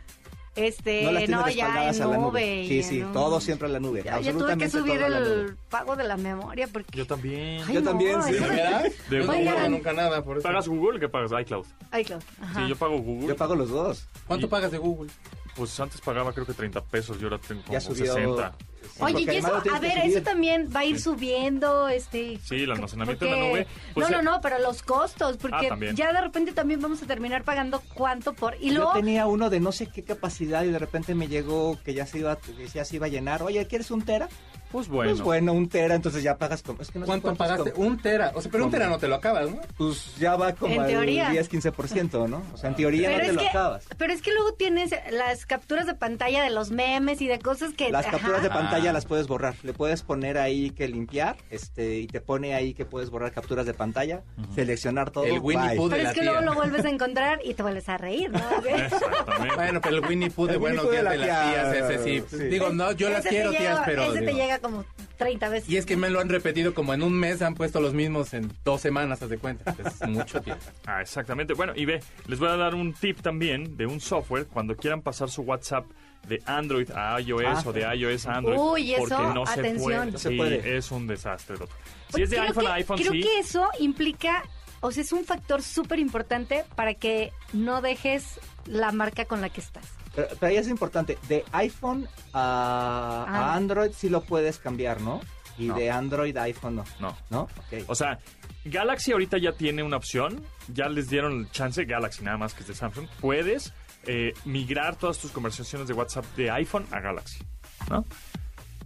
Este, 0.56 1.04
no 1.04 1.12
las 1.12 1.28
no, 1.30 1.40
ya 1.40 1.46
respaldadas 1.46 1.96
en 1.98 2.04
a 2.04 2.06
la 2.08 2.18
nube. 2.18 2.26
nube. 2.28 2.66
Sí, 2.68 2.84
sí, 2.84 3.04
todo 3.12 3.42
siempre 3.42 3.68
en 3.68 3.74
la 3.74 3.80
nube. 3.80 4.04
Ya, 4.04 4.20
ya 4.20 4.32
tuve 4.34 4.56
que 4.58 4.66
absolutamente 4.66 4.70
subir 4.70 5.02
el 5.02 5.58
pago 5.70 5.96
de 5.96 6.04
la 6.04 6.16
memoria 6.18 6.68
porque... 6.72 6.96
Yo 6.96 7.08
también. 7.08 7.64
Ay, 7.68 7.74
Yo 7.74 7.82
no, 7.82 7.90
también, 7.90 8.22
sí. 8.24 8.34
¿De 8.34 8.94
Yo 9.10 9.26
no 9.26 9.34
pago 9.34 9.70
nunca 9.70 9.94
nada 9.94 10.24
por 10.24 10.38
eso. 10.38 10.48
¿Pagas 10.48 10.68
Google? 10.68 11.00
¿Qué 11.00 11.10
pagas? 11.10 11.32
iCloud. 11.42 11.66
Claro. 11.90 12.20
Ajá. 12.42 12.62
Sí, 12.64 12.70
yo 12.70 12.76
pago 12.76 13.00
Google. 13.00 13.28
Yo 13.30 13.36
pago 13.36 13.56
los 13.56 13.70
dos. 13.70 14.08
¿Cuánto 14.28 14.46
Y- 14.46 14.50
pagas 14.50 14.72
de 14.72 14.78
Google? 14.78 15.10
Pues 15.56 15.80
antes 15.80 16.02
pagaba 16.02 16.34
creo 16.34 16.46
que 16.46 16.54
30 16.54 16.84
pesos 16.84 17.18
y 17.20 17.24
ahora 17.24 17.38
tengo 17.40 17.62
como 17.62 17.74
Ya 17.74 17.80
subió 17.82 18.14
60. 18.14 18.56
Oye, 19.00 19.22
y 19.32 19.38
eso, 19.38 19.62
a 19.74 19.80
ver, 19.80 19.98
eso 20.04 20.22
también 20.22 20.70
va 20.76 20.82
a 20.82 20.86
ir 20.86 21.00
subiendo, 21.00 21.88
este... 21.90 22.40
Sí, 22.44 22.56
el 22.64 22.72
almacenamiento 22.72 23.26
porque- 23.26 23.34
en 23.34 23.42
la 23.42 23.50
nube. 23.50 23.68
Pues, 23.94 24.10
no, 24.10 24.22
no, 24.22 24.32
no, 24.32 24.42
pero 24.42 24.60
los 24.60 24.82
costos, 24.84 25.38
porque 25.38 25.70
Ah, 25.72 25.78
ya 25.94 26.12
de 26.14 26.22
repente 26.22 26.52
también 26.54 26.82
vamos 26.82 27.02
a 27.04 27.06
terminar 27.06 27.44
pagando 27.44 27.82
cuánto 27.94 28.34
por... 28.34 28.56
Y 28.60 28.70
Yo 28.70 28.76
luego, 28.76 28.94
tenía 28.94 29.28
uno 29.28 29.50
de 29.50 29.60
no 29.60 29.72
sé 29.72 29.88
qué 29.88 30.04
capacidad 30.04 30.64
y 30.64 30.70
de 30.72 30.80
repente 30.80 31.16
me 31.16 31.28
llegó 31.28 31.78
que 31.84 31.94
ya 31.94 32.06
se 32.06 32.20
iba, 32.20 32.36
que 32.38 32.68
ya 32.68 32.86
se 32.86 32.96
iba 32.98 33.06
a 33.06 33.10
llenar. 33.10 33.44
Oye, 33.44 33.66
¿quieres 33.68 33.92
un 33.92 34.02
tera? 34.04 34.28
Pues 34.72 34.88
bueno. 34.88 35.12
Pues 35.12 35.22
bueno, 35.22 35.54
un 35.54 35.70
tera, 35.70 35.94
entonces 35.94 36.24
ya 36.24 36.36
pagas 36.38 36.64
como... 36.64 36.82
Es 36.82 36.90
que 36.90 36.98
no 36.98 37.06
sé 37.06 37.08
¿Cuánto 37.10 37.36
pagaste? 37.36 37.72
como- 37.74 37.88
Un 37.88 38.00
tera. 38.00 38.32
O 38.34 38.42
sea, 38.42 38.52
pero 38.52 38.66
un 38.66 38.72
tera 38.72 38.88
no 38.88 38.98
te 38.98 39.08
lo 39.08 39.14
acabas, 39.16 39.52
¿no? 39.52 39.62
Pues 39.78 40.16
ya 40.18 40.36
va 40.36 40.54
como 40.54 40.74
En 40.74 40.82
al 40.82 40.88
teoría. 40.88 41.30
10-15%, 41.32 42.28
¿no? 42.28 42.42
O 42.54 42.58
sea, 42.58 42.70
en 42.72 42.76
teoría 42.76 43.10
pero 43.10 43.20
no 43.20 43.26
te 43.28 43.34
lo 43.34 43.40
que, 43.42 43.48
acabas. 43.50 43.86
pero 44.00 44.12
es 44.14 44.24
que 44.24 44.34
luego 44.34 44.54
tienes 44.54 44.92
las 45.12 45.46
capturas 45.46 45.86
de 45.86 45.94
pantalla 45.94 46.44
de 46.44 46.50
los 46.50 46.72
memes 46.72 47.22
y 47.22 47.28
de 47.28 47.38
cosas 47.38 47.74
que... 47.76 47.92
Las 47.92 48.08
capturas 48.08 48.42
de 48.42 48.50
pantalla 48.50 48.73
Ah. 48.90 48.94
las 48.94 49.06
puedes 49.06 49.28
borrar. 49.28 49.56
Le 49.64 49.74
puedes 49.74 50.02
poner 50.04 50.38
ahí 50.38 50.70
que 50.72 50.88
limpiar, 50.88 51.38
este, 51.50 51.98
y 52.00 52.08
te 52.08 52.22
pone 52.22 52.54
ahí 52.56 52.74
que 52.74 52.86
puedes 52.86 53.10
borrar 53.10 53.32
capturas 53.32 53.66
de 53.66 53.74
pantalla, 53.74 54.24
seleccionar 54.56 55.12
todo. 55.12 55.26
El 55.26 55.40
Winnie. 55.40 55.76
Pooh 55.76 55.90
de 55.90 55.92
Pero 55.96 56.04
la 56.04 56.10
es 56.10 56.16
que 56.16 56.22
tía. 56.22 56.32
luego 56.32 56.46
lo 56.46 56.54
vuelves 56.56 56.86
a 56.86 56.90
encontrar 56.90 57.40
y 57.44 57.54
te 57.54 57.64
vuelves 57.64 57.90
a 57.90 57.98
reír, 57.98 58.32
¿no? 58.32 58.40
Exactamente. 58.68 59.56
Bueno, 59.56 59.82
pero 59.82 59.98
el 59.98 60.06
Winnie 60.06 60.30
Pooh 60.30 60.48
de 60.48 60.58
Buenos 60.58 60.86
de 60.86 60.92
días 60.92 61.04
la 61.04 61.12
de 61.12 61.18
las 61.18 61.28
tía, 61.28 61.72
tías, 61.72 61.90
ese 61.92 62.04
sí. 62.04 62.24
sí. 62.38 62.44
Digo, 62.46 62.70
no, 62.70 62.92
yo 62.92 63.10
las 63.10 63.20
Ese 63.22 63.30
quiero, 63.30 63.52
llega- 63.52 63.60
tías, 63.62 63.82
pero... 63.86 64.04
Ese 64.14 64.22
te 64.22 64.34
llega 64.34 64.60
como 64.60 64.86
30 65.18 65.50
veces. 65.50 65.70
Y 65.70 65.78
es 65.78 65.86
que 65.86 65.96
me 65.98 66.10
lo 66.10 66.20
han 66.20 66.30
repetido 66.30 66.74
como 66.74 66.94
en 66.94 67.04
un 67.04 67.14
mes, 67.14 67.42
han 67.42 67.56
puesto 67.56 67.80
los 67.80 67.94
mismos 67.94 68.34
en 68.34 68.52
dos 68.64 68.82
semanas, 68.82 69.22
haz 69.22 69.30
de 69.30 69.38
cuenta. 69.38 69.76
Es 69.84 70.08
mucho 70.10 70.42
tiempo. 70.42 70.64
Ah, 70.86 71.02
exactamente. 71.02 71.54
Bueno, 71.54 71.74
y 71.76 71.86
ve, 71.86 72.02
les 72.28 72.40
voy 72.40 72.50
a 72.50 72.56
dar 72.58 72.76
un 72.76 72.94
tip 72.94 73.22
también 73.22 73.78
de 73.78 73.86
un 73.86 74.00
software 74.00 74.46
cuando 74.48 74.76
quieran 74.76 75.02
pasar 75.02 75.30
su 75.30 75.42
WhatsApp 75.44 75.86
de 76.28 76.42
Android 76.46 76.90
a 76.92 77.20
iOS 77.20 77.44
Ah, 77.46 77.64
o 77.66 77.74
de 77.74 77.82
iOS 77.96 78.26
a 78.28 78.36
Android. 78.38 78.58
Uy, 78.60 78.94
eso, 78.94 79.04
porque 79.10 79.34
no 79.34 79.46
se 79.46 79.60
atención. 79.60 79.82
puede. 79.84 80.12
No 80.12 80.18
se 80.18 80.30
Sí, 80.30 80.38
puede. 80.38 80.78
es 80.78 80.92
un 80.92 81.08
desastre, 81.08 81.58
doctor. 81.58 81.78
Si 82.08 82.12
Pues 82.12 82.24
es 82.24 82.30
de 82.30 82.36
creo 82.38 82.48
iPhone 82.50 82.64
que- 82.66 82.70
a 82.70 82.74
iPhone, 82.76 82.98
Creo 83.00 83.12
sí. 83.12 83.22
que 83.22 83.40
eso 83.40 83.68
implica, 83.80 84.44
o 84.82 84.92
sea, 84.92 85.02
es 85.04 85.12
un 85.12 85.26
factor 85.26 85.62
súper 85.62 86.00
importante 86.00 86.64
para 86.76 86.94
que 86.94 87.32
no 87.52 87.82
dejes 87.82 88.40
la 88.66 88.92
marca 88.92 89.26
con 89.26 89.42
la 89.42 89.50
que 89.50 89.60
estás. 89.62 89.86
Pero, 90.16 90.28
pero 90.40 90.48
ahí 90.52 90.58
es 90.58 90.68
importante, 90.68 91.18
de 91.28 91.44
iPhone 91.54 92.08
a, 92.34 93.26
a 93.28 93.52
Ah. 93.52 93.56
Android 93.56 93.92
sí 93.94 94.10
lo 94.10 94.22
puedes 94.22 94.60
cambiar, 94.60 95.02
¿no? 95.02 95.22
Y 95.58 95.68
No. 95.68 95.76
de 95.76 95.92
Android 95.92 96.36
a 96.38 96.44
iPhone 96.44 96.76
no. 96.78 96.84
No. 97.00 97.18
¿No? 97.30 97.42
Ok. 97.44 97.84
O 97.88 97.96
sea, 97.96 98.20
Galaxy 98.66 99.12
ahorita 99.12 99.38
ya 99.40 99.52
tiene 99.54 99.84
una 99.84 99.98
opción. 99.98 100.42
Ya 100.74 100.88
les 100.88 101.10
dieron 101.10 101.34
el 101.42 101.52
chance, 101.52 101.84
Galaxy 101.86 102.24
nada 102.24 102.38
más 102.38 102.54
que 102.54 102.62
es 102.62 102.68
de 102.68 102.76
Samsung. 102.76 103.08
Puedes 103.20 103.74
eh, 104.06 104.34
migrar 104.46 104.96
todas 104.96 105.20
tus 105.20 105.32
conversaciones 105.32 105.88
de 105.88 105.94
WhatsApp 105.94 106.26
de 106.36 106.52
iPhone 106.52 106.86
a 106.92 107.00
Galaxy. 107.00 107.44
¿No? 107.90 108.06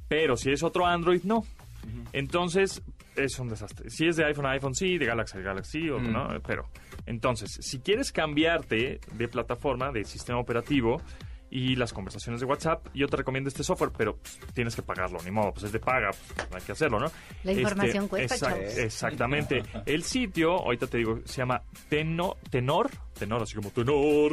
Pero 0.08 0.38
si 0.38 0.52
es 0.52 0.64
otro 0.64 0.86
Android, 0.86 1.22
no. 1.24 1.44
Entonces, 2.14 2.82
es 3.16 3.40
un 3.40 3.50
desastre. 3.50 3.90
Si 3.90 4.08
es 4.08 4.16
de 4.16 4.26
iPhone 4.26 4.46
a 4.46 4.52
iPhone, 4.52 4.76
sí, 4.76 4.98
de 4.98 5.06
Galaxy 5.06 5.38
a 5.38 5.42
Galaxy, 5.42 5.80
Mm. 5.90 6.12
¿no? 6.12 6.28
Pero, 6.46 6.70
entonces, 7.06 7.58
si 7.62 7.80
quieres 7.80 8.12
cambiarte 8.12 9.00
de 9.14 9.28
plataforma, 9.28 9.92
de 9.92 10.04
sistema 10.04 10.40
operativo 10.40 11.02
y 11.58 11.76
las 11.76 11.92
conversaciones 11.92 12.40
de 12.40 12.46
WhatsApp, 12.46 12.86
yo 12.94 13.08
te 13.08 13.18
recomiendo 13.18 13.48
este 13.48 13.64
software, 13.64 13.92
pero 13.98 14.18
pues, 14.18 14.38
tienes 14.54 14.76
que 14.76 14.84
pagarlo, 14.84 15.18
ni 15.26 15.32
modo, 15.32 15.54
pues 15.54 15.64
es 15.66 15.72
de 15.72 15.80
paga, 15.80 16.12
pues, 16.12 16.48
hay 16.54 16.62
que 16.62 16.72
hacerlo, 16.74 17.00
¿no? 17.00 17.12
La 17.44 17.54
información 17.54 18.08
cuesta, 18.08 18.36
exact- 18.36 18.54
chavos. 18.60 18.78
Exactamente. 18.78 19.64
El 19.88 20.04
sitio, 20.04 20.52
ahorita 20.60 20.86
te 20.88 20.98
digo, 21.00 21.20
se 21.26 21.38
llama 21.38 21.62
Teno- 21.90 22.36
Tenor, 22.52 22.92
Tenor, 23.18 23.42
así 23.42 23.56
como 23.56 23.72
Tenor, 23.72 24.30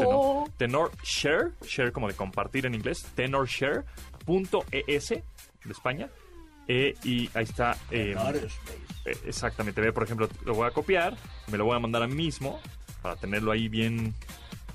Tenor, 0.00 0.50
Tenor 0.58 0.90
Share, 1.02 1.52
Share 1.62 1.92
como 1.92 2.08
de 2.08 2.14
compartir 2.14 2.66
en 2.66 2.74
inglés, 2.74 3.06
tenorshare.es 3.14 5.08
de 5.08 5.22
España. 5.70 6.08
Eh, 6.68 6.94
y 7.04 7.30
ahí 7.34 7.44
está. 7.44 7.76
eh, 7.90 8.14
eh, 9.04 9.16
exactamente. 9.24 9.80
Ve, 9.80 9.92
por 9.92 10.02
ejemplo, 10.02 10.28
lo 10.44 10.54
voy 10.54 10.66
a 10.66 10.72
copiar, 10.72 11.16
me 11.50 11.56
lo 11.58 11.64
voy 11.64 11.76
a 11.76 11.78
mandar 11.78 12.02
a 12.02 12.06
mí 12.08 12.14
mismo 12.16 12.60
para 13.02 13.16
tenerlo 13.16 13.52
ahí 13.52 13.68
bien, 13.68 14.14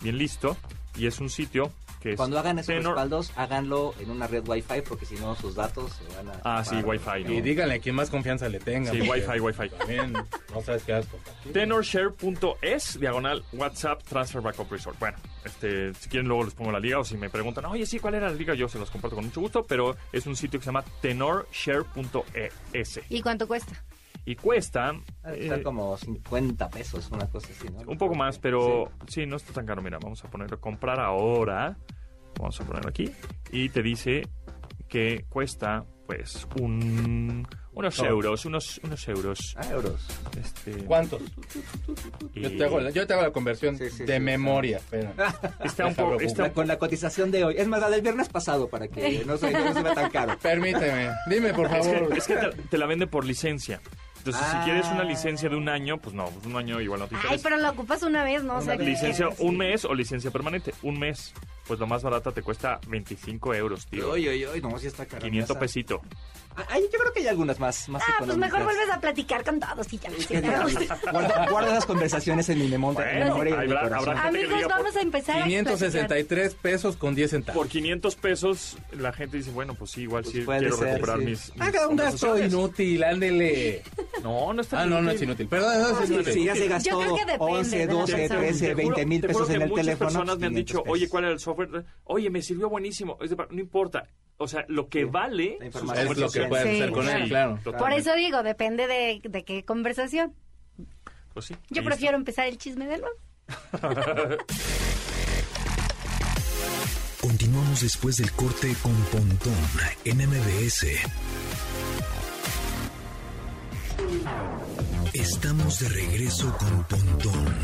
bien 0.02 0.18
listo. 0.18 0.56
Y 0.98 1.06
es 1.08 1.20
un 1.20 1.30
sitio 1.30 1.72
que 2.02 2.12
es 2.12 2.18
Cuando 2.18 2.38
hagan 2.40 2.60
esos 2.60 2.74
Tenor- 2.76 2.88
respaldos, 2.96 3.32
háganlo 3.36 3.94
en 4.00 4.10
una 4.12 4.28
red 4.28 4.44
Wi-Fi 4.48 4.82
porque 4.88 5.06
si 5.06 5.16
no 5.16 5.36
sus 5.36 5.56
datos 5.56 5.94
se 5.94 6.04
van 6.18 6.30
a... 6.30 6.42
Ah, 6.44 6.64
sí, 6.66 6.76
Wi-Fi, 6.84 7.24
¿no? 7.24 7.32
Y 7.32 7.42
díganle 7.42 7.76
a 7.76 7.80
quien 7.80 7.96
más 7.96 8.10
confianza 8.10 8.50
le 8.50 8.60
tenga. 8.60 8.92
Sí, 8.92 9.02
Wi-Fi, 9.02 9.40
Wi-Fi. 9.40 9.70
También, 9.70 10.12
no 10.14 10.62
sabes 10.66 10.84
qué 10.84 10.94
asco. 10.94 11.18
Tenorshare.es, 11.54 13.00
diagonal 13.00 13.44
WhatsApp 13.54 14.02
Transfer 14.04 14.42
Backup 14.42 14.72
Resort. 14.72 14.98
Bueno, 15.00 15.18
este, 15.46 15.94
si 15.94 16.10
quieren 16.10 16.28
luego 16.28 16.44
les 16.46 16.54
pongo 16.54 16.72
la 16.72 16.80
liga 16.80 17.00
o 17.00 17.04
si 17.04 17.16
me 17.18 17.30
preguntan, 17.30 17.66
oye, 17.66 17.86
sí, 17.86 18.00
¿cuál 18.00 18.16
era 18.16 18.30
la 18.30 18.36
liga? 18.36 18.54
Yo 18.56 18.68
se 18.68 18.80
los 18.80 18.90
comparto 18.90 19.16
con 19.16 19.26
mucho 19.26 19.40
gusto, 19.42 19.64
pero 19.66 19.96
es 20.12 20.26
un 20.26 20.36
sitio 20.36 20.60
que 20.60 20.64
se 20.66 20.70
llama 20.70 20.84
tenorshare.es. 21.02 23.00
¿Y 23.10 23.22
cuánto 23.22 23.48
cuesta? 23.48 23.74
Y 24.24 24.36
cuesta 24.36 24.94
estar 25.34 25.60
eh, 25.60 25.64
como 25.64 25.98
50 25.98 26.70
pesos, 26.70 27.10
una 27.12 27.28
cosa 27.28 27.48
así, 27.52 27.68
¿no? 27.70 27.80
un 27.92 27.98
poco 27.98 28.14
más, 28.16 28.38
pero 28.38 28.92
sí. 29.08 29.26
no 29.26 29.36
está 29.38 29.52
tan 29.54 29.66
caro. 29.66 29.82
Mira, 29.82 29.98
vamos 30.02 30.24
a 30.24 30.30
ponerlo 30.30 30.60
comprar 30.62 31.00
ahora. 31.00 31.76
Vamos 32.38 32.60
a 32.62 32.64
ponerlo 32.66 32.90
aquí. 32.90 33.12
Y 33.52 33.70
te 33.70 33.82
dice 33.82 34.28
que 34.88 35.26
cuesta, 35.28 35.86
pues, 36.06 36.48
un, 36.60 37.48
unos 37.74 37.98
No. 38.00 38.06
euros, 38.06 38.46
unos, 38.46 38.80
unos 38.84 39.08
euros. 39.08 39.56
Ah, 39.58 39.68
euros. 39.72 40.06
Este, 40.40 40.72
¿Cuántos? 40.86 41.22
y- 42.34 42.42
Yo 42.42 42.56
te 42.58 42.64
hago, 42.66 42.80
la- 42.80 42.90
yo 42.92 43.08
te 43.08 43.14
hago 43.14 43.24
la 43.24 43.32
conversión 43.32 43.78
Sí, 43.78 43.90
sí, 43.90 44.04
de 44.06 44.18
sí, 44.18 44.20
memoria. 44.20 44.78
espera. 44.78 45.14
Está 45.64 45.88
un 45.88 45.96
poco, 45.96 46.20
está 46.22 46.52
con 46.54 46.68
la 46.68 46.78
cotización 46.78 47.32
de 47.32 47.44
hoy. 47.46 47.56
Es 47.58 47.68
más, 47.68 47.80
la 47.82 47.90
del 47.90 48.02
viernes 48.02 48.30
pasado 48.30 48.70
para 48.70 48.88
que 48.88 49.24
no 49.26 49.38
se, 49.38 49.52
no 49.52 49.74
se 49.74 49.82
vea 49.82 49.94
tan 49.96 50.12
caro. 50.12 50.38
Permíteme. 50.42 51.10
Dime, 51.30 51.54
por 51.54 51.66
Es 51.68 51.72
favor. 51.88 52.10
que, 52.12 52.18
es 52.20 52.28
que 52.28 52.36
te, 52.36 52.50
te 52.70 52.78
la 52.78 52.86
vende 52.86 53.08
por 53.08 53.26
licencia. 53.26 53.82
Entonces, 54.22 54.44
Ah. 54.46 54.60
si 54.60 54.66
quieres 54.70 54.86
una 54.88 55.04
licencia 55.04 55.50
de 55.50 55.56
un 55.56 55.68
año, 55.68 55.98
pues 55.98 56.14
no, 56.14 56.26
pues 56.26 56.46
un 56.46 56.56
año 56.56 56.80
igual 56.80 57.00
no 57.00 57.08
te 57.08 57.16
Ay, 57.16 57.22
interesa. 57.24 57.44
pero 57.44 57.58
la 57.58 57.72
ocupas 57.72 58.04
una 58.04 58.24
vez, 58.24 58.44
¿no? 58.44 58.58
O 58.58 58.62
sea, 58.62 58.78
que- 58.78 58.84
Licencia 58.84 59.30
un 59.40 59.58
mes 59.58 59.84
o 59.84 59.96
licencia 59.96 60.30
permanente. 60.30 60.76
Un 60.84 61.00
mes, 61.00 61.34
pues 61.68 61.80
lo 61.80 61.88
más 61.88 62.04
barata 62.04 62.32
te 62.32 62.44
cuesta 62.44 62.80
25 62.88 63.56
euros, 63.56 63.88
tío. 63.88 64.12
Oye, 64.12 64.30
oye, 64.30 64.48
oye, 64.48 64.62
no, 64.62 64.78
sí 64.78 64.86
está 64.86 65.08
caro. 65.08 65.24
500 65.24 65.58
pesito. 65.58 66.02
Ay, 66.70 66.84
yo 66.92 67.00
creo 67.00 67.14
que 67.14 67.20
hay 67.22 67.28
algunas 67.28 67.60
más, 67.60 67.88
más 67.90 68.04
Ah, 68.08 68.16
pues 68.20 68.38
mejor 68.38 68.64
vuelves 68.64 68.90
a 68.90 69.00
platicar 69.00 69.44
con 69.44 69.60
todos 69.60 69.92
y 69.94 70.00
ya. 70.00 70.10
Guarda, 71.12 71.48
guarda 71.50 71.74
las 71.74 71.86
conversaciones 71.86 72.48
en 72.50 72.60
mi 72.60 72.68
memoria, 72.68 73.26
Bueno, 73.36 73.36
Amigos, 74.22 74.56
diga, 74.58 74.68
vamos 74.68 74.96
a 74.96 75.02
empezar 75.02 75.42
a 75.42 75.46
563 75.46 76.54
pesos 76.56 76.98
con 76.98 77.16
10 77.16 77.32
centavos. 77.32 77.58
Por 77.62 77.68
500 77.70 78.16
pesos, 78.16 78.78
la 78.92 79.14
gente 79.14 79.38
dice, 79.38 79.52
bueno, 79.52 79.74
pues 79.76 79.92
sí, 79.92 80.02
igual 80.04 80.24
Pues 80.24 80.36
sí 80.36 80.44
quiero 80.46 80.78
ser, 80.78 80.88
recuperar 80.88 81.20
sí. 81.20 81.26
mis, 81.26 81.54
mis 81.56 81.62
Haga 81.62 81.88
un 81.88 81.96
gasto 81.96 82.38
inútil, 82.38 83.04
ándele. 83.04 83.84
No, 84.24 84.54
no 84.54 84.62
está 84.62 84.82
Ah, 84.82 84.86
no, 84.86 85.02
no 85.02 85.12
es 85.12 85.22
inútil. 85.22 85.48
Perdón, 85.48 85.82
no 85.82 86.00
es 86.02 86.08
Sí, 86.08 86.14
inútil. 86.14 86.34
sí, 86.34 86.44
ya 86.46 86.56
se 86.56 86.64
Yo 86.64 86.70
gastó 86.70 87.00
creo 87.00 87.16
que 87.16 87.26
depende 87.26 87.54
11, 87.54 87.78
de 87.78 87.86
la 87.86 87.94
12, 87.94 88.14
persona. 88.18 88.40
13, 88.42 88.68
Te 88.68 88.74
20 88.76 88.94
juro- 89.02 89.08
mil 89.08 89.22
pesos 89.22 89.50
en 89.50 89.62
el 89.62 89.70
muchas 89.70 89.86
teléfono. 89.86 90.08
personas 90.10 90.38
me 90.40 90.46
han 90.48 90.54
500 90.54 90.76
dicho, 90.78 90.92
oye. 90.92 91.10
¿cuál 91.10 91.24
era 91.24 91.34
el 91.34 91.40
software? 91.40 91.86
Oye, 92.04 92.30
me 92.30 92.42
sirvió 92.42 92.70
buenísimo. 92.70 93.18
No 93.50 93.60
importa. 93.60 94.08
O 94.42 94.48
sea, 94.48 94.66
lo 94.68 94.90
que 94.90 95.06
vale 95.06 95.58
La 95.60 95.66
sus 95.72 95.82
información 95.82 96.08
Es 96.12 96.18
lo 96.18 96.32
que 96.32 96.42
Sí, 96.42 96.48
puedes 96.50 96.66
hacer 96.66 96.92
con 96.92 97.08
él, 97.08 97.28
claro. 97.30 97.60
Por 97.64 97.94
eso 97.94 98.16
digo, 98.16 98.42
depende 98.42 98.88
de, 98.88 99.22
de 99.24 99.44
qué 99.44 99.64
conversación. 99.64 100.34
Pues 101.34 101.46
sí, 101.46 101.56
Yo 101.70 101.84
prefiero 101.84 102.18
empezar 102.18 102.48
el 102.48 102.58
chisme 102.58 102.88
de 102.88 102.98
nuevo. 102.98 103.16
Continuamos 107.22 107.82
después 107.82 108.18
del 108.18 108.32
corte 108.32 108.74
con 108.82 108.96
Pontón 109.06 109.54
en 110.06 110.18
MBS. 110.18 110.88
Estamos 115.14 115.80
de 115.80 115.90
regreso 115.90 116.58
con 116.58 116.84
Pontón 116.86 117.56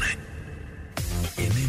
en 1.37 1.49
MBS. 1.49 1.66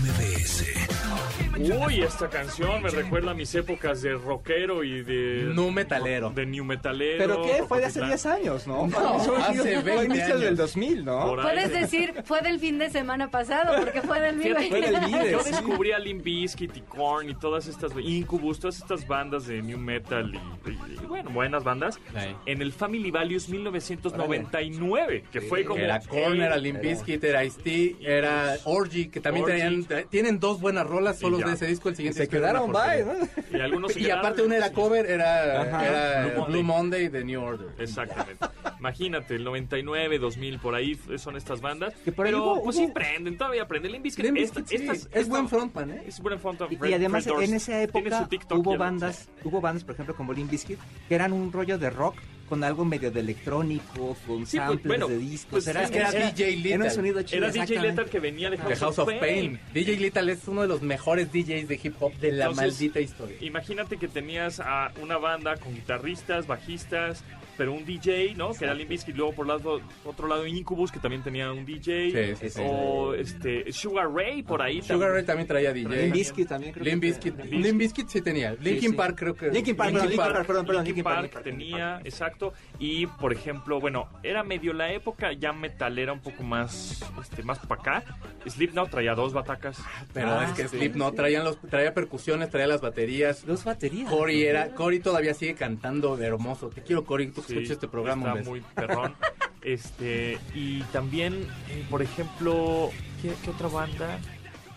Uy, 1.60 2.02
esta 2.02 2.28
canción 2.28 2.80
me 2.82 2.88
recuerda 2.88 3.32
a 3.32 3.34
mis 3.34 3.52
épocas 3.54 4.00
de 4.00 4.12
rockero 4.14 4.84
y 4.84 5.02
de... 5.02 5.50
Nu 5.52 5.72
metalero. 5.72 6.30
De 6.30 6.46
new 6.46 6.64
metalero. 6.64 7.18
¿Pero 7.18 7.42
qué? 7.42 7.64
Fue 7.66 7.80
de 7.80 7.86
hace 7.86 7.98
Rocotitlán. 8.00 8.08
10 8.10 8.26
años, 8.26 8.66
¿no? 8.68 8.86
No, 8.86 9.16
hace 9.38 9.58
Fue 9.80 9.82
20 9.82 10.04
inicios 10.04 10.28
años. 10.28 10.40
del 10.40 10.56
2000, 10.56 11.04
¿no? 11.04 11.34
Puedes 11.42 11.72
decir, 11.72 12.14
fue 12.24 12.42
del 12.42 12.60
fin 12.60 12.78
de 12.78 12.90
semana 12.90 13.28
pasado, 13.32 13.74
porque 13.82 14.02
fue 14.02 14.20
del 14.20 14.36
mío. 14.36 14.54
Fue 14.68 14.80
del 14.80 15.00
Vive, 15.04 15.32
Yo 15.32 15.42
descubrí 15.42 15.90
a 15.90 15.98
Limp 15.98 16.22
Bizkit 16.22 16.76
y 16.76 16.80
Korn 16.82 17.28
y 17.28 17.34
todas 17.34 17.66
estas 17.66 17.90
Incubus, 17.98 18.60
todas 18.60 18.76
estas 18.78 19.06
bandas 19.08 19.46
de 19.48 19.60
new 19.60 19.78
metal 19.78 20.32
y, 20.32 20.70
y- 20.70 20.78
y, 21.02 21.06
bueno, 21.06 21.30
buenas 21.30 21.64
bandas 21.64 21.96
Sí. 21.96 22.36
en 22.46 22.62
el 22.62 22.72
Family 22.72 23.10
Values 23.10 23.48
1999, 23.48 25.24
que 25.32 25.40
fue 25.40 25.64
como 25.64 25.80
Era 25.80 25.98
Korn, 26.00 26.40
era 26.40 26.56
Limp 26.56 26.80
Bizkit, 26.80 27.22
era 27.24 27.44
Ice-T, 27.44 27.96
era 28.00 28.56
Orgy, 28.64 29.08
que 29.08 29.20
también 29.20 29.44
Orgy. 29.44 29.84
tra- 29.86 30.06
tienen 30.10 30.40
dos 30.40 30.60
buenas 30.60 30.86
rolas 30.86 31.18
ya. 31.20 31.28
de 31.46 31.52
ese 31.54 31.66
disco, 31.66 31.88
el 31.88 31.96
siguiente 31.96 32.22
Se 32.22 32.28
quedaron 32.28 32.72
bye. 32.72 33.04
¿no? 33.04 33.12
y 33.58 33.60
algunos 33.60 33.92
se 33.94 34.00
Y 34.00 34.04
quedaron- 34.04 34.18
aparte 34.20 34.42
una 34.42 34.56
era 34.56 34.72
cover, 34.72 35.06
era, 35.06 35.62
Ajá. 35.62 35.86
era 35.86 36.26
Blue 36.26 36.44
Blue, 36.46 36.62
Monday. 36.62 36.62
Monday. 36.62 37.08
de 37.08 37.24
New 37.24 37.42
Order. 37.42 37.68
Exactamente. 37.78 38.44
Imagínate, 38.78 39.34
el 39.36 39.44
99, 39.44 40.18
2000, 40.18 40.58
por 40.60 40.74
ahí 40.74 40.98
son 41.16 41.36
estas 41.36 41.60
bandas. 41.60 41.94
Que 42.04 42.12
por 42.12 42.26
ahí 42.26 42.32
pero 42.32 42.44
hubo- 42.44 42.62
pues 42.64 42.76
hubo- 42.76 42.86
sí 42.86 42.92
prenden, 42.92 43.36
todavía 43.36 43.66
prenden. 43.66 43.92
Limp 43.92 44.04
Bizkit, 44.04 44.24
Limp 44.24 44.36
esta- 44.38 44.60
Bizkit, 44.60 44.78
sí, 44.78 44.84
estas- 44.84 44.98
es 44.98 45.08
esta- 45.12 45.30
buen 45.30 45.48
frontman, 45.48 45.90
¿eh? 45.90 46.02
Es 46.06 46.20
buen 46.20 46.38
frontman. 46.38 46.68
Y, 46.70 46.92
además 46.92 47.26
en 47.26 47.54
esa 47.54 47.82
época 47.82 48.28
hubo 48.50 48.76
bandas, 48.76 49.28
hubo 49.44 49.60
bandas, 49.60 49.84
por 49.84 49.94
ejemplo, 49.94 50.14
como 50.14 50.32
Limp 50.32 50.50
Bizkit, 50.50 50.78
que 51.08 51.14
eran 51.14 51.32
un 51.32 51.52
rollo 51.52 51.78
de 51.78 51.90
rock 51.90 52.16
con 52.48 52.64
algo 52.64 52.84
medio 52.84 53.10
de 53.10 53.20
electrónico, 53.20 54.16
con 54.26 54.46
Sí, 54.46 54.56
pues, 54.58 54.68
samples 54.68 54.86
bueno, 54.86 55.08
de 55.08 55.18
discos. 55.18 55.50
pues, 55.50 55.66
era, 55.68 55.82
es 55.84 55.90
que 55.90 55.98
era 55.98 56.10
DJ 56.12 56.48
Era 56.48 56.56
un 56.56 56.62
Lethal. 56.62 56.90
sonido 56.90 57.22
chido. 57.22 57.44
Era 57.46 57.52
DJ. 57.52 57.80
Lethal 57.80 58.06
que 58.06 58.20
venía 58.20 58.50
de 58.50 58.58
House, 58.58 58.78
House 58.80 58.98
of 58.98 59.08
Pain. 59.20 59.60
DJ 59.74 59.96
Lethal 59.98 60.28
es 60.28 60.46
uno 60.48 60.62
de 60.62 60.68
los 60.68 60.82
mejores 60.82 61.30
DJs 61.32 61.68
de 61.68 61.80
hip 61.82 61.94
hop 62.00 62.14
de 62.18 62.32
la 62.32 62.46
Entonces, 62.46 62.72
maldita 62.74 63.00
historia. 63.00 63.36
Imagínate 63.40 63.96
que 63.98 64.08
tenías 64.08 64.60
a 64.60 64.92
una 65.02 65.18
banda 65.18 65.56
con 65.56 65.74
guitarristas, 65.74 66.46
bajistas, 66.46 67.22
pero 67.58 67.72
un 67.72 67.84
DJ, 67.84 68.34
¿no? 68.36 68.54
Que 68.54 68.64
era 68.64 68.72
Limp 68.72 68.88
Bizkit. 68.90 69.16
Luego 69.16 69.32
por 69.34 69.46
lado, 69.46 69.80
otro 70.04 70.26
lado 70.28 70.46
Incubus, 70.46 70.90
que 70.92 71.00
también 71.00 71.22
tenía 71.22 71.52
un 71.52 71.66
DJ. 71.66 72.10
Sí, 72.36 72.36
sí, 72.40 72.50
sí. 72.50 72.62
O 72.64 73.12
este, 73.14 73.70
Sugar 73.72 74.10
Ray 74.10 74.42
por 74.42 74.62
ahí. 74.62 74.80
Sugar 74.80 75.10
Ray 75.10 75.24
también 75.24 75.46
traía 75.48 75.72
DJ. 75.72 76.02
Limp 76.04 76.14
Bizkit 76.14 76.48
también 76.48 76.72
creo 76.72 76.84
Limp 76.84 77.02
que- 77.02 77.08
Bizkit. 77.08 77.44
Limp 77.44 77.78
Bizkit 77.78 78.08
sí 78.08 78.22
tenía. 78.22 78.52
Linkin 78.54 78.92
sí. 78.92 78.96
Park 78.96 79.16
creo 79.18 79.34
que. 79.34 79.50
Linkin 79.50 79.76
Park, 79.76 79.92
Linkin 79.94 80.16
Park, 80.16 80.46
perdón, 80.46 80.64
perdón, 80.66 80.84
Linkin 80.84 81.04
Park, 81.04 81.16
Park 81.16 81.22
Linkin 81.22 81.34
Park, 81.34 81.44
tenía, 81.44 82.00
exacto. 82.04 82.52
Y 82.78 83.06
por 83.06 83.32
ejemplo, 83.32 83.80
bueno, 83.80 84.08
era 84.22 84.44
medio 84.44 84.72
la 84.72 84.92
época 84.92 85.32
ya 85.32 85.52
metalera, 85.52 86.12
un 86.12 86.20
poco 86.20 86.44
más, 86.44 87.00
este, 87.20 87.42
más 87.42 87.58
para 87.66 87.80
acá. 87.80 88.04
Slipknot 88.46 88.90
traía 88.90 89.14
dos 89.14 89.32
batacas. 89.32 89.78
Pero 90.14 90.28
Ah, 90.30 90.44
es 90.44 90.52
que 90.52 90.68
sí. 90.68 90.76
Slip 90.78 90.94
no 90.94 91.12
traían 91.12 91.44
los 91.44 91.60
traía 91.60 91.92
percusiones, 91.92 92.50
traía 92.50 92.68
las 92.68 92.80
baterías. 92.80 93.44
Dos 93.44 93.64
baterías. 93.64 94.08
Cory 94.10 94.44
era 94.44 94.68
Cory 94.74 95.00
todavía 95.00 95.34
sigue 95.34 95.54
cantando 95.54 96.16
de 96.16 96.26
hermoso. 96.26 96.68
Te 96.68 96.82
quiero 96.82 97.04
Cory, 97.04 97.30
tú 97.30 97.42
escuchas 97.48 97.70
este 97.72 97.88
programa. 97.88 98.34
Está 98.34 98.50
muy 98.50 98.60
perrón. 98.74 99.14
este, 99.62 100.38
y 100.54 100.82
también, 100.84 101.46
por 101.90 102.02
ejemplo, 102.02 102.90
¿qué, 103.22 103.32
qué 103.44 103.50
otra 103.50 103.68
banda? 103.68 104.18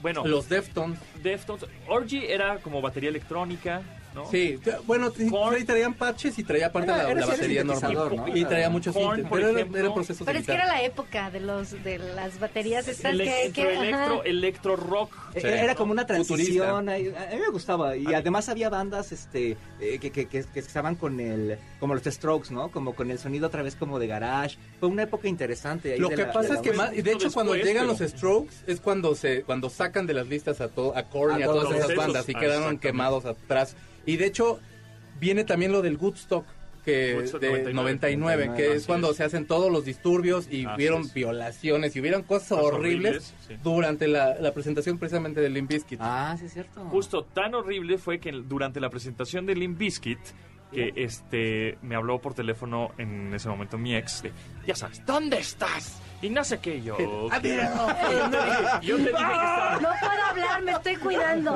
Bueno, 0.02 0.26
Los 0.26 0.50
Deftones. 0.50 1.00
Deftones. 1.22 1.66
Orgy 1.88 2.26
era 2.26 2.58
como 2.58 2.82
batería 2.82 3.10
electrónica, 3.10 3.82
¿no? 4.14 4.30
Sí, 4.30 4.60
bueno, 4.86 5.12
Korn. 5.30 5.66
traían 5.66 5.94
patches 5.94 6.38
y 6.40 6.44
traía 6.44 6.68
aparte 6.68 6.92
Era- 6.92 7.04
la, 7.04 7.12
era 7.12 7.26
batería 7.26 7.64
normal. 7.64 7.94
¿no? 8.16 8.28
Y 8.36 8.46
traía 8.46 8.70
muchos 8.70 8.94
Korn, 8.94 9.26
pero 9.32 9.50
era- 9.58 9.94
procesos 9.94 10.20
de 10.20 10.26
Pero 10.26 10.40
es 10.40 10.46
que 10.46 10.54
era 10.54 10.66
la 10.66 10.82
época 10.84 11.30
de 11.32 11.40
los 11.40 11.72
de 11.84 11.98
las 12.00 12.40
baterías 12.40 12.88
estas 12.88 13.14
Ele- 13.14 13.26
que, 13.26 13.52
que- 13.54 13.74
electro, 13.74 14.24
electro 14.24 14.76
rock. 14.76 15.14
Sí. 15.34 15.48
Era 15.48 15.76
como 15.76 15.92
una 15.92 16.06
transición, 16.06 16.90
a, 16.90 16.96
a 16.96 16.98
mí 16.98 17.40
me 17.40 17.50
gustaba 17.52 17.96
y 17.96 18.06
además 18.14 18.50
había 18.50 18.70
bandas 18.70 19.12
este 19.12 19.58
eh, 19.80 19.98
que, 20.00 20.12
que, 20.12 20.28
que, 20.28 20.44
que 20.44 20.60
estaban 20.60 20.96
con 20.96 21.20
el 21.20 21.58
como 21.80 21.96
los 21.96 22.04
Strokes, 22.04 22.52
¿no? 22.54 22.70
Como 22.70 22.94
con 22.96 23.12
el 23.12 23.20
sonido 23.20 23.48
otra 23.48 23.64
vez 23.64 23.76
como 23.76 23.98
de 24.00 24.08
garage. 24.08 24.58
Fue 24.80 24.90
una 24.90 25.04
época 25.04 25.28
interesante. 25.28 25.94
ahí 25.94 26.00
Lo 26.00 26.10
de 26.10 26.16
que 26.16 26.22
la- 26.24 26.34
pasa 26.34 26.50
de 26.50 26.56
es 26.56 26.62
que 26.62 26.74
más, 26.74 26.94
y 26.94 27.02
de 27.02 27.12
hecho 27.14 27.32
cuando 27.32 27.56
llegan 27.56 27.88
pero- 27.88 27.98
los 28.00 28.12
Strokes 28.12 28.54
es 28.68 28.80
cuando 28.82 29.16
se 29.16 29.44
cuando 29.44 29.70
sacan 29.70 30.06
de 30.06 30.14
las 30.14 30.28
listas 30.28 30.60
a 30.62 30.68
todo 30.68 30.96
a 30.98 31.04
Korn 31.04 31.40
y 31.40 31.44
A 31.44 31.46
todas 31.46 31.74
esas 31.76 31.96
bandas 31.96 32.28
y 32.28 32.34
Ah, 32.36 32.40
quedaron 32.40 32.78
quemados 32.78 33.26
atrás. 33.26 33.76
Y 34.06 34.18
de 34.18 34.26
hecho 34.26 34.60
viene 35.20 35.44
también 35.44 35.72
lo 35.72 35.82
del 35.82 35.98
Woodstock 35.98 36.46
que 36.84 37.14
Woodstock 37.16 37.42
de 37.42 37.74
99, 37.74 37.74
99, 37.76 38.54
que 38.58 38.76
es 38.76 38.88
cuando 38.88 39.12
es. 39.12 39.18
se 39.18 39.24
hacen 39.24 39.46
todos 39.46 39.72
los 39.72 39.86
disturbios 39.86 40.48
y 40.50 40.66
Así 40.66 40.76
hubieron 40.76 41.02
es. 41.02 41.14
violaciones 41.14 41.96
y 41.96 42.00
hubieron 42.00 42.24
cosas 42.24 42.50
Cosas 42.58 42.64
horribles, 42.74 43.12
horribles, 43.12 43.34
sí. 43.48 43.56
durante 43.64 44.08
la, 44.08 44.36
la 44.40 44.52
presentación 44.52 44.98
precisamente 44.98 45.42
de 45.42 45.50
Limp 45.50 45.70
Bizkit. 45.70 46.00
Ah, 46.02 46.36
sí 46.40 46.46
es 46.46 46.54
cierto. 46.54 46.84
Justo 46.86 47.24
tan 47.24 47.54
horrible 47.54 48.00
fue 48.00 48.20
que 48.20 48.32
durante 48.32 48.80
la 48.80 48.90
presentación 48.90 49.46
de 49.46 49.54
Limp 49.56 49.78
Bizkit, 49.78 50.18
que 50.74 50.92
este 50.96 51.78
me 51.84 51.96
habló 51.96 52.20
por 52.20 52.34
teléfono 52.34 52.92
en 52.98 53.32
ese 53.34 53.48
momento 53.50 53.78
mi 53.78 53.94
ex, 53.96 54.24
de, 54.24 54.32
ya 54.66 54.74
sabes, 54.76 55.06
¿dónde 55.06 55.38
estás? 55.38 56.02
Y 56.22 56.30
no 56.30 56.44
sé 56.44 56.60
qué 56.60 56.82
yo. 56.82 56.98
Mira, 57.42 58.80
Yo 58.82 58.98
te 58.98 59.04
dije 59.04 59.14
que 59.14 59.24
estaba, 59.24 59.80
No 59.82 59.90
puedo 60.00 60.24
hablar, 60.30 60.62
me 60.62 60.72
estoy 60.72 60.96
cuidando. 60.98 61.54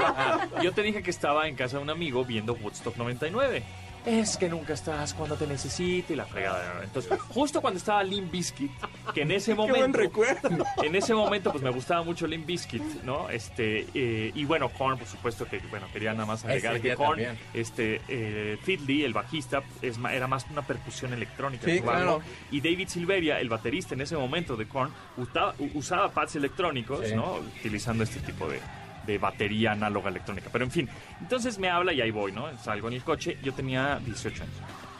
yo 0.62 0.72
te 0.72 0.82
dije 0.82 1.02
que 1.02 1.10
estaba 1.10 1.48
en 1.48 1.56
casa 1.56 1.78
de 1.78 1.82
un 1.82 1.90
amigo 1.90 2.24
viendo 2.24 2.54
Woodstock 2.54 2.96
99. 2.96 3.62
Es 4.08 4.38
que 4.38 4.48
nunca 4.48 4.72
estás 4.72 5.12
cuando 5.12 5.36
te 5.36 5.46
necesite 5.46 6.14
y 6.14 6.16
la 6.16 6.24
fregada. 6.24 6.80
Entonces, 6.82 7.12
justo 7.28 7.60
cuando 7.60 7.76
estaba 7.76 8.02
Limp 8.02 8.32
Bizkit, 8.32 8.70
que 9.14 9.20
en 9.22 9.30
ese 9.32 9.54
momento. 9.54 9.78
buen 9.78 9.92
recuerdo. 9.92 10.48
En 10.82 10.94
ese 10.94 11.12
momento, 11.14 11.50
pues 11.52 11.62
me 11.62 11.68
gustaba 11.70 12.02
mucho 12.04 12.26
Limp 12.26 12.46
Bizkit, 12.46 12.82
¿no? 13.02 13.28
Este, 13.28 13.86
eh, 13.92 14.32
y 14.34 14.44
bueno, 14.46 14.70
Korn, 14.70 14.96
por 14.98 15.06
supuesto, 15.06 15.44
que, 15.44 15.58
bueno, 15.70 15.86
quería 15.92 16.12
nada 16.14 16.24
más 16.24 16.42
agregar 16.44 16.76
Ese 16.76 16.82
que 16.88 16.94
Korn, 16.94 17.08
también. 17.22 17.38
este, 17.52 18.00
eh, 18.08 18.56
Fiddly, 18.62 19.04
el 19.04 19.12
bajista, 19.12 19.62
es, 19.82 19.98
era 20.10 20.26
más 20.26 20.46
una 20.50 20.62
percusión 20.62 21.12
electrónica. 21.12 21.66
Y 22.50 22.60
David 22.62 22.88
Silveria, 22.88 23.38
el 23.40 23.50
baterista 23.50 23.94
en 23.94 24.00
ese 24.00 24.16
momento 24.16 24.56
de 24.56 24.66
Korn, 24.66 24.90
usaba, 25.18 25.54
usaba 25.74 26.10
pads 26.10 26.36
electrónicos, 26.36 27.06
Sí. 27.06 27.14
¿no? 27.14 27.34
Utilizando 27.58 28.04
este 28.04 28.20
tipo 28.20 28.48
de, 28.48 28.60
de 29.08 29.18
batería 29.18 29.72
análoga 29.72 30.10
electrónica. 30.10 30.50
Pero 30.52 30.64
en 30.64 30.70
fin, 30.70 30.88
entonces 31.20 31.58
me 31.58 31.68
habla 31.68 31.92
y 31.92 32.00
ahí 32.02 32.10
voy, 32.10 32.30
¿no? 32.30 32.56
Salgo 32.58 32.88
en 32.88 32.94
el 32.94 33.02
coche, 33.02 33.38
yo 33.42 33.52
tenía 33.54 33.98
18 34.04 34.42
años. 34.42 34.56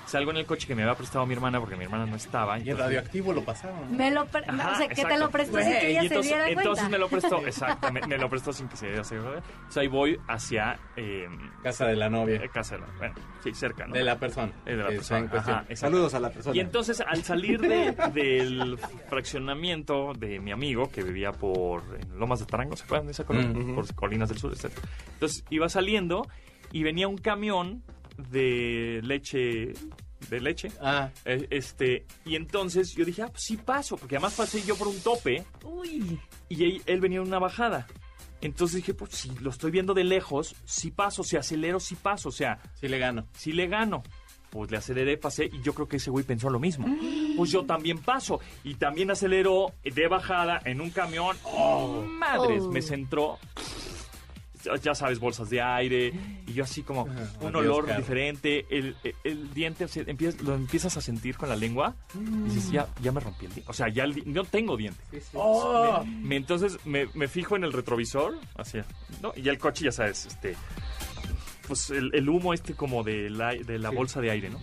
Salgo 0.09 0.31
en 0.31 0.39
el 0.39 0.47
coche 0.47 0.67
que 0.67 0.75
me 0.75 0.83
había 0.83 0.95
prestado 0.95 1.27
mi 1.27 1.35
hermana 1.35 1.61
porque 1.61 1.77
mi 1.77 1.85
hermana 1.85 2.07
no 2.07 2.17
estaba. 2.17 2.57
Y 2.59 2.63
el 2.63 2.69
entonces- 2.71 2.87
radioactivo 2.87 3.33
lo 3.35 3.45
pasaron. 3.45 3.95
Me 3.97 4.11
lo 4.11 4.25
pre- 4.27 4.43
Ajá, 4.49 4.73
o 4.73 4.77
sea, 4.77 4.89
que 4.89 4.95
te 4.95 5.01
exacto. 5.03 5.25
lo 5.25 5.31
prestó 5.31 5.59
sin 5.61 5.71
que 5.73 5.91
ella 5.91 6.01
se 6.01 6.07
entonces, 6.07 6.31
diera 6.33 6.45
cuenta. 6.45 6.63
Entonces 6.63 6.89
me 6.91 6.99
lo 6.99 7.09
prestó, 7.09 7.39
exactamente, 7.47 8.09
me 8.09 8.19
lo 8.19 8.31
prestó 8.31 8.53
sin 8.53 8.69
que 8.69 8.77
se 8.77 8.87
diera 8.87 9.03
cuenta. 9.03 9.29
Entonces 9.37 9.77
ahí 9.77 9.89
voy 9.89 10.19
hacia 10.29 10.79
eh, 10.97 11.27
Casa 11.63 11.85
de 11.87 11.97
la 11.97 12.09
novia. 12.09 12.37
eh, 12.43 12.49
casa 12.53 12.77
de 12.77 12.81
la, 12.81 12.87
bueno, 12.97 13.15
sí, 13.45 13.53
cerca, 13.53 13.87
¿no? 13.87 13.95
De 13.95 14.03
la 14.03 14.19
persona. 14.19 14.51
Eh, 14.65 14.71
de 14.71 14.83
la 14.83 14.89
persona. 14.89 15.27
Ajá, 15.31 15.51
exacto. 15.69 15.77
Saludos 15.77 16.15
a 16.15 16.21
la 16.21 16.31
persona. 16.31 16.57
Y 16.57 16.61
entonces 16.61 17.01
al 17.03 17.23
salir 17.23 17.61
de- 17.61 17.95
del 18.15 18.79
fraccionamiento 19.09 20.13
de 20.15 20.41
mi 20.41 20.53
amigo 20.53 20.91
que 20.91 21.03
vivía 21.03 21.33
por 21.33 21.83
en 22.01 22.19
Lomas 22.19 22.41
de 22.41 22.47
Tarango, 22.47 22.77
¿se 22.77 22.85
acuerdan 22.85 23.07
de 23.07 23.13
esa 23.13 23.25
colonia? 23.25 23.51
Mm. 23.51 23.75
Por 23.75 23.95
Colinas 23.95 24.29
del 24.31 24.39
Sur, 24.39 24.53
etc. 24.53 24.73
Entonces 25.15 25.45
iba 25.51 25.69
saliendo 25.69 26.27
y 26.73 26.83
venía 26.83 27.09
un 27.09 27.19
camión 27.19 27.83
de 28.31 29.01
leche, 29.03 29.73
de 30.31 30.41
leche. 30.41 30.71
Ah, 30.81 31.11
eh, 31.25 31.47
Este, 31.51 32.07
y 32.25 32.37
entonces 32.37 32.93
yo 32.95 33.05
dije, 33.05 33.23
ah, 33.23 33.29
pues 33.29 33.43
sí 33.45 33.57
paso, 33.57 33.97
porque 33.97 34.17
además 34.17 34.35
pasé 34.35 34.63
yo 34.63 34.77
por 34.77 34.89
un 34.89 34.99
tope 35.01 35.45
Uy. 35.65 36.19
y 36.49 36.65
él, 36.65 36.83
él 36.87 37.01
venía 37.01 37.19
en 37.21 37.27
una 37.27 37.39
bajada. 37.39 37.87
Entonces 38.41 38.77
dije, 38.77 38.95
pues 38.95 39.13
si 39.13 39.31
lo 39.41 39.51
estoy 39.51 39.71
viendo 39.73 39.95
de 39.95 40.05
lejos, 40.05 40.55
sí 40.65 40.91
paso, 40.93 41.25
si 41.25 41.37
acelero, 41.37 41.81
sí 41.81 41.97
paso, 41.97 42.29
o 42.29 42.33
sea, 42.33 42.61
sí 42.75 42.87
le 42.89 42.99
gano. 42.99 43.27
si 43.33 43.53
le 43.53 43.67
gano. 43.67 44.03
Pues 44.51 44.71
le 44.71 44.79
aceleré, 44.79 45.19
pasé 45.19 45.45
y 45.53 45.61
yo 45.61 45.75
creo 45.75 45.89
que 45.89 45.97
ese 45.99 46.11
güey 46.11 46.25
pensó 46.25 46.49
lo 46.49 46.59
mismo. 46.59 46.87
Pues 47.37 47.51
yo 47.51 47.67
también 47.67 47.99
paso 47.99 48.41
y 48.65 48.77
también 48.77 49.11
aceleró 49.11 49.75
de 49.85 50.09
bajada 50.09 50.59
en 50.65 50.81
un 50.81 50.89
camión. 50.89 51.37
¡Oh, 51.45 52.03
madres! 52.03 52.63
Oh. 52.63 52.71
Me 52.71 52.81
centró. 52.81 53.39
Ya 54.77 54.95
sabes, 54.95 55.19
bolsas 55.19 55.51
de 55.51 55.61
aire 55.63 56.13
y 56.47 56.53
yo 56.53 56.65
así 56.65 56.83
como 56.83 57.03
Ajá, 57.09 57.31
un 57.41 57.57
olor 57.57 57.87
diferente. 57.97 58.67
El, 58.71 58.97
el- 59.05 59.15
el 59.25 59.55
diente, 59.55 59.85
o 59.85 59.89
sea, 59.89 60.03
empiezas- 60.07 60.41
lo 60.43 60.55
empiezas 60.55 60.97
a 60.97 61.01
sentir 61.01 61.37
con 61.37 61.49
la 61.49 61.57
lengua 61.57 61.95
y 62.15 62.51
dices, 62.51 62.71
ya, 62.71 62.87
ya 63.03 63.13
me 63.13 63.21
rompí 63.21 63.47
el 63.47 63.53
diente. 63.55 63.71
O 63.71 63.75
sea, 63.75 63.89
ya 63.89 64.05
el 64.05 64.23
no 64.27 64.45
tengo 64.45 64.77
diente. 64.77 65.01
Oh, 65.35 66.05
Me- 66.05 66.37
entonces 66.37 66.79
me, 66.85 67.07
me 67.15 67.29
fijo 67.29 67.57
en 67.57 67.65
el 67.65 67.73
retrovisor, 67.73 68.37
así, 68.57 68.79
¿no? 69.23 69.33
Y 69.37 69.43
ya 69.43 69.53
el 69.53 69.59
coche, 69.59 69.85
ya 69.85 69.93
sabes, 69.93 70.27
este, 70.27 70.55
pues 71.67 71.91
el, 71.91 72.11
el 72.15 72.29
humo 72.29 72.55
este 72.55 72.75
como 72.75 73.03
de 73.05 73.29
la, 73.31 73.55
de 73.55 73.79
la 73.79 73.91
bolsa 73.91 74.21
de 74.21 74.31
aire, 74.31 74.51
¿no? 74.51 74.59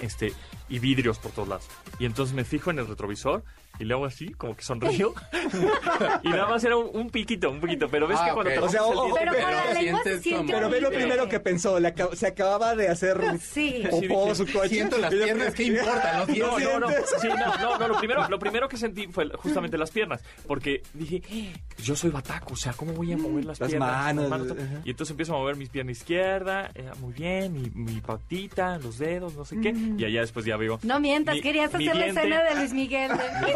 Este, 0.00 0.32
y 0.68 0.78
vidrios 0.78 1.18
por 1.18 1.32
todos 1.32 1.48
lados. 1.48 1.66
Y 1.98 2.04
entonces 2.04 2.34
me 2.34 2.44
fijo 2.44 2.70
en 2.70 2.78
el 2.78 2.86
retrovisor 2.86 3.42
y 3.80 3.84
le 3.84 3.94
hago 3.94 4.06
así, 4.06 4.28
como 4.34 4.56
que 4.56 4.62
sonrío. 4.62 5.14
y 6.22 6.28
nada 6.28 6.48
más 6.48 6.64
era 6.64 6.76
un, 6.76 6.90
un 6.94 7.10
piquito, 7.10 7.50
un 7.50 7.60
poquito. 7.60 7.88
Pero 7.88 8.06
ves 8.08 8.18
Ah, 8.20 8.26
que 8.26 8.32
cuando 8.32 8.50
ok. 8.52 8.58
te 8.58 8.64
O 8.64 8.68
sea, 8.68 8.82
ojo, 8.84 9.14
Pero 9.14 9.32
la 9.32 9.38
Pero 9.72 9.98
como- 10.36 10.46
Pero 10.46 10.70
ve 10.70 10.80
lo 10.80 10.90
primero 10.90 11.28
que 11.28 11.40
pensó, 11.40 11.78
le 11.78 11.94
acab- 11.94 12.14
se 12.14 12.26
acababa 12.26 12.74
de 12.74 12.88
hacer 12.88 13.18
Sí. 13.40 13.84
popó 13.90 14.34
su 14.34 14.46
coche. 14.46 14.68
siento 14.68 14.98
las 14.98 15.12
piernas, 15.12 15.54
¿qué 15.54 15.64
importa? 15.64 16.24
No, 16.38 16.58
no, 16.58 16.80
no, 16.80 16.88
sí, 17.20 17.28
no, 17.28 17.56
no, 17.58 17.78
no, 17.78 17.88
lo 17.88 17.98
primero, 17.98 18.28
lo 18.28 18.38
primero 18.38 18.68
que 18.68 18.76
sentí 18.76 19.06
fue 19.08 19.28
justamente 19.36 19.78
las 19.78 19.90
piernas, 19.90 20.22
porque 20.46 20.82
dije, 20.94 21.22
"Eh, 21.30 21.52
yo 21.82 21.94
soy 21.96 22.10
bataco, 22.10 22.54
o 22.54 22.56
sea, 22.56 22.72
¿cómo 22.72 22.92
voy 22.92 23.12
a 23.12 23.16
mover 23.16 23.44
las, 23.44 23.60
Las 23.60 23.70
piernas? 23.70 24.14
manos, 24.14 24.48
todo?" 24.48 24.54
ajá. 24.62 24.80
Y 24.84 24.90
entonces 24.90 25.10
empiezo 25.12 25.34
a 25.34 25.38
mover 25.38 25.56
mis 25.56 25.68
piernas 25.68 25.98
izquierda, 25.98 26.70
eh, 26.74 26.90
muy 27.00 27.12
bien, 27.12 27.52
mi, 27.52 27.70
mi 27.74 28.00
patita, 28.00 28.78
los 28.78 28.98
dedos, 28.98 29.34
no 29.34 29.44
sé 29.44 29.60
qué, 29.60 29.72
y 29.96 30.04
allá 30.04 30.20
después 30.20 30.44
ya 30.44 30.56
veo... 30.56 30.78
No 30.82 31.00
mientas, 31.00 31.36
mi- 31.36 31.40
querías 31.42 31.72
mi 31.74 31.86
hacer 31.88 31.96
la 31.96 32.04
diente, 32.06 32.20
escena 32.20 32.42
de 32.44 32.54
Luis 32.56 32.72
Miguel. 32.72 33.10
de- 33.10 33.52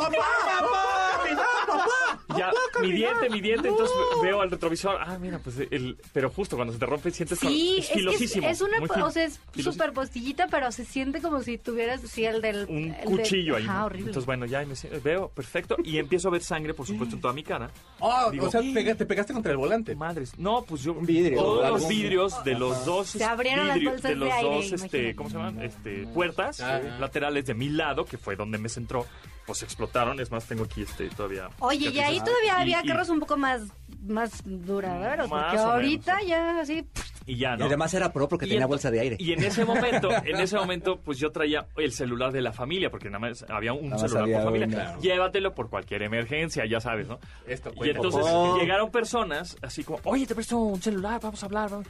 Ya, 2.38 2.50
mi 2.80 2.92
diente, 2.92 3.28
mi 3.28 3.40
diente, 3.40 3.68
entonces 3.68 3.94
veo 4.22 4.40
al 4.40 4.50
retrovisor, 4.50 4.96
ah, 5.00 5.18
mira, 5.20 5.38
pues 5.38 5.56
el... 5.70 5.98
Pero 6.14 6.30
justo 6.30 6.56
cuando 6.56 6.72
se 6.72 6.78
te 6.78 6.86
rompe 6.86 7.10
sientes... 7.10 7.38
Sí, 7.38 7.76
es 7.78 7.84
es 7.84 7.88
que 7.88 7.92
es, 7.92 7.98
filosísimo. 8.00 8.48
es 8.48 8.60
una, 8.62 8.78
o 9.04 9.10
sea, 9.10 9.24
es 9.24 9.38
Filosísimo. 9.50 9.72
súper 9.72 9.92
postillita, 9.92 10.46
pero 10.48 10.72
se 10.72 10.84
siente 10.86 11.20
como 11.20 11.42
si 11.42 11.58
tuvieras, 11.58 12.00
sí, 12.02 12.24
el 12.24 12.40
del... 12.40 12.66
un 12.68 12.76
el 12.78 12.92
del- 12.94 13.04
cuchillo 13.04 13.56
ahí. 13.56 13.64
Ajá, 13.64 13.80
¿no? 13.80 13.86
horrible. 13.86 14.06
Entonces, 14.08 14.26
bueno, 14.26 14.46
ya 14.46 14.64
me 14.64 14.74
siento- 14.76 15.00
veo 15.02 15.28
perfecto 15.28 15.76
y 15.84 15.98
empiezo 15.98 16.28
a 16.28 16.30
ver 16.30 16.42
sangre, 16.42 16.72
por 16.74 16.86
supuesto, 16.86 17.16
en 17.16 17.20
toda 17.20 17.34
mi 17.34 17.42
cara. 17.42 17.70
Oh, 18.00 18.30
Digo, 18.30 18.46
o 18.46 18.50
sea, 18.50 18.62
pega- 18.62 18.94
te 18.96 19.04
pegaste 19.04 19.32
contra 19.34 19.52
el 19.52 19.58
volante. 19.58 19.94
Madres. 19.94 20.38
No, 20.38 20.62
pues 20.62 20.82
yo. 20.82 20.92
Un 20.94 21.04
vidrio. 21.06 21.38
Todos 21.38 21.68
los 21.70 21.88
vidrios 21.88 22.42
de 22.44 22.54
los 22.54 22.84
dos. 22.86 23.08
Se 23.08 23.24
abrieron 23.24 23.68
las 23.68 23.82
bolsas 23.82 24.02
de 24.02 24.08
de 24.10 24.14
los 24.16 24.32
aire, 24.32 24.48
dos, 24.50 24.64
este, 24.64 24.76
imagínate. 24.76 25.16
¿cómo 25.16 25.30
se 25.30 25.36
llaman? 25.36 25.62
Este, 25.62 26.06
puertas 26.26 26.60
Ah. 26.60 26.80
laterales 27.00 27.46
de 27.46 27.54
mi 27.54 27.68
lado, 27.68 28.04
que 28.04 28.18
fue 28.18 28.36
donde 28.36 28.58
me 28.58 28.68
centró, 28.68 29.06
pues 29.46 29.62
explotaron. 29.62 30.20
Es 30.20 30.30
más, 30.30 30.46
tengo 30.46 30.64
aquí 30.64 30.82
este 30.82 31.08
todavía. 31.10 31.48
Oye, 31.58 31.90
y 31.90 31.98
ahí 32.00 32.18
todavía 32.20 32.58
Y- 32.58 32.60
había 32.62 32.80
y- 32.84 32.86
carros 32.88 33.08
un 33.08 33.20
poco 33.20 33.36
más, 33.36 33.62
más 34.06 34.42
duraderos, 34.44 35.28
Más 35.30 35.42
porque 35.44 35.56
o 35.56 35.60
menos, 35.60 35.72
ahorita 35.74 36.18
sí. 36.20 36.26
ya 36.28 36.60
así... 36.60 36.86
Y 37.24 37.36
ya, 37.36 37.54
Y 37.54 37.58
¿no? 37.58 37.66
además 37.66 37.94
era 37.94 38.12
pro 38.12 38.26
porque 38.28 38.46
Y 38.46 38.48
tenía 38.48 38.66
bolsa 38.66 38.90
de 38.90 38.98
aire. 38.98 39.16
Y 39.20 39.32
en 39.32 39.44
ese 39.44 39.64
momento, 39.64 40.08
en 40.24 40.40
ese 40.40 40.56
momento, 40.56 40.98
pues 40.98 41.18
yo 41.18 41.30
traía 41.30 41.66
el 41.76 41.92
celular 41.92 42.32
de 42.32 42.42
la 42.42 42.52
familia, 42.52 42.90
porque 42.90 43.08
nada 43.10 43.20
más 43.20 43.44
había 43.48 43.72
un 43.72 43.90
Nada 43.90 44.08
celular 44.08 44.28
por 44.32 44.42
familia. 44.44 44.66
Claro. 44.66 45.00
Llévatelo 45.00 45.54
por 45.54 45.70
cualquier 45.70 46.02
emergencia, 46.02 46.64
ya 46.66 46.80
sabes, 46.80 47.06
¿no? 47.06 47.20
Esto 47.46 47.70
Y 47.84 47.90
entonces 47.90 48.22
Oh. 48.26 48.58
llegaron 48.58 48.90
personas 48.90 49.56
así 49.62 49.84
como, 49.84 50.00
oye, 50.04 50.26
te 50.26 50.34
presto 50.34 50.56
un 50.58 50.82
celular, 50.82 51.20
vamos 51.22 51.40
a 51.42 51.46
hablar. 51.46 51.70
vamos". 51.70 51.86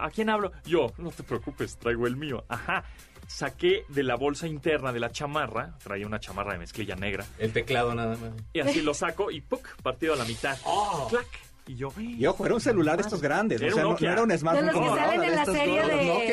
¿A 0.00 0.10
quién 0.10 0.30
hablo? 0.30 0.52
Yo, 0.64 0.92
no 0.98 1.10
te 1.10 1.22
preocupes, 1.24 1.76
traigo 1.76 2.06
el 2.06 2.16
mío. 2.16 2.44
Ajá. 2.48 2.84
Saqué 3.28 3.84
de 3.88 4.02
la 4.02 4.16
bolsa 4.16 4.46
interna 4.46 4.90
de 4.90 5.00
la 5.00 5.10
chamarra, 5.12 5.76
traía 5.84 6.06
una 6.06 6.18
chamarra 6.18 6.54
de 6.54 6.58
mezclilla 6.60 6.96
negra, 6.96 7.26
El 7.38 7.52
teclado 7.52 7.94
nada 7.94 8.16
más. 8.16 8.30
y 8.54 8.60
así 8.60 8.80
lo 8.80 8.94
saco 8.94 9.30
y 9.30 9.42
¡puc! 9.42 9.66
partido 9.82 10.14
a 10.14 10.16
la 10.16 10.24
mitad. 10.24 10.56
¡Clac! 11.10 11.26
Y 11.66 11.74
yo, 11.76 11.92
Y 11.98 12.24
ojo, 12.24 12.46
era 12.46 12.54
un 12.54 12.62
celular 12.62 12.96
de 12.96 13.02
estos 13.02 13.20
grandes. 13.20 13.60
Era 13.60 13.70
o 13.70 13.74
sea, 13.74 13.82
no, 13.84 13.90
no 13.90 13.98
era 14.10 14.22
un 14.22 14.38
smartphone. 14.38 14.66
De 14.68 14.72
los 14.72 14.80
que 14.80 14.80
como 14.86 14.96
salen 14.96 15.20
ahora, 15.20 15.26
en 15.28 15.36
la 15.36 15.44
serie 15.44 15.82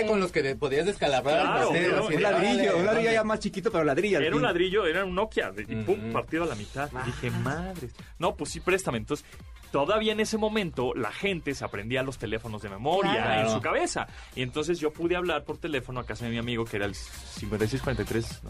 de- 0.01 0.05
con 0.07 0.19
los 0.21 0.31
que 0.31 0.55
podías 0.55 0.85
descalabrar 0.85 1.41
Claro, 1.41 1.75
el 1.75 2.15
Un 2.15 2.21
ladrillo, 2.23 2.77
un 2.77 2.85
ladrillo 2.85 3.11
ya 3.11 3.23
más 3.25 3.39
chiquito, 3.41 3.69
pero 3.69 3.83
ladrillo. 3.83 4.19
Era 4.21 4.33
un 4.33 4.41
ladrillo, 4.41 4.85
era 4.85 5.03
un 5.03 5.13
Nokia, 5.13 5.51
y 5.67 5.75
pum, 5.83 5.99
Ujú. 6.01 6.13
partido 6.13 6.43
a 6.45 6.47
la 6.47 6.55
mitad. 6.55 6.89
Y 7.03 7.05
dije, 7.07 7.31
madres. 7.31 7.91
No, 8.17 8.33
pues 8.37 8.51
sí, 8.51 8.61
préstame. 8.61 8.97
Entonces, 8.99 9.25
todavía 9.75 10.13
en 10.13 10.21
ese 10.21 10.37
momento, 10.37 10.93
la 10.93 11.11
gente 11.11 11.53
se 11.53 11.65
aprendía 11.65 12.01
los 12.01 12.17
teléfonos 12.17 12.61
de 12.61 12.69
memoria 12.69 13.11
Claro. 13.11 13.41
en 13.49 13.53
su 13.53 13.59
cabeza. 13.59 14.07
Y 14.33 14.41
entonces 14.41 14.79
yo 14.79 14.93
pude 14.93 15.17
hablar 15.17 15.43
por 15.43 15.57
teléfono 15.57 15.99
a 15.99 16.05
casa 16.05 16.23
de 16.23 16.31
mi 16.31 16.37
amigo, 16.37 16.63
que 16.63 16.77
era 16.77 16.85
el 16.85 16.95
5643. 16.95 18.41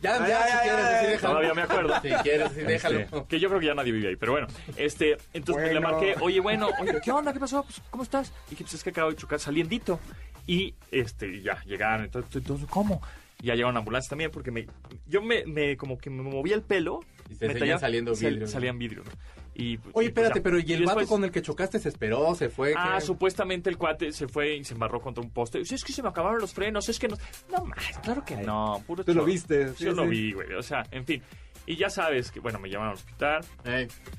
Ya, 0.00 0.18
ya, 0.20 0.28
Ya, 0.28 0.42
si 0.44 0.52
ya, 0.52 0.62
quieres 0.62 0.80
ya, 0.80 0.90
decir, 0.90 1.02
ya. 1.02 1.10
déjalo. 1.10 1.28
Todavía 1.34 1.54
me 1.54 1.62
acuerdo. 1.62 1.94
Si 2.00 2.08
quieres 2.22 2.48
decir, 2.50 2.66
déjalo. 2.68 3.00
Este, 3.00 3.24
que 3.28 3.40
yo 3.40 3.48
creo 3.48 3.60
que 3.60 3.66
ya 3.66 3.74
nadie 3.74 3.90
vive 3.90 4.08
ahí, 4.10 4.16
pero 4.16 4.30
bueno. 4.32 4.46
Este, 4.76 5.16
entonces 5.32 5.64
pues, 5.64 5.74
le 5.74 5.80
Bueno. 5.80 5.90
marqué, 5.90 6.14
oye, 6.20 6.38
bueno, 6.38 6.68
oye, 6.80 6.94
¿qué 7.02 7.10
onda? 7.10 7.32
¿Qué 7.32 7.40
pasó? 7.40 7.64
Pues, 7.64 7.82
¿Cómo 7.90 8.04
estás? 8.04 8.32
Y 8.46 8.50
dije, 8.50 8.62
pues 8.62 8.74
es 8.74 8.84
que 8.84 8.90
acabo 8.90 9.10
de 9.10 9.16
chocar 9.16 9.40
saliendito. 9.40 9.98
Y 10.46 10.74
este, 10.92 11.26
y 11.26 11.42
ya, 11.42 11.60
llegaron, 11.64 12.04
entonces, 12.04 12.36
entonces, 12.36 12.68
¿cómo? 12.70 13.02
Y 13.42 13.46
ya 13.48 13.54
llegaron 13.56 13.76
ambulancias 13.76 14.10
también, 14.10 14.30
porque 14.30 14.52
me, 14.52 14.66
yo 15.06 15.22
me, 15.22 15.44
me, 15.44 15.76
como 15.76 15.98
que 15.98 16.08
me 16.08 16.22
movía 16.22 16.54
el 16.54 16.62
pelo. 16.62 17.00
Y 17.28 17.34
te 17.34 17.48
me 17.48 17.54
tallaba- 17.56 17.80
saliendo 17.80 18.14
sal- 18.14 18.30
vidrios. 18.30 18.50
salían 18.52 18.78
vidrios, 18.78 19.04
¿no? 19.06 19.12
Y, 19.58 19.62
Oye, 19.64 19.72
y, 19.72 19.76
pues, 19.78 20.06
espérate, 20.06 20.40
pero 20.40 20.58
¿y 20.60 20.72
el 20.72 20.84
vato 20.84 21.00
después- 21.00 21.08
con 21.08 21.24
el 21.24 21.32
que 21.32 21.42
chocaste 21.42 21.80
se 21.80 21.88
esperó, 21.88 22.32
se 22.36 22.48
fue? 22.48 22.74
Ah, 22.76 22.94
¿Qué? 22.94 23.00
supuestamente 23.04 23.68
el 23.68 23.76
cuate 23.76 24.12
se 24.12 24.28
fue 24.28 24.54
y 24.56 24.62
se 24.62 24.74
embarró 24.74 25.00
contra 25.00 25.20
un 25.22 25.30
poste. 25.30 25.60
Es 25.60 25.82
que 25.84 25.92
se 25.92 26.00
me 26.00 26.08
acabaron 26.08 26.40
los 26.40 26.54
frenos, 26.54 26.88
es 26.88 26.96
que 26.98 27.08
no... 27.08 27.16
No, 27.50 27.64
más, 27.64 27.98
claro 28.02 28.24
que 28.24 28.36
no, 28.36 28.80
puro 28.86 29.02
Tú 29.04 29.12
lo 29.14 29.24
viste, 29.24 29.74
sí, 29.74 29.84
Yo 29.86 29.92
lo 29.92 30.06
vi, 30.06 30.32
güey, 30.32 30.54
o 30.54 30.62
sea, 30.62 30.84
en 30.92 31.04
fin. 31.04 31.20
Y 31.66 31.76
ya 31.76 31.90
sabes 31.90 32.30
que, 32.30 32.38
bueno, 32.40 32.58
me 32.60 32.70
llaman 32.70 32.88
al 32.88 32.94
hospital, 32.94 33.44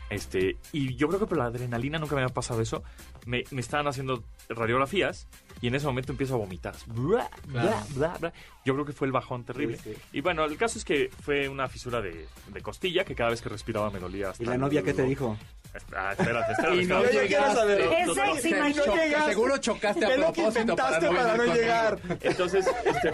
este, 0.10 0.58
y 0.72 0.96
yo 0.96 1.08
creo 1.08 1.20
que 1.22 1.26
por 1.26 1.38
la 1.38 1.46
adrenalina 1.46 1.98
nunca 1.98 2.16
me 2.16 2.22
había 2.22 2.34
pasado 2.34 2.62
eso. 2.62 2.84
Me, 3.26 3.44
me 3.52 3.62
estaban 3.62 3.88
haciendo 3.88 4.24
radiografías 4.50 5.28
y 5.62 5.68
en 5.68 5.76
ese 5.76 5.86
momento 5.86 6.12
empiezo 6.12 6.36
a 6.36 6.38
vomitar. 6.38 6.76
Bla, 6.88 7.30
bla, 7.48 7.84
bla, 7.96 8.18
bla. 8.20 8.34
Yo 8.66 8.74
creo 8.74 8.86
que 8.86 8.94
fue 8.94 9.08
el 9.08 9.12
bajón 9.14 9.44
terrible. 9.44 9.78
Sí, 9.78 9.94
sí. 9.94 10.02
Y 10.14 10.22
bueno, 10.22 10.46
el 10.46 10.58
caso 10.58 10.78
es 10.80 10.86
que 10.86 11.10
fue 11.22 11.50
una 11.50 11.68
fisura 11.68 12.02
de, 12.02 12.28
de 12.48 12.62
costilla 12.62 13.04
que 13.04 13.16
cada 13.16 13.32
vez 13.32 13.42
que 13.42 13.50
respiraba 13.50 13.90
me 13.90 14.00
dolía. 14.00 14.30
hasta 14.30 14.44
¿Y 14.44 14.46
la 14.46 14.58
novia 14.58 14.82
qué 14.84 14.94
te 14.94 15.04
dijo? 15.04 15.38
Ah, 15.96 16.14
espérate, 16.18 16.52
espérate. 16.54 16.78
Y 16.82 16.86
no. 16.86 17.04
Es 17.04 17.14
No, 17.14 17.22
llegaste. 17.22 19.30
seguro 19.30 19.58
chocaste 19.58 20.06
a 20.06 20.08
¿Qué 20.08 20.14
es 20.16 20.20
lo 20.20 20.34
que 20.34 20.42
propósito 20.42 20.76
para 20.76 21.00
no 21.00 21.12
para 21.14 21.38
no 21.38 21.46
llegar? 21.54 22.00
Entonces, 22.22 22.66
este, 22.86 23.12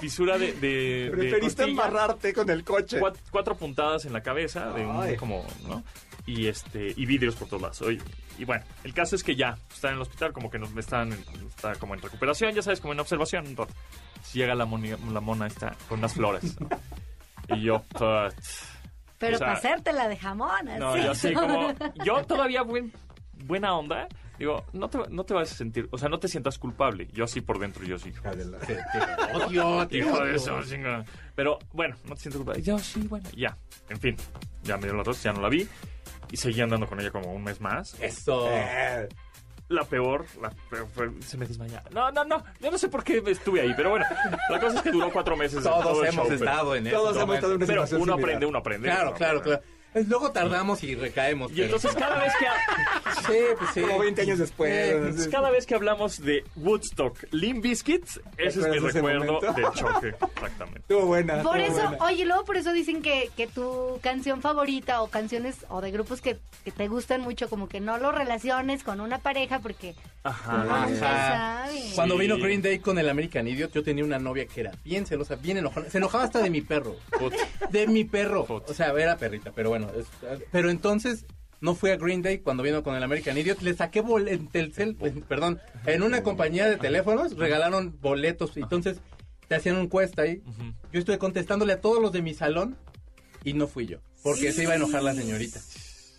fisura 0.00 0.38
de, 0.38 0.52
de, 0.54 0.68
de 1.04 1.10
Preferiste 1.10 1.40
costilla, 1.40 1.68
embarrarte 1.70 2.32
con 2.32 2.50
el 2.50 2.64
coche. 2.64 3.00
cuat- 3.00 3.16
cuatro 3.30 3.56
puntadas 3.56 4.04
en 4.04 4.12
la 4.12 4.22
cabeza, 4.22 4.70
de 4.72 4.84
un, 4.86 5.14
como, 5.16 5.46
¿no? 5.68 5.82
Y 6.26 6.46
este, 6.46 6.94
y 6.96 7.04
vidrios 7.06 7.34
por 7.36 7.48
todos 7.48 7.62
lados. 7.62 7.82
Oye, 7.82 8.00
Y 8.38 8.44
bueno, 8.44 8.64
el 8.82 8.92
caso 8.94 9.14
es 9.14 9.22
que 9.22 9.36
ya 9.36 9.56
está 9.72 9.88
en 9.90 9.94
el 9.96 10.00
hospital, 10.00 10.32
como 10.32 10.50
que 10.50 10.58
nos 10.58 10.74
están, 10.76 11.12
en- 11.12 11.24
está 11.46 11.74
como 11.76 11.94
en 11.94 12.00
recuperación, 12.00 12.52
ya 12.54 12.62
sabes, 12.62 12.80
como 12.80 12.92
en 12.94 13.00
observación 13.00 13.46
un 13.46 13.56
rato. 13.56 13.72
Llega 14.32 14.54
la, 14.54 14.64
moni- 14.66 14.96
la 15.12 15.20
mona 15.20 15.46
esta 15.46 15.76
con 15.88 15.98
unas 16.00 16.14
flores. 16.14 16.58
¿no? 16.60 16.68
Y 17.56 17.60
yo, 17.62 17.82
put. 17.90 18.34
Pero 19.18 19.36
O 19.36 19.38
sea, 19.38 19.48
de 20.08 20.16
jamón, 20.16 20.68
así. 20.68 20.80
No, 20.80 20.96
yo 20.96 21.10
así 21.12 21.32
como. 21.34 21.72
Yo 22.04 22.24
todavía 22.26 22.62
buen, 22.62 22.92
buena 23.44 23.76
onda. 23.76 24.08
Digo, 24.38 24.64
no 24.72 24.88
te, 24.90 24.98
no 25.10 25.24
te 25.24 25.32
vas 25.34 25.52
a 25.52 25.54
sentir. 25.54 25.88
O 25.92 25.98
sea, 25.98 26.08
no 26.08 26.18
te 26.18 26.26
sientas 26.28 26.58
culpable. 26.58 27.06
Yo 27.12 27.24
así 27.24 27.40
por 27.40 27.58
dentro, 27.58 27.84
yo 27.84 27.98
sí. 27.98 28.12
Odio, 29.34 29.66
odio. 29.68 30.24
eso. 30.26 30.58
Pero 31.34 31.58
bueno, 31.72 31.96
no 32.04 32.14
te 32.14 32.20
sientes 32.22 32.36
culpable. 32.38 32.62
Yo 32.62 32.78
sí, 32.78 33.06
bueno, 33.08 33.28
ya. 33.36 33.56
En 33.88 33.98
fin, 34.00 34.16
ya 34.62 34.76
me 34.76 34.84
dio 34.84 34.94
la 34.94 35.02
tos, 35.04 35.22
ya 35.22 35.32
no 35.32 35.40
la 35.40 35.48
vi. 35.48 35.68
Y 36.30 36.36
seguí 36.36 36.60
andando 36.60 36.86
con 36.86 37.00
ella 37.00 37.10
como 37.10 37.32
un 37.32 37.44
mes 37.44 37.60
más. 37.60 37.94
Eso. 38.00 38.48
Eh, 38.50 39.08
La 39.68 39.84
peor, 39.84 40.26
la 40.42 40.50
peor 40.68 40.88
fue- 40.92 41.10
se 41.22 41.38
me 41.38 41.46
desmaya. 41.46 41.82
No, 41.92 42.10
no, 42.10 42.24
no. 42.24 42.42
Yo 42.60 42.70
no 42.70 42.76
sé 42.78 42.88
por 42.88 43.02
qué 43.02 43.22
estuve 43.26 43.60
ahí, 43.62 43.72
pero 43.76 43.90
bueno. 43.90 44.04
La 44.50 44.60
cosa 44.60 44.76
es 44.78 44.82
que 44.82 44.90
duró 44.90 45.10
cuatro 45.12 45.36
meses. 45.36 45.62
Todos 45.62 45.82
todo 45.84 46.02
el 46.02 46.08
hemos 46.08 46.28
show, 46.28 46.36
pero- 46.38 46.50
estado 46.50 46.74
en 46.76 46.86
eso. 46.88 46.96
Todos 46.96 47.16
hemos 47.16 47.34
estado 47.36 47.52
en 47.52 47.56
una 47.58 47.66
Pero 47.66 47.82
situación 47.86 48.02
uno 48.02 48.12
similar. 48.12 48.24
aprende, 48.30 48.46
uno 48.46 48.58
aprende. 48.58 48.88
Claro, 48.88 49.08
uno 49.10 49.16
claro, 49.16 49.38
aprende. 49.38 49.58
claro. 49.60 49.73
Pues 49.94 50.06
luego 50.08 50.30
tardamos 50.32 50.82
y 50.82 50.94
recaemos. 50.96 51.50
Y 51.52 51.54
pero- 51.54 51.64
entonces 51.66 51.94
cada 51.94 52.18
vez 52.20 52.32
que... 52.38 52.46
Sí, 53.32 53.38
pues 53.56 53.70
sí. 53.72 53.80
Como 53.80 54.00
20 54.00 54.20
años 54.20 54.38
después. 54.38 54.90
Entonces, 54.92 55.28
cada 55.28 55.50
vez 55.50 55.64
que 55.64 55.74
hablamos 55.74 56.20
de 56.20 56.44
Woodstock, 56.56 57.16
Limp 57.30 57.62
Bizkit, 57.62 58.04
ese 58.36 58.60
es 58.60 58.68
mi 58.68 58.78
recuerdo 58.78 59.24
momento? 59.32 59.52
del 59.54 59.70
choque. 59.72 60.08
Exactamente. 60.08 60.80
Estuvo 60.80 61.06
buena. 61.06 61.42
Por 61.42 61.58
estuvo 61.58 61.78
eso, 61.80 61.88
buena. 61.88 62.04
oye, 62.04 62.24
luego 62.26 62.44
por 62.44 62.56
eso 62.58 62.72
dicen 62.72 63.00
que, 63.00 63.30
que 63.34 63.46
tu 63.46 63.98
canción 64.02 64.42
favorita 64.42 65.00
o 65.00 65.08
canciones 65.08 65.64
o 65.70 65.80
de 65.80 65.90
grupos 65.90 66.20
que, 66.20 66.38
que 66.64 66.72
te 66.72 66.88
gustan 66.88 67.22
mucho, 67.22 67.48
como 67.48 67.66
que 67.68 67.80
no 67.80 67.96
lo 67.96 68.12
relaciones 68.12 68.82
con 68.84 69.00
una 69.00 69.18
pareja 69.20 69.60
porque 69.60 69.94
Ajá. 70.24 70.84
Ajá. 70.84 71.66
Cuando 71.94 72.14
Sí. 72.16 72.20
vino 72.22 72.38
Green 72.38 72.62
Day 72.62 72.78
con 72.78 72.98
el 72.98 73.08
American 73.08 73.46
Idiot, 73.46 73.72
yo 73.72 73.82
tenía 73.82 74.04
una 74.04 74.18
novia 74.18 74.46
que 74.46 74.62
era 74.62 74.72
bien 74.84 75.06
celosa, 75.06 75.36
bien 75.36 75.58
enojada. 75.58 75.90
Se 75.90 75.98
enojaba 75.98 76.24
hasta 76.24 76.40
de 76.42 76.50
mi 76.50 76.62
perro. 76.62 76.96
Put. 77.18 77.34
De 77.70 77.86
mi 77.86 78.04
perro. 78.04 78.46
Put. 78.46 78.68
O 78.70 78.74
sea, 78.74 78.88
era 78.92 79.16
perrita, 79.18 79.52
pero 79.54 79.68
bueno. 79.68 79.90
es- 79.96 80.06
pero 80.50 80.70
entonces 80.70 81.26
no 81.60 81.74
fui 81.74 81.90
a 81.90 81.96
Green 81.96 82.22
Day 82.22 82.38
cuando 82.38 82.62
vino 82.62 82.82
con 82.82 82.94
el 82.96 83.02
American 83.02 83.36
Idiot. 83.36 83.60
Le 83.62 83.74
saqué 83.74 84.02
Telcel, 84.50 84.96
perdón, 85.28 85.60
en 85.86 86.02
una 86.02 86.22
compañía 86.22 86.66
de 86.68 86.76
teléfonos 86.76 87.36
regalaron 87.36 87.96
boletos. 88.00 88.56
Entonces 88.56 88.98
te 89.46 89.54
hacían 89.56 89.76
un 89.76 89.82
encuesta 89.82 90.22
ahí. 90.22 90.42
Yo 90.92 91.00
estuve 91.00 91.18
contestándole 91.18 91.74
a 91.74 91.80
todos 91.82 92.00
los 92.00 92.12
de 92.12 92.22
mi 92.22 92.32
salón 92.34 92.76
y 93.44 93.52
no 93.52 93.66
fui 93.68 93.86
yo. 93.86 93.98
Porque 94.22 94.52
se 94.52 94.62
iba 94.62 94.72
a 94.72 94.76
enojar 94.76 95.02
la 95.02 95.12
señorita. 95.14 95.60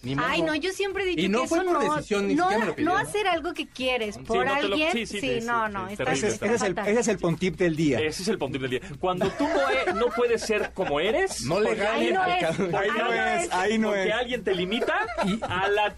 Ni 0.05 0.15
modo. 0.15 0.25
Ay, 0.29 0.41
no, 0.43 0.55
yo 0.55 0.71
siempre 0.71 1.03
he 1.03 1.07
dicho 1.07 1.21
Y 1.21 1.27
no 1.29 1.41
que 1.41 1.47
fue 1.49 1.57
eso 1.57 1.67
por 1.67 1.83
no, 1.83 1.95
decisión, 1.95 2.27
ni 2.27 2.35
no, 2.35 2.43
siquiera 2.43 2.59
me 2.61 2.65
lo 2.67 2.75
pidió, 2.75 2.89
no 2.89 2.95
¿no? 2.95 2.99
hacer 3.01 3.27
algo 3.27 3.53
que 3.53 3.67
quieres 3.67 4.17
por 4.19 4.45
no 4.45 4.53
te 4.55 4.61
lo- 4.67 4.73
alguien, 4.75 4.91
sí, 4.93 5.05
sí, 5.05 5.19
sí, 5.19 5.39
sí, 5.41 5.45
no, 5.45 5.65
sí, 5.67 5.73
no, 5.73 5.87
sí, 5.87 5.93
está, 5.93 6.03
terrible, 6.05 6.13
Ese 6.13 6.27
es, 6.27 6.33
está 6.33 6.45
ese 6.45 6.55
es 6.55 6.61
el, 6.61 6.75
fatal. 6.75 6.87
ese 6.91 6.99
es 7.01 7.07
el 7.09 7.17
pontip 7.17 7.55
del 7.57 7.75
día. 7.75 7.99
Ese 7.99 8.21
es 8.23 8.27
el 8.29 8.37
puntip 8.37 8.61
del 8.61 8.71
día. 8.71 8.81
Cuando 8.99 9.27
tú 9.31 9.43
no, 9.43 9.69
e- 9.69 9.93
no 9.95 10.05
puedes 10.15 10.41
ser 10.41 10.71
como 10.73 10.99
eres, 10.99 11.41
No 11.41 11.59
le 11.59 11.69
porque 11.69 11.81
Ahí 11.87 12.13
no 12.13 12.21
al 12.23 12.31
es, 12.31 12.43
Ahí 12.59 12.89
no 12.97 13.13
es, 13.13 13.51
ahí 13.53 13.77
no 13.77 13.87
porque 13.89 14.07
es. 14.07 14.13
alguien 14.13 14.43
te 14.43 14.53
limita 14.55 14.95
a 15.41 15.67
la... 15.69 15.95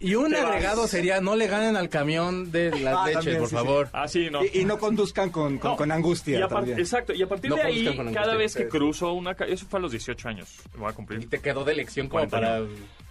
Y 0.00 0.14
un 0.14 0.30
Te 0.30 0.36
vas. 0.40 0.52
agregado 0.52 0.86
sería, 0.86 1.20
no 1.20 1.34
le 1.34 1.48
ganen 1.48 1.76
al 1.76 1.88
camión 1.88 2.52
de 2.52 2.70
las 2.70 2.94
Ah, 2.94 3.06
leches, 3.06 3.14
también, 3.14 3.38
por 3.38 3.48
sí, 3.48 3.50
sí. 3.50 3.56
favor. 3.56 3.88
Ah, 3.92 4.06
sí, 4.06 4.28
no. 4.30 4.44
Y, 4.44 4.60
y 4.60 4.64
no 4.64 4.78
conduzcan 4.78 5.30
con, 5.30 5.58
con, 5.58 5.72
No. 5.72 5.76
con 5.76 5.90
angustia 5.90 6.38
Y 6.38 6.42
apar- 6.42 6.48
también. 6.50 6.78
exacto, 6.78 7.12
y 7.12 7.20
a 7.20 7.26
partir 7.28 7.50
No 7.50 7.56
de 7.56 7.62
conduzcan 7.62 7.88
ahí, 7.90 7.96
con 7.96 8.06
cada 8.14 8.32
angustia. 8.32 8.38
vez 8.38 8.54
que 8.54 8.68
cruzo 8.68 9.12
una 9.14 9.34
calle, 9.34 9.54
eso 9.54 9.66
fue 9.68 9.80
a 9.80 9.82
los 9.82 9.90
18 9.90 10.28
años, 10.28 10.54
me 10.74 10.80
voy 10.82 10.92
a 10.96 11.14
Y 11.20 11.26
te 11.26 11.40
quedó 11.40 11.64
de 11.64 11.74
lección 11.74 12.06
como 12.08 12.28
40 12.28 12.36
para... 12.36 12.60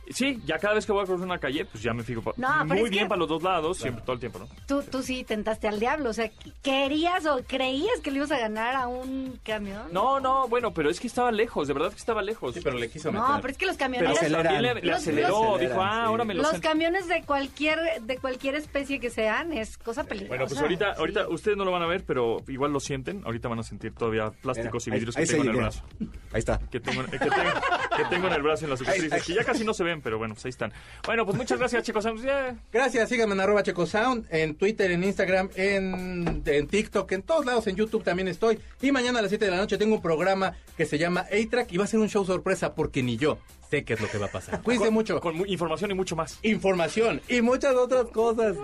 Sí, 0.10 0.42
ya 0.46 0.58
cada 0.58 0.74
vez 0.76 0.86
que 0.86 0.92
voy 0.92 1.04
a 1.04 1.06
cruzar 1.06 1.26
una 1.26 1.38
calle, 1.40 1.66
pues 1.66 1.84
ya 1.84 1.94
me 1.94 2.04
fijo 2.04 2.22
pa- 2.22 2.32
No, 2.38 2.48
pero 2.68 2.76
muy 2.80 2.84
es 2.86 2.90
bien 2.90 3.04
que- 3.06 3.10
para 3.10 3.20
los 3.20 3.28
dos 3.28 3.44
lados, 3.44 3.78
siempre, 3.78 4.04
todo 4.04 4.14
el 4.14 4.20
tiempo, 4.20 4.40
¿no? 4.40 4.48
Tú, 4.68 4.82
tú 4.84 5.02
sí 5.04 5.24
tentaste 5.24 5.68
al 5.68 5.80
diablo, 5.80 6.10
o 6.10 6.14
sea, 6.14 6.30
¿querías 6.64 7.26
o 7.26 7.42
creías 7.46 8.00
que 8.02 8.12
le 8.12 8.18
ibas 8.18 8.32
a 8.32 8.40
ganar 8.40 8.76
a 8.76 8.88
un 8.88 9.40
camión? 9.44 9.84
No, 9.92 10.20
no, 10.20 10.48
bueno, 10.48 10.74
pero 10.74 10.90
es 10.90 11.00
que 11.00 11.08
estaba 11.08 11.32
lejos, 11.32 11.68
de 11.68 11.74
verdad 11.74 11.90
que 11.92 11.98
estaba 11.98 12.22
lejos. 12.22 12.54
Sí, 12.54 12.62
pero 12.64 12.78
le 12.78 12.90
quiso 12.90 13.12
meter. 13.12 13.28
No, 13.28 13.36
pero 13.42 13.52
es 13.52 13.58
que 13.58 13.66
los 13.66 13.76
Pero 13.76 13.86
camioneros... 13.86 14.18
aceleran. 14.18 14.44
también 14.54 14.76
le, 14.76 14.82
le 14.82 14.88
Los- 14.88 14.98
aceleró, 14.98 15.30
los- 15.52 15.60
dijo, 15.60 15.82
ah, 15.82 15.92
sí. 15.92 16.06
ahora 16.08 16.24
me 16.26 16.34
lo 16.34 16.42
Los 16.44 16.60
camiones 16.60 17.08
de 17.08 17.24
cualquier 17.24 17.80
de 18.02 18.18
cualquier 18.18 18.56
especie 18.56 19.00
que 19.00 19.10
sean 19.10 19.52
es 19.54 19.78
cosa 19.78 20.04
peligrosa. 20.04 20.30
Bueno, 20.30 20.46
pues 20.48 20.60
ahorita, 20.62 20.94
ahorita 20.94 21.28
ustedes 21.30 21.58
no 21.58 21.66
lo 21.66 21.72
van 21.72 21.84
a 21.84 21.88
ver, 21.88 22.04
pero 22.06 22.38
igual 22.48 22.72
lo 22.72 22.80
sienten. 22.80 23.24
Ahorita 23.26 23.48
van 23.50 23.60
a 23.60 23.64
sentir 23.64 23.94
todavía 23.94 24.32
plásticos 24.42 24.86
Mira, 24.88 24.98
y 24.98 25.00
vidrios 25.00 25.18
ahí- 25.18 25.26
que 25.28 25.34
ahí 25.36 25.40
tengo 25.42 25.44
en 25.44 25.50
el 25.66 25.72
seguí, 25.72 26.08
brazo. 26.08 26.22
Ahí 26.34 26.40
está. 26.40 26.60
Que 26.72 26.80
tengo, 26.80 27.04
que, 27.06 27.20
tengo, 27.20 27.34
que 27.98 28.06
tengo 28.06 28.28
en 28.28 28.34
el 28.34 28.42
brazo 28.42 28.66
en 28.66 28.70
las 28.72 28.80
cicatrices, 28.80 29.24
que 29.24 29.34
ya 29.34 29.44
casi 29.44 29.64
no 29.66 29.74
se 29.74 29.84
ven, 29.84 30.02
pero 30.02 30.18
bueno, 30.18 30.34
pues 30.36 30.46
ahí 30.46 30.50
están. 30.50 30.72
Bueno, 31.06 31.26
pues 31.26 31.36
muchas 31.38 31.60
gracias, 31.60 31.84
chicos. 31.84 32.06
Ya, 32.24 32.56
Gracias, 32.72 33.10
síganme 33.10 33.34
en 33.34 33.40
arroba 33.42 33.64
checosound, 33.64 34.26
en 34.30 34.56
Twitter, 34.56 34.92
en 34.92 35.04
Instagram, 35.04 35.50
en, 35.56 36.44
en 36.46 36.68
TikTok, 36.68 37.12
en 37.12 37.24
todos 37.24 37.46
lados, 37.46 37.68
en 37.68 37.76
YouTube 37.76 38.04
también 38.04 38.28
estoy. 38.28 38.60
Y 38.82 38.92
mañana 38.92 39.20
a 39.20 39.22
las 39.24 39.30
7 39.30 39.44
de 39.46 39.52
la 39.52 39.58
noche 39.58 39.78
tengo 39.78 39.96
un 39.96 40.02
programa 40.02 40.56
que 40.78 40.86
se 40.86 40.98
llama 40.98 41.26
A-Track 41.32 41.72
y 41.74 41.78
va 41.78 41.84
a 41.86 41.88
ser 41.88 42.00
un 42.00 42.10
show 42.10 42.24
sorpresa 42.26 42.74
porque 42.76 43.02
ni 43.04 43.18
yo 43.18 43.40
sé 43.70 43.84
qué 43.84 43.94
es 43.94 44.00
lo 44.02 44.08
que 44.10 44.18
va 44.18 44.28
a 44.28 44.32
pasar. 44.32 44.62
Cuídense 44.62 44.92
mucho. 44.92 45.20
Con 45.20 45.36
mu- 45.38 45.46
información 45.46 45.92
y 45.92 45.94
mucho 45.94 46.16
más. 46.16 46.40
Información 46.44 47.22
y 47.28 47.42
muchas 47.42 47.76
otras 47.76 48.06
cosas. 48.08 48.56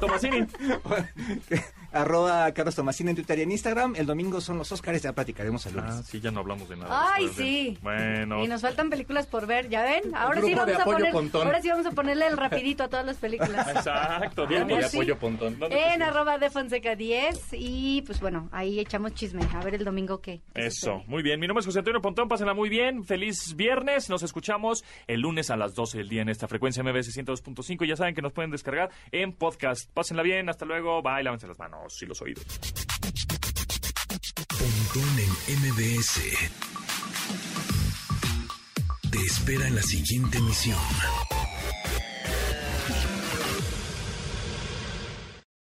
Tomasini. 0.00 0.46
Arroba 1.94 2.52
Carlos 2.52 2.74
Tomasina 2.74 3.10
en 3.10 3.16
Twitter 3.16 3.38
y 3.38 3.42
en 3.42 3.52
Instagram. 3.52 3.94
El 3.96 4.06
domingo 4.06 4.40
son 4.40 4.58
los 4.58 4.70
Oscars, 4.72 5.02
ya 5.02 5.12
platicaremos 5.12 5.64
el 5.66 5.74
lunes. 5.76 5.94
Ah, 5.94 6.02
sí, 6.04 6.20
ya 6.20 6.30
no 6.30 6.40
hablamos 6.40 6.68
de 6.68 6.76
nada. 6.76 7.12
Ay, 7.14 7.28
sí. 7.28 7.78
Bueno. 7.82 8.42
Y 8.44 8.48
nos 8.48 8.62
faltan 8.62 8.90
películas 8.90 9.26
por 9.26 9.46
ver, 9.46 9.68
¿ya 9.68 9.82
ven? 9.82 10.14
Ahora 10.14 10.42
sí 10.42 10.54
vamos 10.54 10.74
a 10.78 10.84
poner, 10.84 11.12
Pontón. 11.12 11.46
ahora 11.46 11.62
sí 11.62 11.68
vamos 11.68 11.86
a 11.86 11.92
ponerle 11.92 12.26
el 12.26 12.36
rapidito 12.36 12.84
a 12.84 12.88
todas 12.88 13.06
las 13.06 13.16
películas. 13.16 13.68
Exacto, 13.68 14.46
Grupo 14.46 14.64
bien. 14.66 14.80
de 14.80 14.88
sí. 14.88 14.96
apoyo 14.96 15.18
pontón. 15.18 15.58
¿Dónde 15.58 15.76
te 15.76 15.94
En 15.94 16.02
arroba 16.02 16.38
de 16.38 16.50
Fonseca 16.50 16.96
10 16.96 17.48
y 17.52 18.02
pues 18.02 18.20
bueno, 18.20 18.48
ahí 18.52 18.80
echamos 18.80 19.14
chisme, 19.14 19.42
a 19.54 19.62
ver 19.62 19.74
el 19.76 19.84
domingo 19.84 20.20
qué. 20.20 20.40
Eso, 20.54 21.02
muy 21.06 21.22
bien. 21.22 21.38
Mi 21.38 21.46
nombre 21.46 21.60
es 21.60 21.66
José 21.66 21.78
Antonio 21.78 22.00
Pontón, 22.02 22.28
pásenla 22.28 22.54
muy 22.54 22.68
bien. 22.68 23.04
Feliz 23.04 23.54
viernes. 23.56 24.10
Nos 24.10 24.22
escuchamos 24.22 24.84
el 25.06 25.20
lunes 25.20 25.50
a 25.50 25.56
las 25.56 25.74
12 25.74 25.98
del 25.98 26.08
día 26.08 26.22
en 26.22 26.28
esta 26.28 26.48
frecuencia 26.48 26.82
MBS 26.82 27.16
102.5. 27.16 27.86
Ya 27.86 27.96
saben 27.96 28.14
que 28.14 28.22
nos 28.22 28.32
pueden 28.32 28.50
descargar 28.50 28.90
en 29.12 29.32
podcast. 29.32 29.90
Pásenla 29.92 30.22
bien, 30.22 30.48
hasta 30.48 30.64
luego. 30.64 31.02
Bye, 31.02 31.22
lávense 31.22 31.46
las 31.46 31.58
manos 31.84 32.02
y 32.02 32.06
los 32.06 32.22
oídos. 32.22 32.44
Pontón 34.48 35.18
en 35.18 35.58
MBS. 35.60 36.20
Te 39.10 39.18
espera 39.20 39.68
en 39.68 39.76
la 39.76 39.82
siguiente 39.82 40.38
emisión. 40.38 40.78